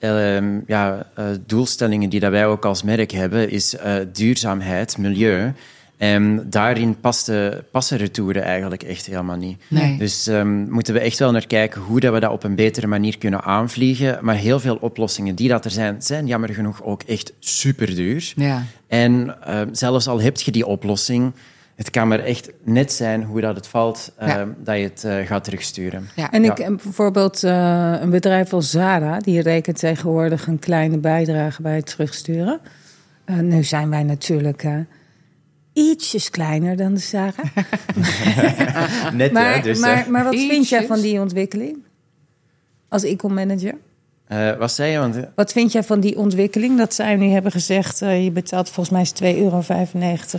uh, 0.02 0.36
um, 0.36 0.64
ja, 0.66 1.06
uh, 1.18 1.24
doelstellingen 1.46 2.08
die 2.10 2.20
dat 2.20 2.30
wij 2.30 2.46
ook 2.46 2.64
als 2.64 2.82
merk 2.82 3.10
hebben, 3.10 3.50
is 3.50 3.74
uh, 3.74 3.92
duurzaamheid, 4.12 4.98
milieu. 4.98 5.52
En 6.00 6.46
daarin 6.50 7.00
paste, 7.00 7.64
passen 7.70 7.98
retouren 7.98 8.42
eigenlijk 8.42 8.82
echt 8.82 9.06
helemaal 9.06 9.36
niet. 9.36 9.62
Nee. 9.68 9.96
Dus 9.98 10.26
um, 10.26 10.70
moeten 10.70 10.94
we 10.94 11.00
echt 11.00 11.18
wel 11.18 11.32
naar 11.32 11.46
kijken 11.46 11.80
hoe 11.80 12.00
dat 12.00 12.12
we 12.12 12.20
dat 12.20 12.30
op 12.32 12.44
een 12.44 12.54
betere 12.54 12.86
manier 12.86 13.18
kunnen 13.18 13.42
aanvliegen. 13.42 14.18
Maar 14.20 14.34
heel 14.34 14.60
veel 14.60 14.76
oplossingen 14.80 15.34
die 15.34 15.48
dat 15.48 15.64
er 15.64 15.70
zijn, 15.70 16.02
zijn 16.02 16.26
jammer 16.26 16.50
genoeg 16.50 16.82
ook 16.82 17.02
echt 17.02 17.32
super 17.38 17.94
duur. 17.94 18.32
Ja. 18.36 18.62
En 18.88 19.36
uh, 19.48 19.60
zelfs 19.72 20.08
al 20.08 20.20
heb 20.20 20.36
je 20.40 20.50
die 20.50 20.66
oplossing, 20.66 21.32
het 21.74 21.90
kan 21.90 22.08
maar 22.08 22.18
echt 22.20 22.50
net 22.64 22.92
zijn 22.92 23.22
hoe 23.22 23.40
dat 23.40 23.56
het 23.56 23.66
valt, 23.66 24.12
uh, 24.22 24.28
Ja. 24.28 24.48
dat 24.64 24.76
je 24.76 24.82
het 24.82 25.02
uh, 25.06 25.26
gaat 25.26 25.44
terugsturen. 25.44 26.08
Ja. 26.16 26.30
En 26.30 26.44
ik 26.44 26.58
Ja. 26.58 26.64
heb 26.64 26.80
bijvoorbeeld 26.82 27.44
uh, 27.44 27.94
een 28.00 28.10
bedrijf 28.10 28.52
als 28.52 28.70
Zara, 28.70 29.18
die 29.18 29.40
rekent 29.42 29.78
tegenwoordig 29.78 30.46
een 30.46 30.58
kleine 30.58 30.98
bijdrage 30.98 31.62
bij 31.62 31.76
het 31.76 31.86
terugsturen. 31.86 32.60
Uh, 33.26 33.38
nu 33.38 33.62
zijn 33.64 33.90
wij 33.90 34.02
natuurlijk 34.02 34.64
uh, 34.64 34.74
ietsjes 35.80 36.30
kleiner 36.30 36.76
dan 36.76 36.94
de 36.94 37.00
Zara. 37.00 37.42
Net, 39.12 39.32
maar, 39.32 39.54
hè? 39.54 39.60
Dus, 39.62 39.78
maar, 39.78 40.10
maar 40.10 40.24
wat 40.24 40.32
Ietsjes. 40.32 40.50
vind 40.50 40.68
jij 40.68 40.86
van 40.86 41.00
die 41.00 41.20
ontwikkeling? 41.20 41.76
Als 42.88 43.02
e-com 43.02 43.34
manager? 43.34 43.74
uh, 44.32 44.56
wat 44.56 44.72
zei 44.72 44.92
je? 44.92 44.98
Want, 44.98 45.16
Wat 45.34 45.52
vind 45.52 45.72
jij 45.72 45.82
van 45.82 46.00
die 46.00 46.18
ontwikkeling? 46.18 46.78
Dat 46.78 46.94
zij 46.94 47.16
nu 47.16 47.28
hebben 47.28 47.52
gezegd, 47.52 48.02
uh, 48.02 48.24
je 48.24 48.30
betaalt 48.30 48.70
volgens 48.70 49.20
mij 49.20 49.34
2,95 49.34 49.38
euro 49.38 49.62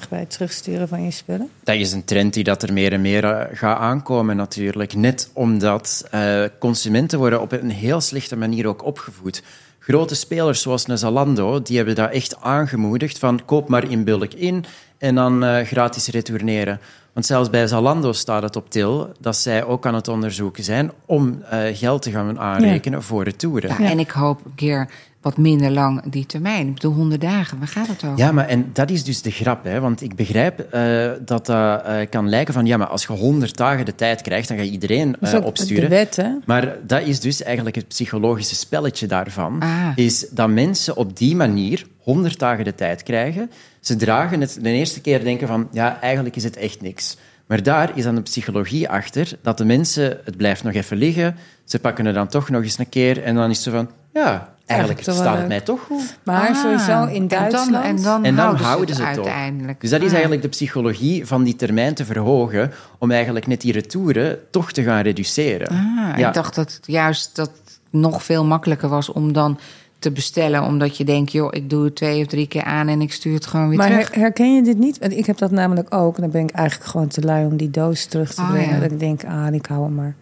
bij 0.09 0.19
het 0.19 0.29
terugsturen 0.29 0.87
van 0.87 1.03
je 1.03 1.11
spullen. 1.11 1.49
Dat 1.63 1.75
is 1.75 1.91
een 1.91 2.03
trend 2.03 2.33
die 2.33 2.43
dat 2.43 2.63
er 2.63 2.73
meer 2.73 2.93
en 2.93 3.01
meer 3.01 3.23
uh, 3.23 3.41
gaat 3.51 3.79
aankomen 3.79 4.35
natuurlijk. 4.35 4.95
Net 4.95 5.29
omdat 5.33 6.09
uh, 6.13 6.43
consumenten 6.59 7.19
worden 7.19 7.41
op 7.41 7.51
een 7.51 7.69
heel 7.69 8.01
slechte 8.01 8.37
manier 8.37 8.67
ook 8.67 8.85
opgevoed. 8.85 9.43
Grote 9.79 10.15
spelers 10.15 10.61
zoals 10.61 10.87
een 10.87 10.97
Zalando, 10.97 11.61
die 11.61 11.77
hebben 11.77 11.95
dat 11.95 12.11
echt 12.11 12.41
aangemoedigd 12.41 13.19
van 13.19 13.45
koop 13.45 13.67
maar 13.67 13.91
in 13.91 14.03
bulk 14.03 14.33
in 14.33 14.65
en 15.02 15.16
dan 15.16 15.43
eh, 15.43 15.66
gratis 15.66 16.08
retourneren. 16.08 16.80
Want 17.14 17.26
zelfs 17.26 17.49
bij 17.49 17.68
Zalando 17.68 18.12
staat 18.12 18.43
het 18.43 18.56
op 18.56 18.70
til 18.70 19.12
dat 19.20 19.38
zij 19.38 19.64
ook 19.64 19.86
aan 19.86 19.95
het 19.95 20.08
onderzoeken 20.08 20.64
zijn 20.64 20.91
om 21.06 21.41
eh, 21.49 21.60
geld 21.74 22.02
te 22.02 22.12
gaan 22.12 22.39
aanrekenen 22.39 23.04
voor 23.04 23.24
retouren. 23.24 23.70
Ja, 23.70 23.89
En 23.89 23.99
ik 23.99 24.12
hoop 24.12 24.45
een 24.45 24.56
keer 24.56 24.89
wat 25.22 25.38
minder 25.38 25.72
lang 25.72 26.02
die 26.06 26.26
termijn. 26.26 26.68
Ik 26.68 26.74
bedoel, 26.74 26.93
100 26.93 27.22
dagen, 27.22 27.60
waar 27.60 27.68
gaat 27.68 27.88
het 27.88 28.04
over? 28.04 28.18
Ja, 28.18 28.32
maar 28.32 28.47
en 28.47 28.70
dat 28.74 28.89
is 28.89 29.04
dus 29.04 29.22
de 29.22 29.32
grap. 29.32 29.64
Hè? 29.64 29.80
Want 29.80 30.02
ik 30.02 30.16
begrijp 30.16 30.60
eh, 30.60 31.12
dat 31.26 31.45
dat 31.45 31.84
eh, 31.86 31.95
kan 32.10 32.30
lijken 32.30 32.54
van... 32.54 32.66
Ja, 32.66 32.78
maar 32.78 32.88
als 32.88 33.06
je 33.06 33.14
100 33.14 33.58
dagen 33.58 33.86
de 33.86 33.95
tijd 33.95 34.22
krijgt, 34.22 34.47
dan 34.47 34.58
ga 34.58 34.64
je 34.64 34.70
iedereen 34.70 35.12
Dat 35.12 35.22
is 35.22 35.32
eh, 35.32 35.39
ook 35.39 35.45
opsturen. 35.45 35.84
de 35.84 35.95
wet, 35.95 36.16
hè? 36.16 36.30
Maar 36.45 36.78
dat 36.88 37.02
is 37.02 37.20
dus 37.20 37.43
eigenlijk 37.43 37.76
het 37.76 37.88
psychologische 37.88 38.56
spelletje 38.56 39.08
daarvan. 39.08 39.60
Ah. 39.60 39.88
Is 39.95 40.30
dat 40.30 40.49
mensen 40.49 40.95
op 40.97 41.18
die 41.18 41.36
manier 41.36 41.86
100 41.97 42.39
dagen 42.39 42.64
de 42.64 42.76
tijd 42.76 43.04
krijgen. 43.04 43.52
Ze 43.82 43.95
dragen 43.95 44.41
het 44.41 44.57
de 44.61 44.69
eerste 44.69 45.01
keer 45.01 45.23
denken 45.23 45.47
van... 45.47 45.67
Ja, 45.71 45.99
eigenlijk 46.01 46.36
is 46.36 46.43
het 46.43 46.57
echt 46.57 46.82
niks. 46.82 47.17
Maar 47.45 47.63
daar 47.63 47.91
is 47.95 48.03
dan 48.03 48.15
de 48.15 48.21
psychologie 48.21 48.89
achter. 48.89 49.32
Dat 49.41 49.57
de 49.57 49.65
mensen... 49.65 50.19
Het 50.23 50.38
blijft 50.38 50.63
nog 50.63 50.73
even 50.73 50.97
liggen. 50.97 51.36
Ze 51.65 51.79
pakken 51.79 52.05
het 52.05 52.15
dan 52.15 52.27
toch 52.27 52.49
nog 52.49 52.63
eens 52.63 52.77
een 52.77 52.89
keer. 52.89 53.23
En 53.23 53.36
dan 53.36 53.49
is 53.49 53.65
het 53.65 53.73
van... 53.73 53.89
Ja, 54.13 54.53
eigenlijk 54.65 55.01
wel 55.01 55.15
staat 55.15 55.38
het 55.38 55.47
mij 55.47 55.61
toch 55.61 55.82
goed. 55.82 56.17
Maar 56.23 56.49
Ah, 56.49 56.55
sowieso 56.55 57.05
in 57.05 57.27
Duitsland... 57.27 57.67
En 57.67 57.73
dan, 57.73 57.84
en 57.84 58.03
dan, 58.03 58.23
En 58.25 58.36
dan 58.36 58.45
houden, 58.45 58.65
houden 58.65 58.95
ze 58.95 59.01
ze 59.01 59.07
het 59.07 59.09
het 59.09 59.19
ook. 59.19 59.25
uiteindelijk. 59.32 59.82
Dus 59.82 59.89
dat 59.89 59.99
is 59.99 60.05
Ah. 60.05 60.11
eigenlijk 60.13 60.41
de 60.41 60.47
psychologie 60.47 61.25
van 61.25 61.43
die 61.43 61.55
termijn 61.55 61.93
te 61.93 62.05
verhogen, 62.05 62.71
om 62.97 63.11
eigenlijk 63.11 63.47
net 63.47 63.61
die 63.61 63.71
retouren 63.73 64.39
toch 64.51 64.71
te 64.71 64.84
gaan 64.84 65.01
reduceren. 65.01 65.67
Ah, 65.67 66.17
Ja. 66.17 66.27
Ik 66.27 66.34
dacht 66.34 66.55
dat 66.55 66.71
het 66.73 66.84
juist 66.86 67.36
dat 67.36 67.47
het 67.65 67.79
nog 67.89 68.23
veel 68.23 68.45
makkelijker 68.45 68.89
was 68.89 69.09
om 69.09 69.34
dan 69.34 69.59
te 70.02 70.12
bestellen. 70.12 70.64
Omdat 70.64 70.97
je 70.97 71.04
denkt, 71.04 71.32
joh, 71.32 71.47
ik 71.52 71.70
doe 71.70 71.84
het 71.84 71.95
twee 71.95 72.22
of 72.22 72.28
drie 72.28 72.47
keer 72.47 72.64
aan 72.64 72.88
en 72.88 73.02
ik 73.02 73.14
stuur 73.14 73.34
het 73.34 73.45
gewoon 73.45 73.70
weer 73.70 73.78
Maar 73.78 73.89
terug. 73.89 74.10
her- 74.10 74.20
herken 74.20 74.56
je 74.56 74.62
dit 74.64 74.78
niet? 74.78 74.97
Want 74.99 75.12
ik 75.12 75.26
heb 75.26 75.38
dat 75.38 75.52
namelijk 75.52 75.93
ook. 75.95 76.16
En 76.16 76.22
dan 76.22 76.32
ben 76.32 76.41
ik 76.41 76.52
eigenlijk 76.52 76.89
gewoon 76.89 77.08
te 77.08 77.22
lui 77.22 77.45
om 77.45 77.58
die 77.58 77.70
doos 77.70 78.06
terug 78.06 78.34
te 78.34 78.41
Oh, 78.41 78.49
brengen. 78.52 78.76
ja. 78.76 78.80
Dat 78.82 78.91
ik 78.91 78.99
denk, 78.99 79.26
ah, 79.26 79.54
ik 79.54 79.66
hou 79.66 79.84
hem 79.84 79.95
maar. 79.95 80.16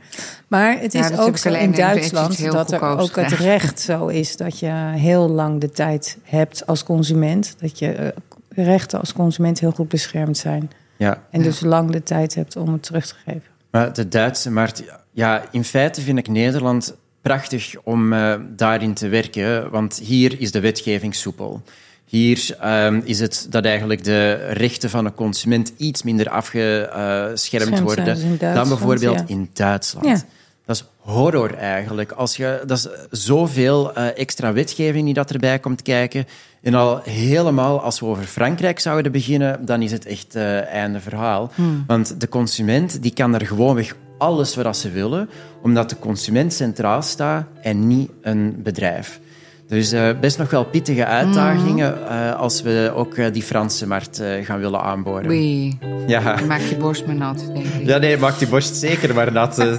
Maar 0.48 0.80
het 0.80 0.94
is 0.94 1.18
ook 1.18 1.38
zo 1.38 1.54
in 1.54 1.72
Duitsland 1.72 2.52
dat 2.52 2.72
er 2.72 2.82
ook 2.82 3.16
het 3.16 3.32
recht 3.32 3.80
zo 3.80 4.08
is 4.08 4.38
dat 4.38 4.60
je 4.60 4.72
heel 4.96 5.30
lang 5.30 5.62
de 5.62 5.70
tijd 5.70 6.18
hebt 6.24 6.66
als 6.68 6.84
consument. 6.84 7.56
Dat 7.60 7.80
je 7.80 7.92
eh, 7.92 8.08
rechten 8.50 9.00
als 9.00 9.14
consument 9.14 9.60
heel 9.60 9.72
goed 9.72 9.88
beschermd 9.90 10.38
zijn. 10.38 10.70
Ja. 10.98 11.24
En 11.32 11.42
dus 11.42 11.60
lang 11.60 11.92
de 11.92 12.04
tijd 12.04 12.36
hebt 12.36 12.56
om 12.56 12.74
het 12.74 12.84
terug 12.84 13.08
te 13.08 13.16
geven. 13.26 13.42
Maar 13.72 13.94
de 13.94 14.08
Duitse 14.08 14.52
markt, 14.52 14.84
ja, 15.12 15.44
in 15.52 15.64
feite 15.64 16.02
vind 16.02 16.18
ik 16.18 16.28
Nederland 16.28 16.96
prachtig 17.30 17.76
om 17.84 18.14
eh, 18.14 18.36
daarin 18.56 18.94
te 18.94 19.08
werken, 19.08 19.70
want 19.70 20.00
hier 20.04 20.40
is 20.40 20.52
de 20.52 20.60
wetgeving 20.60 21.16
soepel. 21.16 21.62
Hier 22.06 22.56
ehm, 22.60 23.02
is 23.04 23.20
het 23.20 23.48
dat 23.50 23.66
eigenlijk 23.66 24.04
de 24.04 24.34
rechten 24.52 24.90
van 24.90 25.06
een 25.06 25.14
consument 25.14 25.74
iets 25.78 26.04
minder 26.04 26.30
afgeschermd 26.30 27.80
worden 27.80 28.38
dan 28.40 28.68
bijvoorbeeld 28.68 29.20
ja. 29.20 29.24
in 29.28 29.50
Duitsland. 29.54 30.06
Ja. 30.06 30.22
Dat 30.66 30.76
is 30.76 30.86
horror 30.98 31.54
eigenlijk. 31.54 32.12
Als 32.12 32.36
je, 32.36 32.64
dat 32.66 32.78
is 32.78 32.88
zoveel 33.26 33.94
eh, 33.94 34.18
extra 34.18 34.54
wetgeving 34.54 35.06
die 35.06 35.14
dat 35.14 35.32
erbij 35.32 35.60
komt 35.60 35.82
kijken. 35.82 36.26
En 36.62 36.74
al 36.74 37.02
helemaal 37.04 37.82
als 37.82 38.00
we 38.00 38.06
over 38.06 38.24
Frankrijk 38.24 38.80
zouden 38.80 39.12
beginnen, 39.12 39.66
dan 39.66 39.82
is 39.82 39.92
het 39.92 40.06
echt 40.06 40.36
eh 40.36 40.66
einde 40.66 41.00
verhaal. 41.00 41.52
Want 41.88 42.22
de 42.22 42.30
consument 42.30 43.02
die 43.02 43.14
kan 43.14 43.34
er 43.34 43.46
gewoonweg 43.46 43.96
alles 44.20 44.56
wat 44.56 44.78
ze 44.78 44.92
willen, 44.92 45.30
omdat 45.62 45.90
de 45.90 46.00
consument 46.00 46.54
centraal 46.54 47.02
staat 47.02 47.46
en 47.62 47.88
niet 47.88 48.12
een 48.22 48.60
bedrijf. 48.64 49.20
Dus 49.68 49.92
eh, 49.92 50.10
best 50.20 50.38
nog 50.38 50.50
wel 50.50 50.66
pittige 50.66 51.06
uitdagingen 51.06 52.08
eh, 52.10 52.36
als 52.36 52.62
we 52.62 52.92
ook 52.96 53.14
eh, 53.16 53.34
die 53.34 53.44
Franse 53.44 53.88
markt 53.88 54.22
gaan 54.44 54.60
willen 54.60 54.82
aanboren. 54.82 55.30
Oei, 55.30 55.78
Ja. 56.08 56.36
maak 56.48 56.60
je 56.62 56.76
borst 56.78 57.06
maar 57.06 57.16
nat, 57.16 57.50
denk 57.54 57.66
ik. 57.66 57.88
ja, 57.88 57.98
nee, 57.98 58.18
maak 58.18 58.38
die 58.40 58.48
borst 58.48 58.76
zeker 58.76 59.14
maar 59.14 59.32
nat. 59.32 59.78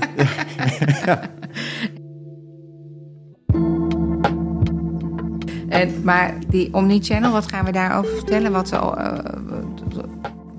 En, 5.68 5.92
maar 6.04 6.34
die 6.48 6.74
Omnichannel, 6.74 7.32
wat 7.32 7.48
gaan 7.48 7.64
we 7.64 7.72
daarover 7.72 8.14
vertellen? 8.16 8.52
Wat, 8.52 8.72
eh, 8.72 9.18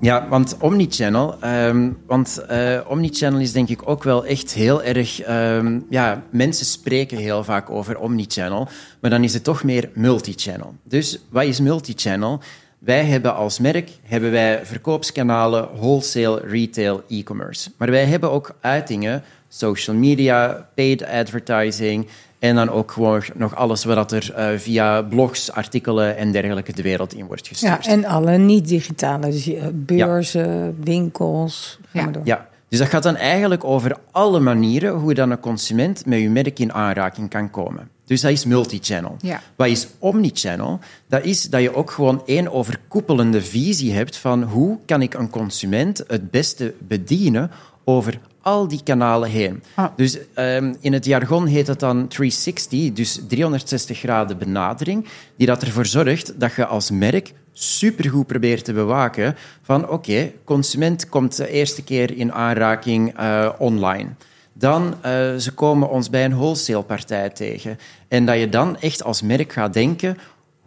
Ja, 0.02 0.28
want 0.28 0.56
Omnichannel, 0.60 1.36
ehm, 1.40 1.90
want 2.06 2.38
eh, 2.48 2.80
Omnichannel 2.88 3.40
is 3.40 3.52
denk 3.52 3.68
ik 3.68 3.88
ook 3.88 4.02
wel 4.02 4.26
echt 4.26 4.52
heel 4.52 4.82
erg... 4.82 5.20
ehm, 5.20 5.80
ja, 5.90 6.22
mensen 6.30 6.66
spreken 6.66 7.18
heel 7.18 7.44
vaak 7.44 7.70
over 7.70 7.98
Omnichannel, 7.98 8.68
maar 9.00 9.10
dan 9.10 9.24
is 9.24 9.34
het 9.34 9.44
toch 9.44 9.64
meer 9.64 9.90
multichannel. 9.94 10.74
Dus 10.84 11.18
wat 11.30 11.44
is 11.44 11.60
multichannel? 11.60 12.40
Wij 12.78 13.04
hebben 13.04 13.34
als 13.34 13.58
merk 13.58 13.90
hebben 14.02 14.30
wij 14.30 14.66
verkoopskanalen, 14.66 15.68
wholesale, 15.76 16.40
retail, 16.46 17.02
e-commerce. 17.08 17.70
Maar 17.76 17.90
wij 17.90 18.04
hebben 18.04 18.30
ook 18.30 18.56
uitingen, 18.60 19.22
social 19.48 19.96
media, 19.96 20.68
paid 20.74 21.04
advertising... 21.04 22.06
En 22.42 22.54
dan 22.54 22.70
ook 22.70 22.90
gewoon 22.92 23.22
nog 23.34 23.56
alles 23.56 23.84
wat 23.84 24.12
er 24.12 24.32
eh, 24.34 24.58
via 24.58 25.02
blogs, 25.02 25.52
artikelen 25.52 26.16
en 26.16 26.32
dergelijke 26.32 26.72
de 26.72 26.82
wereld 26.82 27.14
in 27.14 27.26
wordt 27.26 27.48
gestuurd. 27.48 27.84
Ja, 27.84 27.90
en 27.90 28.04
alle 28.04 28.36
niet-digitale. 28.38 29.30
Dus 29.30 29.44
je- 29.44 29.70
beurzen, 29.72 30.76
winkels. 30.84 31.78
Ga 31.82 31.98
Ja. 31.98 32.04
maar 32.04 32.12
door. 32.12 32.22
Ja, 32.24 32.48
dus 32.68 32.78
dat 32.78 32.88
gaat 32.88 33.02
dan 33.02 33.16
eigenlijk 33.16 33.64
over 33.64 33.96
alle 34.10 34.40
manieren 34.40 34.92
hoe 34.94 35.14
dan 35.14 35.30
een 35.30 35.40
consument 35.40 36.06
met 36.06 36.20
je 36.20 36.30
merk 36.30 36.58
in 36.58 36.72
aanraking 36.72 37.28
kan 37.30 37.50
komen. 37.50 37.88
Dus 38.04 38.20
dat 38.20 38.30
is 38.30 38.44
multichannel. 38.44 39.16
Ja. 39.20 39.40
Wat 39.56 39.66
is 39.68 39.88
omnichannel? 39.98 40.78
Dat 41.08 41.24
is 41.24 41.42
dat 41.42 41.62
je 41.62 41.74
ook 41.74 41.90
gewoon 41.90 42.22
één 42.26 42.52
overkoepelende 42.52 43.42
visie 43.42 43.92
hebt 43.92 44.16
van 44.16 44.42
hoe 44.42 44.78
kan 44.86 45.02
ik 45.02 45.14
een 45.14 45.30
consument 45.30 46.04
het 46.06 46.30
beste 46.30 46.74
bedienen 46.78 47.50
over 47.84 48.18
al 48.42 48.68
die 48.68 48.80
kanalen 48.84 49.30
heen. 49.30 49.62
Ah. 49.74 49.86
Dus 49.96 50.18
ehm, 50.34 50.74
in 50.80 50.92
het 50.92 51.04
jargon 51.04 51.46
heet 51.46 51.66
het 51.66 51.80
dan 51.80 52.08
360, 52.08 52.92
dus 52.92 53.20
360 53.28 53.98
graden 53.98 54.38
benadering, 54.38 55.06
die 55.36 55.46
dat 55.46 55.62
ervoor 55.62 55.86
zorgt 55.86 56.40
dat 56.40 56.54
je 56.54 56.66
als 56.66 56.90
merk 56.90 57.32
supergoed 57.52 58.26
probeert 58.26 58.64
te 58.64 58.72
bewaken 58.72 59.36
van 59.62 59.88
oké, 59.88 60.32
consument 60.44 61.08
komt 61.08 61.36
de 61.36 61.48
eerste 61.48 61.84
keer 61.84 62.16
in 62.16 62.32
aanraking 62.32 63.16
eh, 63.16 63.48
online. 63.58 64.08
Dan 64.52 64.94
eh, 65.00 65.34
ze 65.36 65.52
komen 65.54 65.90
ons 65.90 66.10
bij 66.10 66.24
een 66.24 66.36
wholesale 66.36 66.82
partij 66.82 67.30
tegen. 67.30 67.78
En 68.08 68.26
dat 68.26 68.38
je 68.38 68.48
dan 68.48 68.78
echt 68.80 69.04
als 69.04 69.22
merk 69.22 69.52
gaat 69.52 69.72
denken, 69.72 70.18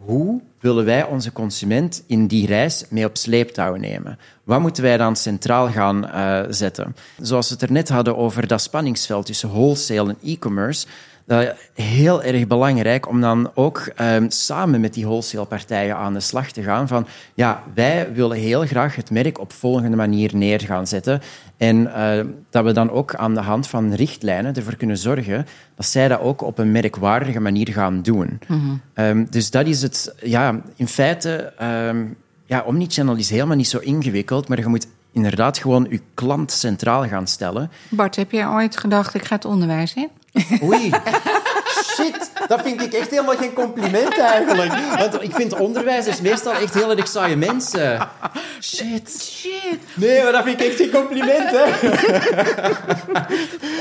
hoe 0.06 0.40
willen 0.60 0.84
wij 0.84 1.04
onze 1.04 1.32
consument 1.32 2.02
in 2.06 2.26
die 2.26 2.46
reis 2.46 2.84
mee 2.88 3.04
op 3.04 3.16
sleeptouw 3.16 3.74
nemen? 3.74 4.18
Wat 4.44 4.60
moeten 4.60 4.82
wij 4.82 4.96
dan 4.96 5.16
centraal 5.16 5.68
gaan 5.68 6.08
eh, 6.08 6.40
zetten? 6.48 6.96
Zoals 7.20 7.48
we 7.48 7.54
het 7.54 7.62
er 7.62 7.72
net 7.72 7.88
hadden 7.88 8.16
over 8.16 8.46
dat 8.46 8.62
spanningsveld 8.62 9.26
tussen 9.26 9.48
wholesale 9.48 10.08
en 10.08 10.30
e-commerce. 10.30 10.86
Dat 11.26 11.42
is 11.42 11.84
heel 11.84 12.22
erg 12.22 12.46
belangrijk 12.46 13.08
om 13.08 13.20
dan 13.20 13.50
ook 13.54 13.78
ehm, 13.96 14.24
samen 14.28 14.80
met 14.80 14.94
die 14.94 15.04
wholesale-partijen 15.04 15.96
aan 15.96 16.12
de 16.12 16.20
slag 16.20 16.50
te 16.50 16.62
gaan. 16.62 16.88
Van 16.88 17.06
ja, 17.34 17.62
wij 17.74 18.12
willen 18.12 18.36
heel 18.36 18.66
graag 18.66 18.96
het 18.96 19.10
merk 19.10 19.38
op 19.38 19.52
volgende 19.52 19.96
manier 19.96 20.36
neer 20.36 20.60
gaan 20.60 20.86
zetten. 20.86 21.20
En 21.56 21.94
eh, 21.94 22.24
dat 22.50 22.64
we 22.64 22.72
dan 22.72 22.90
ook 22.90 23.14
aan 23.14 23.34
de 23.34 23.40
hand 23.40 23.66
van 23.66 23.92
richtlijnen 23.92 24.54
ervoor 24.54 24.76
kunnen 24.76 24.98
zorgen 24.98 25.46
dat 25.74 25.86
zij 25.86 26.08
dat 26.08 26.20
ook 26.20 26.42
op 26.42 26.58
een 26.58 26.72
merkwaardige 26.72 27.40
manier 27.40 27.68
gaan 27.68 28.02
doen. 28.02 28.40
Ehm, 28.94 29.24
dus 29.30 29.50
dat 29.50 29.66
is 29.66 29.82
het, 29.82 30.14
ja, 30.22 30.60
in 30.76 30.88
feite, 30.88 31.52
ehm, 31.58 32.04
ja, 32.44 32.62
Omnichannel 32.66 33.16
is 33.16 33.30
helemaal 33.30 33.56
niet 33.56 33.68
zo 33.68 33.78
ingewikkeld, 33.78 34.48
maar 34.48 34.58
je 34.58 34.66
moet 34.66 34.86
inderdaad 35.12 35.58
gewoon 35.58 35.86
je 35.90 36.00
klant 36.14 36.52
centraal 36.52 37.06
gaan 37.08 37.26
stellen. 37.26 37.70
Bart, 37.88 38.16
heb 38.16 38.30
jij 38.30 38.48
ooit 38.48 38.76
gedacht, 38.76 39.14
ik 39.14 39.24
ga 39.24 39.34
het 39.34 39.44
onderwijs 39.44 39.94
in? 39.94 40.08
Oei. 40.62 40.90
Shit, 41.94 42.30
dat 42.46 42.62
vind 42.62 42.82
ik 42.82 42.92
echt 42.92 43.10
helemaal 43.10 43.36
geen 43.36 43.52
compliment 43.52 44.18
eigenlijk. 44.18 44.72
Want 44.98 45.22
ik 45.22 45.34
vind 45.34 45.54
onderwijzers 45.58 46.20
meestal 46.20 46.52
echt 46.52 46.74
heel 46.74 46.90
erg 46.96 47.08
saaie 47.08 47.36
mensen. 47.36 48.08
Shit. 48.60 49.28
Shit. 49.30 49.78
Nee, 49.94 50.22
maar 50.22 50.32
dat 50.32 50.44
vind 50.44 50.60
ik 50.60 50.66
echt 50.66 50.76
geen 50.76 50.90
compliment, 50.90 51.50
hè. 51.50 51.64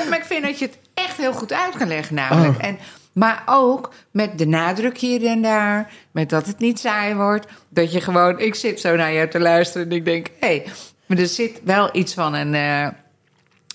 Maar 0.10 0.18
ik 0.18 0.26
vind 0.26 0.44
dat 0.44 0.60
je 0.60 0.66
het 0.66 0.78
echt 0.94 1.18
heel 1.18 1.34
goed 1.34 1.54
uit 1.54 1.78
kan 1.78 1.88
leggen 1.88 2.16
namelijk. 2.16 2.58
En, 2.58 2.78
maar 3.14 3.44
ook 3.46 3.94
met 4.12 4.38
de 4.38 4.48
nadruk 4.48 4.98
hier 4.98 5.26
en 5.26 5.42
daar. 5.42 5.92
Met 6.12 6.30
dat 6.30 6.46
het 6.46 6.60
niet 6.60 6.80
saai 6.80 7.16
wordt. 7.16 7.48
Dat 7.70 7.92
je 7.92 8.02
gewoon... 8.02 8.40
Ik 8.40 8.56
zit 8.56 8.80
zo 8.80 8.96
naar 8.96 9.14
jou 9.14 9.30
te 9.30 9.40
luisteren 9.40 9.90
en 9.90 9.96
ik 9.96 10.06
denk... 10.06 10.28
Hé, 10.40 10.48
hey, 10.48 10.66
maar 11.06 11.18
er 11.18 11.28
zit 11.28 11.60
wel 11.64 11.90
iets 11.92 12.14
van 12.14 12.34
een... 12.34 12.54
eh, 12.54 12.88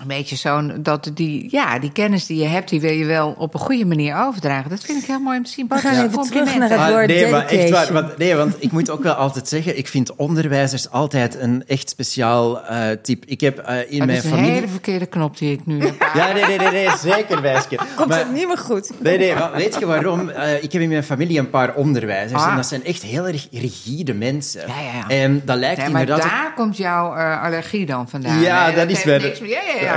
een 0.01 0.07
beetje 0.07 0.37
zo'n 0.37 0.73
dat 0.79 1.11
die, 1.15 1.47
ja, 1.51 1.79
die 1.79 1.93
kennis 1.93 2.27
die 2.27 2.39
je 2.39 2.47
hebt, 2.47 2.69
die 2.69 2.81
wil 2.81 2.93
je 2.93 3.05
wel 3.05 3.35
op 3.39 3.55
een 3.55 3.61
goede 3.61 3.85
manier 3.87 4.17
overdragen. 4.27 4.71
Dat 4.71 4.81
vind 4.85 5.03
ik 5.03 5.07
heel 5.09 5.19
mooi 5.21 5.39
om 5.39 5.45
te 5.45 5.51
zien. 5.51 5.67
We 5.69 5.75
gaan 5.79 5.95
Ja. 5.95 6.05
even 6.05 6.23
terug 6.23 6.57
naar 6.57 6.69
het 6.71 6.79
Ah, 6.79 6.89
woord 6.89 7.07
nee, 7.07 7.31
maar 7.31 7.47
echt 7.47 7.71
waar. 7.71 7.93
Want, 7.93 8.19
nee, 8.19 8.35
want 8.35 8.55
ik 8.59 8.73
moet 8.73 8.91
ook 8.91 9.03
wel 9.03 9.13
altijd 9.15 9.49
zeggen, 9.49 9.79
ik 9.79 9.89
vind 9.89 10.15
onderwijzers 10.17 10.91
altijd 10.91 11.41
een 11.41 11.65
echt 11.67 11.89
speciaal 11.89 12.65
eh 12.67 12.97
type. 13.03 13.27
Ik 13.27 13.41
heb 13.41 13.59
eh, 13.59 13.77
in 13.93 13.99
mijn 13.99 14.09
dat 14.09 14.17
is 14.19 14.25
een 14.25 14.31
familie... 14.31 14.51
hele 14.53 14.69
verkeerde 14.69 15.07
knop 15.07 15.39
die 15.39 15.53
ik 15.53 15.67
nu 15.67 15.81
heb. 15.85 16.09
Ja, 16.15 16.33
nee, 16.33 16.45
nee, 16.45 16.59
nee, 16.59 16.71
nee 16.71 16.89
zeker, 17.03 17.41
wijsje. 17.43 17.69
Komt 17.97 18.09
Maar- 18.09 18.19
het 18.19 18.33
niet 18.33 18.47
meer 18.47 18.59
goed? 18.59 18.91
Nee, 19.01 19.19
nee, 19.19 19.35
maar 19.35 19.53
weet 19.53 19.77
je 19.79 19.87
waarom? 19.87 20.29
Eh, 20.29 20.63
ik 20.63 20.73
heb 20.73 20.83
in 20.83 20.89
mijn 20.89 21.05
familie 21.05 21.39
een 21.39 21.51
paar 21.51 21.75
onderwijzers 21.75 22.43
Ah. 22.43 22.49
en 22.51 22.57
dat 22.57 22.67
zijn 22.67 22.85
echt 22.85 23.03
heel 23.03 23.27
erg 23.27 23.49
rigide 23.53 24.15
mensen. 24.15 24.61
Ja, 24.67 24.81
ja, 24.81 24.93
ja. 25.09 25.09
En 25.23 25.43
dat 25.45 25.57
lijkt 25.59 25.81
Ja, 25.83 25.89
maar 25.89 26.01
inderdaad... 26.01 26.31
daar 26.31 26.53
komt 26.57 26.77
jouw 26.77 27.15
eh, 27.15 27.43
allergie 27.43 27.87
dan 27.87 28.09
vandaan. 28.09 28.41
Ja, 28.41 28.67
Nee, 28.67 28.75
dat 28.75 28.91
is 28.91 29.05
wel- 29.05 29.19
niks 29.21 29.41
meer- 29.41 29.51
Ja, 29.51 29.61
ja, 29.75 29.81
ja. 29.83 29.90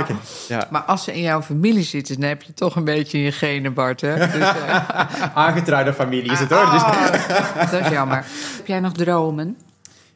Ja. 0.48 0.66
Maar 0.70 0.82
als 0.82 1.04
ze 1.04 1.12
in 1.12 1.22
jouw 1.22 1.42
familie 1.42 1.82
zitten, 1.82 2.20
dan 2.20 2.28
heb 2.28 2.42
je 2.42 2.54
toch 2.54 2.76
een 2.76 2.84
beetje 2.84 3.18
je 3.22 3.32
genen, 3.32 3.74
Bart. 3.74 4.00
Hè? 4.00 4.16
Dus, 4.38 4.48
eh, 4.48 5.10
Aangetrouwde 5.34 5.92
familie 5.92 6.32
is 6.32 6.40
het 6.40 6.50
hoor. 6.50 6.70
Dus... 6.70 6.82
oh, 6.82 7.70
dat 7.70 7.80
is 7.80 7.88
jammer. 7.88 8.24
Heb 8.56 8.66
jij 8.66 8.80
nog 8.80 8.92
dromen? 8.92 9.56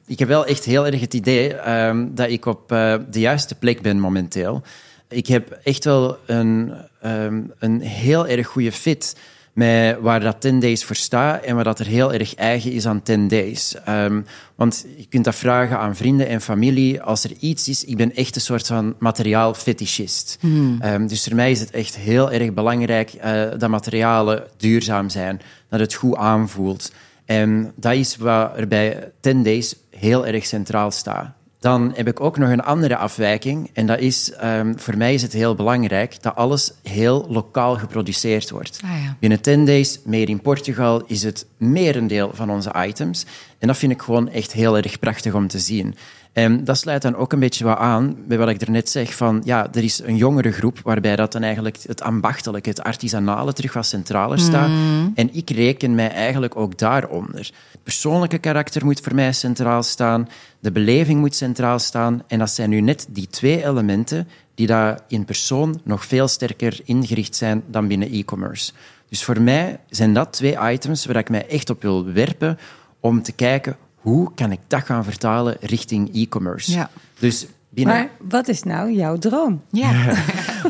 Ik 0.07 0.19
heb 0.19 0.29
wel 0.29 0.47
echt 0.47 0.65
heel 0.65 0.87
erg 0.87 1.01
het 1.01 1.15
idee 1.15 1.55
ehm, 1.55 2.07
dat 2.11 2.29
ik 2.29 2.47
op 2.47 2.73
eh, 2.73 2.95
de 3.11 3.21
juiste 3.21 3.55
plek 3.55 3.83
ben 3.83 4.01
momenteel. 4.01 4.63
Ik 5.09 5.27
heb 5.27 5.59
echt 5.63 5.85
wel 5.85 6.19
een, 6.27 6.75
ehm, 7.01 7.41
een 7.59 7.81
heel 7.81 8.27
erg 8.27 8.47
goede 8.47 8.73
fit 8.73 9.17
met 9.59 9.99
waar 10.01 10.21
dat 10.21 10.41
10 10.41 10.61
Days 10.61 10.85
voor 10.85 10.97
staat 10.97 11.45
en 11.45 11.57
wat 11.57 11.65
dat 11.65 11.79
er 11.79 11.87
heel 11.87 12.13
erg 12.13 12.35
eigen 12.35 12.73
is 12.73 12.87
aan 12.87 13.03
10 13.03 13.29
Days. 13.29 13.75
Ehm, 13.85 14.21
want 14.55 14.87
je 14.97 15.07
kunt 15.09 15.25
dat 15.25 15.35
vragen 15.35 15.79
aan 15.79 15.97
vrienden 15.97 16.29
en 16.29 16.41
familie. 16.41 17.03
Als 17.03 17.25
er 17.25 17.33
iets 17.39 17.69
is, 17.69 17.85
ik 17.85 17.97
ben 17.97 18.15
echt 18.15 18.35
een 18.35 18.41
soort 18.41 18.67
van 18.67 18.95
materiaalfetischist. 18.99 20.39
Ehm, 20.81 21.07
dus 21.07 21.25
voor 21.25 21.35
mij 21.35 21.51
is 21.51 21.61
het 21.61 21.71
echt 21.71 21.97
heel 21.97 22.33
erg 22.33 22.55
belangrijk 22.55 23.13
eh, 23.13 23.43
dat 23.59 23.71
materialen 23.71 24.45
duurzaam 24.57 25.09
zijn, 25.09 25.41
dat 25.69 25.81
het 25.81 25.95
goed 25.95 26.17
aanvoelt. 26.17 26.93
En 27.25 27.73
dat 27.77 27.93
is 27.93 28.17
wat 28.17 28.53
er 28.57 28.69
bij 28.69 29.13
10 29.21 29.43
Days 29.43 29.75
heel 29.91 30.27
erg 30.27 30.47
centraal 30.47 30.91
staat. 30.91 31.38
Dan 31.61 31.93
heb 31.97 32.07
ik 32.07 32.21
ook 32.21 32.39
nog 32.39 32.51
een 32.51 32.63
andere 32.63 32.97
afwijking. 32.97 33.71
En 33.73 33.87
dat 33.87 33.99
is, 33.99 34.33
ehm, 34.33 34.75
voor 34.77 34.97
mij 34.97 35.15
is 35.15 35.23
het 35.23 35.33
heel 35.33 35.55
belangrijk 35.55 36.23
dat 36.23 36.35
alles 36.35 36.73
heel 36.83 37.27
lokaal 37.29 37.77
geproduceerd 37.77 38.51
wordt. 38.51 38.81
Ah, 38.85 38.91
ja. 38.91 39.17
Binnen 39.19 39.41
10 39.41 39.65
Days, 39.65 40.01
meer 40.05 40.29
in 40.29 40.41
Portugal, 40.41 41.03
is 41.07 41.23
het 41.23 41.47
merendeel 41.57 42.31
van 42.35 42.51
onze 42.51 42.75
items. 42.77 43.27
En 43.59 43.67
dat 43.67 43.77
vind 43.77 43.93
ik 43.93 44.03
gewoon 44.03 44.29
echt 44.29 44.53
heel 44.53 44.77
erg 44.77 44.99
prachtig 44.99 45.35
om 45.35 45.49
te 45.49 45.59
zien. 45.59 45.95
En 46.33 46.65
dat 46.65 46.79
sluit 46.79 47.03
dan 47.03 47.17
ook 47.17 47.33
een 47.33 47.39
beetje 47.39 47.65
wat 47.65 47.79
aan 47.79 48.17
bij 48.27 48.39
wat 48.39 48.49
ik 48.49 48.61
er 48.61 48.71
net 48.71 48.91
zeg 48.91 49.15
van, 49.15 49.43
ja, 49.45 49.69
er 49.73 49.85
is 49.85 50.03
een 50.05 50.17
jongere 50.17 50.53
groep 50.53 50.81
waarbij 50.83 51.17
dat 51.17 51.33
dan 51.33 51.43
eigenlijk 51.43 51.79
het 51.87 52.03
ambachtelijke, 52.03 52.69
het 52.69 52.83
artisanale 52.83 53.53
terug 53.53 53.73
wat 53.73 53.87
centraler 53.87 54.39
staat. 54.39 54.71
En 55.15 55.35
ik 55.35 55.51
reken 55.51 55.95
mij 55.95 56.11
eigenlijk 56.11 56.57
ook 56.57 56.79
daaronder. 56.79 57.51
Het 57.73 57.83
persoonlijke 57.83 58.39
karakter 58.39 58.85
moet 58.85 59.01
voor 59.01 59.15
mij 59.15 59.33
centraal 59.33 59.83
staan, 59.83 60.29
de 60.61 60.73
beleving 60.73 61.21
moet 61.21 61.35
centraal 61.35 61.79
staan. 61.79 62.23
En 62.27 62.39
dat 62.39 62.51
zijn 62.51 62.71
nu 62.71 62.81
net 62.81 63.07
die 63.11 63.27
twee 63.27 63.65
elementen 63.65 64.29
die 64.55 64.67
daar 64.67 65.01
in 65.09 65.25
persoon 65.25 65.81
nog 65.85 66.05
veel 66.05 66.29
sterker 66.29 66.81
ingericht 66.85 67.37
zijn 67.37 67.63
dan 67.67 67.89
binnen 67.89 68.11
e-commerce. 68.11 68.73
Dus 69.09 69.25
voor 69.25 69.41
mij 69.41 69.81
zijn 69.89 70.15
dat 70.15 70.33
twee 70.33 70.59
items 70.73 71.07
waar 71.07 71.17
ik 71.17 71.31
mij 71.31 71.47
echt 71.49 71.71
op 71.71 71.83
wil 71.83 72.05
werpen 72.05 72.59
om 73.01 73.23
te 73.23 73.33
kijken 73.33 73.77
hoe 74.09 74.31
kan 74.35 74.53
ik 74.53 74.61
dat 74.67 74.85
gaan 74.85 75.05
vertalen 75.05 75.57
richting 75.61 76.15
e-commerce. 76.15 76.73
Ja. 76.73 76.91
Dus 77.19 77.47
binnen... 77.69 77.95
Maar 77.95 78.09
wat 78.29 78.49
is 78.49 78.63
nou 78.63 78.93
jouw 78.93 79.17
droom? 79.17 79.63
Ja, 79.71 79.91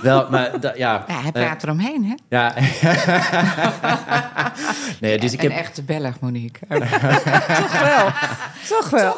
Wel, 0.03 0.31
maar 0.31 0.61
dat- 0.61 0.77
ja... 0.77 1.05
ja 1.09 1.21
hij 1.21 1.33
eh, 1.33 1.35
praat 1.47 1.63
eromheen, 1.63 2.05
hè? 2.05 2.15
ja. 2.29 2.51
nee, 5.01 5.19
dus 5.19 5.33
ik 5.33 5.43
Een 5.43 5.51
heb... 5.51 5.61
echte 5.61 5.83
Belg, 5.83 6.21
Monique. 6.21 6.67
Toch 7.59 7.81
wel. 7.81 8.09
Toch 8.69 8.91
wel. 8.91 9.15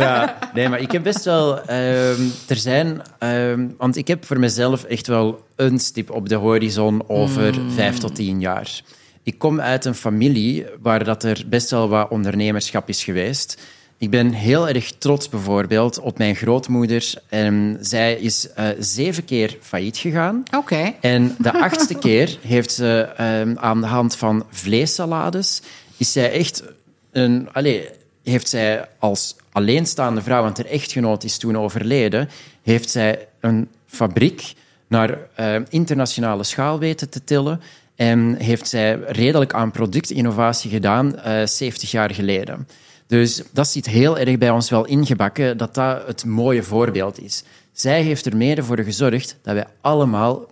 Ja, 0.00 0.38
nee, 0.54 0.68
maar 0.68 0.80
ik 0.80 0.92
heb 0.92 1.02
best 1.02 1.24
wel... 1.24 1.60
ehm, 1.62 2.20
er 2.48 2.56
zijn... 2.56 3.02
ehm, 3.18 3.66
want 3.78 3.96
ik 3.96 4.08
heb 4.08 4.24
voor 4.24 4.38
mezelf 4.38 4.84
echt 4.84 5.06
wel 5.06 5.46
een 5.56 5.78
stip 5.78 6.10
op 6.10 6.28
de 6.28 6.34
horizon 6.34 7.02
over 7.08 7.54
vijf 7.74 7.98
tot 7.98 8.14
tien 8.14 8.40
jaar. 8.40 8.80
Ik 9.28 9.38
kom 9.38 9.60
uit 9.60 9.84
een 9.84 9.94
familie 9.94 10.66
waar 10.80 11.04
dat 11.04 11.22
er 11.22 11.44
best 11.46 11.70
wel 11.70 11.88
wat 11.88 12.10
ondernemerschap 12.10 12.88
is 12.88 13.04
geweest. 13.04 13.60
Ik 13.98 14.10
ben 14.10 14.32
heel 14.32 14.68
erg 14.68 14.92
trots 14.98 15.28
bijvoorbeeld 15.28 15.98
op 15.98 16.18
mijn 16.18 16.36
grootmoeder. 16.36 17.14
En 17.28 17.78
zij 17.80 18.14
is 18.14 18.52
eh, 18.52 18.66
zeven 18.78 19.24
keer 19.24 19.56
failliet 19.60 19.96
gegaan. 19.96 20.42
Oké. 20.56 20.94
En 21.00 21.36
de 21.38 21.52
achtste 21.68 21.94
keer 21.94 22.38
heeft 22.40 22.72
ze 22.72 23.08
ehm, 23.16 23.54
aan 23.56 23.80
de 23.80 23.86
hand 23.86 24.16
van 24.16 24.46
vleessalades... 24.50 25.62
is 25.96 26.12
zij 26.12 26.32
echt 26.32 26.62
een... 27.12 27.48
Allee, 27.52 27.88
heeft 28.22 28.48
zij 28.48 28.88
als 28.98 29.36
alleenstaande 29.52 30.22
vrouw, 30.22 30.42
want 30.42 30.56
haar 30.56 30.66
echtgenoot 30.66 31.24
is 31.24 31.38
toen 31.38 31.58
overleden, 31.58 32.28
heeft 32.62 32.90
zij 32.90 33.28
een 33.40 33.68
fabriek 33.86 34.52
naar 34.86 35.18
eh, 35.34 35.56
internationale 35.68 36.44
schaal 36.44 36.78
weten 36.78 37.10
te 37.10 37.24
tillen 37.24 37.60
en 37.98 38.34
heeft 38.36 38.68
zij 38.68 38.98
redelijk 39.06 39.54
aan 39.54 39.70
productinnovatie 39.70 40.70
gedaan 40.70 41.18
eh 41.18 41.46
70 41.46 41.90
jaar 41.90 42.14
geleden. 42.14 42.68
Dus 43.06 43.42
dat 43.52 43.68
zit 43.68 43.86
heel 43.86 44.18
erg 44.18 44.38
bij 44.38 44.50
ons 44.50 44.70
wel 44.70 44.84
ingebakken, 44.84 45.56
dat 45.56 45.74
dat 45.74 46.06
het 46.06 46.24
mooie 46.24 46.62
voorbeeld 46.62 47.22
is. 47.22 47.44
Zij 47.72 48.02
heeft 48.02 48.26
er 48.26 48.36
mede 48.36 48.62
voor 48.62 48.78
gezorgd 48.78 49.36
dat 49.42 49.54
wij 49.54 49.66
allemaal 49.80 50.46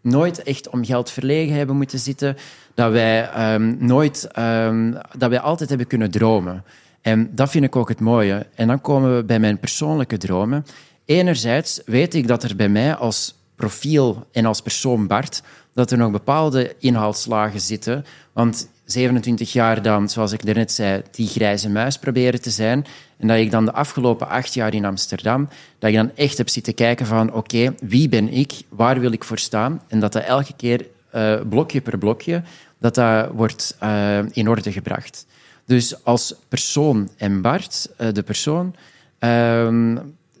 nooit 0.00 0.42
echt 0.42 0.68
om 0.68 0.84
geld 0.84 1.10
verlegen 1.10 1.56
hebben 1.56 1.76
moeten 1.76 1.98
zitten, 1.98 2.36
dat 2.74 2.92
wij 2.92 3.28
ehm, 3.30 3.74
nooit, 3.78 4.28
ehm, 4.32 4.92
dat 5.16 5.30
wij 5.30 5.40
altijd 5.40 5.68
hebben 5.68 5.86
kunnen 5.86 6.10
dromen. 6.10 6.64
En 7.00 7.30
dat 7.34 7.50
vind 7.50 7.64
ik 7.64 7.76
ook 7.76 7.88
het 7.88 8.00
mooie. 8.00 8.46
En 8.54 8.66
dan 8.66 8.80
komen 8.80 9.16
we 9.16 9.24
bij 9.24 9.40
mijn 9.40 9.58
persoonlijke 9.58 10.16
dromen. 10.16 10.66
Enerzijds 11.04 11.80
weet 11.84 12.14
ik 12.14 12.26
dat 12.26 12.42
er 12.42 12.56
bij 12.56 12.68
mij 12.68 12.94
als 12.94 13.38
profiel 13.58 14.26
en 14.32 14.46
als 14.46 14.60
persoon 14.60 15.06
Bart, 15.06 15.42
dat 15.78 15.90
er 15.90 15.98
nog 15.98 16.10
bepaalde 16.10 16.74
inhaalslagen 16.78 17.60
zitten. 17.60 18.04
Want 18.32 18.68
27 18.84 19.52
jaar 19.52 19.82
dan, 19.82 20.08
zoals 20.08 20.32
ik 20.32 20.44
daarnet 20.44 20.72
zei, 20.72 21.02
die 21.10 21.26
grijze 21.28 21.68
muis 21.68 21.98
proberen 21.98 22.40
te 22.40 22.50
zijn. 22.50 22.86
En 23.18 23.28
dat 23.28 23.36
ik 23.36 23.50
dan 23.50 23.64
de 23.64 23.72
afgelopen 23.72 24.28
acht 24.28 24.54
jaar 24.54 24.74
in 24.74 24.84
Amsterdam, 24.84 25.48
dat 25.78 25.90
ik 25.90 25.96
dan 25.96 26.10
echt 26.14 26.38
heb 26.38 26.48
zitten 26.48 26.74
kijken 26.74 27.06
van 27.06 27.32
oké, 27.32 27.74
wie 27.80 28.08
ben 28.08 28.32
ik, 28.32 28.52
waar 28.68 29.00
wil 29.00 29.12
ik 29.12 29.24
voor 29.24 29.38
staan? 29.38 29.82
En 29.88 30.00
dat 30.00 30.12
dat 30.12 30.22
elke 30.22 30.52
keer 30.56 30.86
eh, 31.10 31.34
blokje 31.48 31.80
per 31.80 31.98
blokje, 31.98 32.42
dat 32.78 32.94
dat 32.94 33.28
wordt 33.32 33.76
eh, 33.78 34.18
in 34.32 34.48
orde 34.48 34.72
gebracht. 34.72 35.26
Dus 35.64 36.04
als 36.04 36.34
persoon 36.48 37.08
en 37.16 37.40
Bart, 37.40 37.90
eh, 37.96 38.08
de 38.12 38.22
persoon, 38.22 38.74
ehm, 39.18 39.96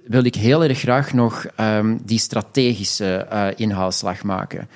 wil 0.06 0.24
ik 0.24 0.34
heel 0.34 0.64
erg 0.64 0.78
graag 0.78 1.12
nog 1.12 1.46
ehm, 1.56 1.96
die 2.02 2.18
strategische 2.18 3.26
inhaalslag 3.56 4.22
maken. 4.22 4.68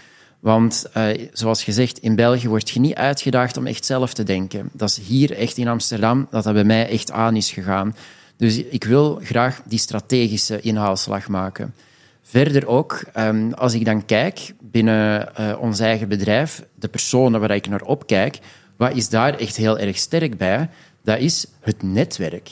Want 0.43 0.87
eh, 0.93 1.29
zoals 1.33 1.65
gezegd, 1.65 1.99
in 1.99 2.17
België 2.17 2.49
word 2.49 2.71
je 2.71 2.81
niet 2.81 2.95
uitgedaagd 2.95 3.57
om 3.57 3.67
echt 3.67 3.85
zelf 3.85 4.15
te 4.15 4.23
denken. 4.23 4.71
Dat 4.73 4.89
is 4.89 4.99
hier 5.07 5.37
echt 5.37 5.57
in 5.57 5.69
Amsterdam 5.69 6.27
dat 6.31 6.45
dat 6.45 6.53
bij 6.53 6.65
mij 6.65 6.89
echt 6.89 7.11
aan 7.11 7.37
is 7.37 7.51
gegaan. 7.51 7.97
Dus 8.37 8.57
ik 8.57 8.85
wil 8.85 9.21
graag 9.23 9.63
die 9.65 9.79
strategische 9.79 10.61
inhaalslag 10.61 11.29
maken. 11.29 11.75
Verder 12.23 12.67
ook, 12.67 13.05
ehm, 13.13 13.53
als 13.53 13.75
ik 13.75 13.85
dan 13.85 14.05
kijk 14.05 14.55
binnen 14.61 15.37
eh, 15.37 15.57
ons 15.61 15.81
eigen 15.81 16.09
bedrijf, 16.09 16.65
de 16.75 16.89
personen 16.89 17.41
waar 17.41 17.51
ik 17.51 17.69
naar 17.69 17.83
opkijk, 17.83 18.39
wat 18.77 18.97
is 18.97 19.09
daar 19.09 19.35
echt 19.35 19.57
heel 19.57 19.79
erg 19.79 19.97
sterk 19.97 20.37
bij? 20.37 20.69
Dat 21.03 21.19
is 21.19 21.47
het 21.61 21.83
netwerk. 21.83 22.51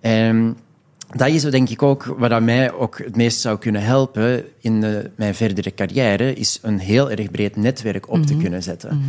En 0.00 0.56
dat 1.16 1.28
is 1.28 1.42
denk 1.42 1.68
ik 1.68 1.82
ook 1.82 2.04
wat 2.18 2.42
mij 2.42 2.72
ook 2.72 2.98
het 2.98 3.16
meest 3.16 3.40
zou 3.40 3.58
kunnen 3.58 3.82
helpen 3.82 4.44
in 4.60 4.80
de- 4.80 5.10
mijn 5.16 5.34
verdere 5.34 5.74
carrière, 5.74 6.34
is 6.34 6.58
een 6.62 6.78
heel 6.78 7.10
erg 7.10 7.30
breed 7.30 7.56
netwerk 7.56 8.08
op 8.10 8.26
te 8.26 8.36
kunnen 8.36 8.62
zetten. 8.62 9.02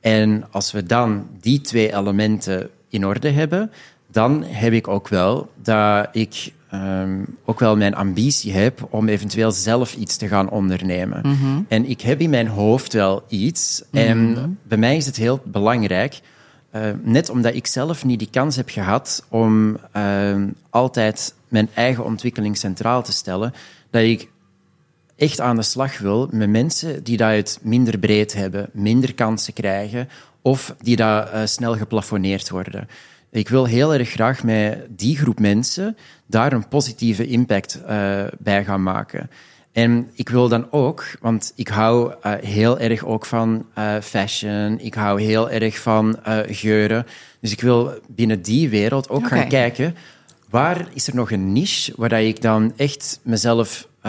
En 0.00 0.44
als 0.50 0.72
we 0.72 0.82
dan 0.82 1.26
die 1.40 1.60
twee 1.60 1.94
elementen 1.94 2.68
in 2.88 3.06
orde 3.06 3.30
hebben, 3.30 3.70
dan 4.10 4.42
heb 4.44 4.72
ik 4.72 4.88
ook 4.88 5.08
wel 5.08 5.50
dat 5.62 6.08
ik 6.12 6.54
ehm, 6.70 7.18
ook 7.44 7.60
wel 7.60 7.76
mijn 7.76 7.94
ambitie 7.94 8.52
heb 8.52 8.86
om 8.90 9.08
eventueel 9.08 9.50
zelf 9.52 9.94
iets 9.96 10.16
te 10.16 10.28
gaan 10.28 10.50
ondernemen. 10.50 11.20
En 11.68 11.88
ik 11.88 12.00
heb 12.00 12.20
in 12.20 12.30
mijn 12.30 12.46
hoofd 12.46 12.92
wel 12.92 13.22
iets. 13.28 13.82
En 13.90 14.58
bij 14.62 14.78
mij 14.78 14.96
is 14.96 15.06
het 15.06 15.16
heel 15.16 15.40
belangrijk 15.44 16.20
eh, 16.70 16.82
net 17.02 17.30
omdat 17.30 17.54
ik 17.54 17.66
zelf 17.66 18.04
niet 18.04 18.18
die 18.18 18.28
kans 18.30 18.56
heb 18.56 18.68
gehad 18.68 19.24
om 19.28 19.76
eh, 19.92 20.34
altijd 20.70 21.34
mijn 21.48 21.68
eigen 21.74 22.04
ontwikkeling 22.04 22.56
centraal 22.56 23.02
te 23.02 23.12
stellen, 23.12 23.54
dat 23.90 24.02
ik 24.02 24.28
echt 25.16 25.40
aan 25.40 25.56
de 25.56 25.62
slag 25.62 25.98
wil 25.98 26.28
met 26.32 26.50
mensen 26.50 27.04
die 27.04 27.16
dat 27.16 27.30
het 27.30 27.58
minder 27.62 27.98
breed 27.98 28.34
hebben, 28.34 28.68
minder 28.72 29.14
kansen 29.14 29.52
krijgen 29.52 30.08
of 30.42 30.74
die 30.82 30.96
dat 30.96 31.30
eh, 31.30 31.40
snel 31.44 31.76
geplafonneerd 31.76 32.50
worden. 32.50 32.88
Ik 33.30 33.48
wil 33.48 33.64
heel 33.64 33.94
erg 33.94 34.10
graag 34.10 34.44
met 34.44 34.86
die 34.88 35.16
groep 35.16 35.38
mensen 35.38 35.96
daar 36.26 36.52
een 36.52 36.68
positieve 36.68 37.26
impact 37.26 37.82
eh, 37.82 38.24
bij 38.38 38.64
gaan 38.64 38.82
maken. 38.82 39.30
En 39.72 40.10
ik 40.14 40.28
wil 40.28 40.48
dan 40.48 40.72
ook, 40.72 41.04
want 41.20 41.52
ik 41.54 41.68
hou 41.68 42.14
uh, 42.26 42.32
heel 42.34 42.78
erg 42.78 43.04
ook 43.04 43.26
van 43.26 43.66
fashion, 44.02 44.78
ik 44.80 44.94
hou 44.94 45.22
heel 45.22 45.50
erg 45.50 45.78
van 45.78 46.18
geuren. 46.48 47.06
Dus 47.40 47.52
ik 47.52 47.60
wil 47.60 47.92
binnen 48.08 48.42
die 48.42 48.68
wereld 48.68 49.08
ook 49.08 49.24
okay. 49.24 49.38
gaan 49.38 49.48
kijken, 49.48 49.96
waar 50.50 50.88
is 50.94 51.06
er 51.06 51.14
nog 51.14 51.30
een 51.30 51.52
niche 51.52 51.92
waar 51.96 52.22
ik 52.22 52.42
dan 52.42 52.72
echt 52.76 53.20
mezelf 53.22 53.88
100% 54.02 54.08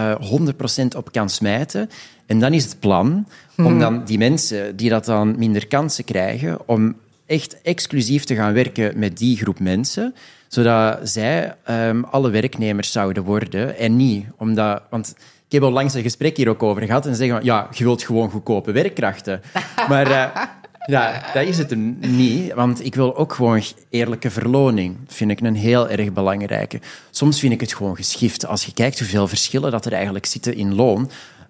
op 0.98 1.12
kan 1.12 1.30
smijten? 1.30 1.90
En 2.26 2.40
dan 2.40 2.54
is 2.54 2.64
het 2.64 2.80
plan 2.80 3.28
om 3.58 3.66
Hmm. 3.66 3.80
dan 3.80 4.06
die 4.06 4.18
mensen 4.18 4.76
die 4.76 4.90
dat 4.90 5.06
dan 5.06 5.36
minder 5.38 5.68
kansen 5.68 6.04
krijgen, 6.04 6.68
om 6.68 6.96
echt 7.26 7.62
exclusief 7.62 8.24
te 8.24 8.36
gaan 8.36 8.54
werken 8.54 9.00
met 9.00 9.18
die 9.18 9.38
groep 9.38 9.60
mensen, 9.60 10.16
zodat 10.48 11.10
zij 11.10 11.56
um, 11.70 12.04
alle 12.04 12.30
werknemers 12.30 12.92
zouden 12.92 13.24
worden 13.24 13.78
en 13.78 13.96
niet 13.96 14.26
omdat... 14.38 14.82
Want 14.90 15.16
ik 15.46 15.54
heb 15.54 15.64
al 15.64 15.72
langs 15.72 15.94
een 15.94 16.02
gesprek 16.02 16.38
hier 16.38 16.50
ook 16.50 16.64
over 16.64 16.84
gehad 16.84 17.06
en 17.06 17.16
zeggen 17.16 17.44
ja, 17.44 17.68
je 17.74 17.84
wilt 17.84 18.04
gewoon 18.04 18.30
goedkope 18.30 18.72
werkkrachten. 18.72 19.42
Maar 19.90 20.10
uh, 20.10 20.44
ja, 20.88 21.32
dat 21.34 21.46
is 21.46 21.58
het 21.58 21.76
niet, 22.00 22.54
want 22.54 22.86
ik 22.86 22.96
wil 22.96 23.16
ook 23.16 23.34
gewoon 23.34 23.62
eerlijke 23.90 24.30
verloning. 24.30 24.96
Dat 25.06 25.16
vind 25.16 25.32
ik 25.32 25.40
een 25.40 25.56
heel 25.56 25.90
erg 25.90 26.14
belangrijke. 26.14 26.80
Soms 27.12 27.40
vind 27.40 27.54
ik 27.54 27.62
het 27.62 27.74
gewoon 27.74 27.96
geschift. 27.96 28.46
Als 28.46 28.66
je 28.66 28.74
kijkt 28.74 29.00
hoeveel 29.00 29.28
verschillen 29.28 29.72
dat 29.72 29.86
er 29.86 29.94
eigenlijk 29.94 30.26
zitten 30.26 30.56
in 30.56 30.76
loon, 30.76 31.10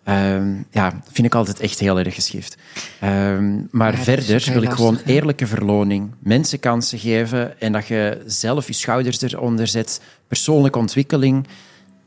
Um, 0.10 0.66
ja, 0.72 1.02
vind 1.12 1.28
ik 1.28 1.36
altijd 1.36 1.60
echt 1.60 1.80
heel 1.80 2.00
erg 2.00 2.16
geschift. 2.16 2.58
Um, 3.04 3.68
maar 3.72 3.98
ja, 3.98 4.04
verder 4.04 4.52
wil 4.54 4.62
ik 4.62 4.72
gewoon 4.72 5.00
eerlijke 5.06 5.48
verloning, 5.48 6.12
mensen 6.20 6.60
kansen 6.60 7.00
geven 7.00 7.60
en 7.60 7.72
dat 7.72 7.88
je 7.88 8.24
zelf 8.26 8.68
je 8.68 8.74
schouders 8.74 9.22
eronder 9.22 9.68
zet. 9.68 10.02
Persoonlijke 10.28 10.80
ontwikkeling, 10.80 11.48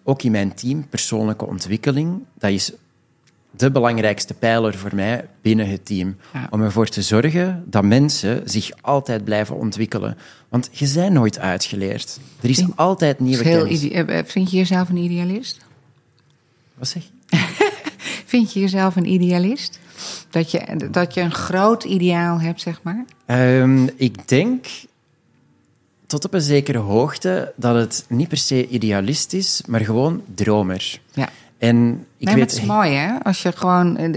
ook 0.04 0.22
in 0.22 0.30
mijn 0.30 0.54
team, 0.54 0.88
persoonlijke 0.88 1.46
ontwikkeling, 1.46 2.22
dat 2.38 2.50
is 2.50 2.72
de 3.50 3.70
belangrijkste 3.70 4.34
pijler 4.34 4.78
voor 4.78 4.94
mij 4.94 5.28
binnen 5.42 5.68
het 5.68 5.86
team. 5.86 6.16
Ja. 6.32 6.46
Om 6.50 6.62
ervoor 6.62 6.86
te 6.86 7.02
zorgen 7.02 7.64
dat 7.66 7.84
mensen 7.84 8.42
zich 8.44 8.70
altijd 8.80 9.24
blijven 9.24 9.56
ontwikkelen. 9.56 10.16
Want 10.48 10.68
je 10.72 10.92
bent 10.94 11.12
nooit 11.12 11.38
uitgeleerd. 11.38 12.20
Er 12.40 12.50
is 12.50 12.58
vind, 12.58 12.76
altijd 12.76 13.20
nieuwe 13.20 13.42
kennis. 13.42 13.80
Vind 14.24 14.50
je 14.50 14.56
jezelf 14.56 14.88
een 14.88 14.96
idealist? 14.96 15.58
Wat 16.74 16.88
zeg 16.88 17.02
je? 17.02 17.36
Vind 18.26 18.52
je 18.52 18.60
jezelf 18.60 18.96
een 18.96 19.12
idealist? 19.12 19.78
Dat 20.30 20.50
je, 20.50 20.88
dat 20.90 21.14
je 21.14 21.20
een 21.20 21.32
groot 21.32 21.84
ideaal 21.84 22.40
hebt, 22.40 22.60
zeg 22.60 22.80
maar? 22.82 23.04
Um, 23.26 23.90
ik 23.96 24.28
denk 24.28 24.66
tot 26.06 26.24
op 26.24 26.34
een 26.34 26.40
zekere 26.40 26.78
hoogte 26.78 27.52
dat 27.56 27.74
het 27.74 28.04
niet 28.08 28.28
per 28.28 28.36
se 28.36 28.68
idealist 28.68 29.32
is, 29.32 29.62
maar 29.66 29.80
gewoon 29.80 30.22
dromer. 30.34 31.00
Ja. 31.12 31.28
En 31.60 32.06
ik 32.16 32.26
nee, 32.26 32.34
weet... 32.34 32.50
het 32.50 32.60
is 32.60 32.66
mooi, 32.66 32.90
hè? 32.90 33.22
Als 33.22 33.42
je 33.42 33.52
gewoon 33.52 34.16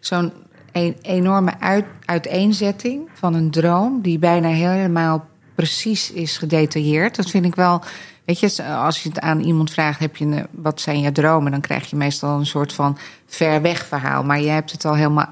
zo'n 0.00 0.32
een 0.72 0.96
enorme 1.02 1.52
uit, 1.58 1.84
uiteenzetting 2.04 3.08
van 3.14 3.34
een 3.34 3.50
droom... 3.50 4.00
die 4.00 4.18
bijna 4.18 4.48
helemaal 4.48 5.26
precies 5.54 6.12
is 6.12 6.38
gedetailleerd. 6.38 7.16
Dat 7.16 7.30
vind 7.30 7.44
ik 7.44 7.54
wel... 7.54 7.82
Weet 8.24 8.40
je, 8.40 8.64
als 8.64 9.02
je 9.02 9.08
het 9.08 9.20
aan 9.20 9.40
iemand 9.40 9.70
vraagt, 9.70 10.00
heb 10.00 10.16
je 10.16 10.24
een, 10.24 10.46
wat 10.50 10.80
zijn 10.80 11.00
je 11.00 11.12
dromen? 11.12 11.50
Dan 11.50 11.60
krijg 11.60 11.90
je 11.90 11.96
meestal 11.96 12.38
een 12.38 12.46
soort 12.46 12.72
van 12.72 12.98
ver 13.26 13.62
weg 13.62 13.86
verhaal. 13.86 14.24
Maar 14.24 14.40
je 14.40 14.48
hebt 14.48 14.72
het 14.72 14.84
al 14.84 14.94
helemaal 14.94 15.28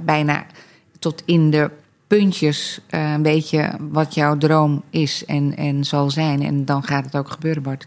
bijna 0.00 0.46
tot 0.98 1.22
in 1.24 1.50
de 1.50 1.70
puntjes 2.06 2.80
een 2.90 3.22
beetje 3.22 3.70
wat 3.78 4.14
jouw 4.14 4.36
droom 4.36 4.82
is 4.90 5.24
en, 5.24 5.56
en 5.56 5.84
zal 5.84 6.10
zijn. 6.10 6.42
En 6.42 6.64
dan 6.64 6.82
gaat 6.82 7.04
het 7.04 7.16
ook 7.16 7.30
gebeuren, 7.30 7.62
Bart. 7.62 7.86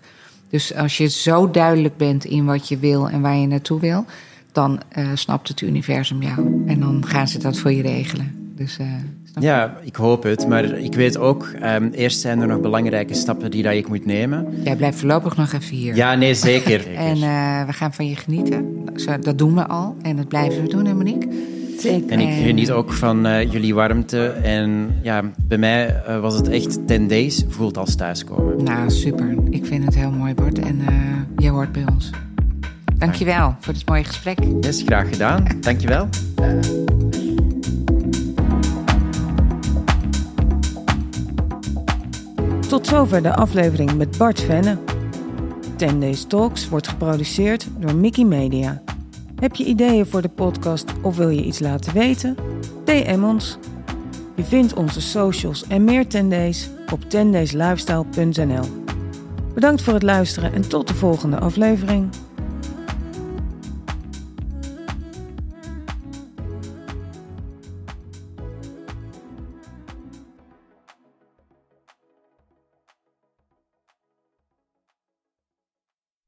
Dus 0.54 0.76
als 0.76 0.98
je 0.98 1.10
zo 1.10 1.52
duidelijk 1.52 1.98
bent 1.98 2.26
in 2.26 2.46
wat 2.46 2.68
je 2.68 2.78
wil 2.78 3.10
en 3.10 3.22
waar 3.22 3.36
je 3.36 3.48
naartoe 3.48 3.80
wil, 3.80 4.06
dan 4.52 4.82
uh, 4.98 5.08
snapt 5.14 5.48
het 5.48 5.62
universum 5.62 6.22
jou. 6.22 6.64
En 6.68 6.80
dan 6.80 7.06
gaan 7.06 7.28
ze 7.28 7.38
dat 7.38 7.58
voor 7.58 7.72
je 7.72 7.82
regelen. 7.82 8.52
Dus, 8.56 8.78
uh, 8.80 8.88
ja, 9.40 9.78
ik 9.82 9.96
hoop 9.96 10.24
het. 10.24 10.48
Maar 10.48 10.64
ik 10.64 10.94
weet 10.94 11.18
ook, 11.18 11.52
um, 11.64 11.90
eerst 11.90 12.20
zijn 12.20 12.42
er 12.42 12.48
nog 12.48 12.60
belangrijke 12.60 13.14
stappen 13.14 13.52
die 13.52 13.64
dat 13.64 13.74
ik 13.74 13.88
moet 13.88 14.06
nemen. 14.06 14.48
Jij 14.64 14.76
blijft 14.76 15.00
voorlopig 15.00 15.38
nog 15.38 15.54
even 15.54 15.76
hier. 15.76 15.96
Ja, 15.96 16.16
nee, 16.16 16.34
zeker. 16.34 16.94
en 16.96 17.18
uh, 17.18 17.66
we 17.66 17.74
gaan 17.74 17.94
van 17.94 18.08
je 18.08 18.16
genieten. 18.16 18.86
Dat 19.22 19.38
doen 19.38 19.56
we 19.56 19.68
al 19.68 19.96
en 20.02 20.16
dat 20.16 20.28
blijven 20.28 20.62
we 20.62 20.68
doen, 20.68 20.86
hè 20.86 20.94
Monique? 20.94 21.28
Zeker. 21.84 22.10
En 22.10 22.20
ik 22.20 22.46
geniet 22.46 22.72
ook 22.72 22.94
van 22.94 23.28
uh, 23.28 23.52
jullie 23.52 23.74
warmte. 23.74 24.28
En 24.28 24.96
ja, 25.02 25.32
bij 25.48 25.58
mij 25.58 26.04
uh, 26.08 26.20
was 26.20 26.36
het 26.36 26.48
echt 26.50 26.88
10 26.88 27.08
days, 27.08 27.44
voelt 27.48 27.78
als 27.78 27.96
thuiskomen. 27.96 28.64
Nou, 28.64 28.90
super. 28.90 29.36
Ik 29.50 29.66
vind 29.66 29.86
het 29.86 29.96
heel 29.96 30.12
mooi, 30.12 30.34
Bart. 30.34 30.60
En 30.60 30.80
uh, 30.80 30.88
jij 31.38 31.50
hoort 31.50 31.72
bij 31.72 31.86
ons. 31.92 32.10
Dankjewel 32.98 33.48
Dank. 33.48 33.64
voor 33.64 33.74
dit 33.74 33.88
mooie 33.88 34.04
gesprek. 34.04 34.38
Yes, 34.62 34.82
graag 34.86 35.10
gedaan. 35.10 35.46
Dankjewel. 35.60 36.08
Tot 42.68 42.88
zover 42.88 43.24
de 43.24 43.36
aflevering 43.36 43.96
met 43.96 44.18
Bart 44.18 44.42
Venne. 44.42 44.78
10 45.76 46.00
Days 46.00 46.24
Talks 46.24 46.70
wordt 46.70 46.88
geproduceerd 46.88 47.68
door 47.80 47.96
Mickey 47.96 48.24
Media. 48.24 48.82
Heb 49.44 49.56
je 49.56 49.66
ideeën 49.66 50.06
voor 50.06 50.22
de 50.22 50.30
podcast 50.30 50.86
of 51.02 51.18
wil 51.18 51.30
je 51.30 51.44
iets 51.44 51.60
laten 51.60 51.94
weten? 51.94 52.36
DM 52.84 53.24
ons. 53.24 53.58
Je 54.36 54.44
vindt 54.44 54.74
onze 54.74 55.02
socials 55.02 55.68
en 55.68 55.84
meer 55.84 56.08
10 56.08 56.30
Days 56.30 56.70
op 56.92 57.00
10dayslifestyle.nl. 57.04 58.64
Bedankt 59.54 59.82
voor 59.82 59.94
het 59.94 60.04
luisteren 60.04 60.54
en 60.54 60.70
tot 60.70 60.88
de 60.88 60.94
volgende 60.94 61.40
aflevering. 61.40 62.10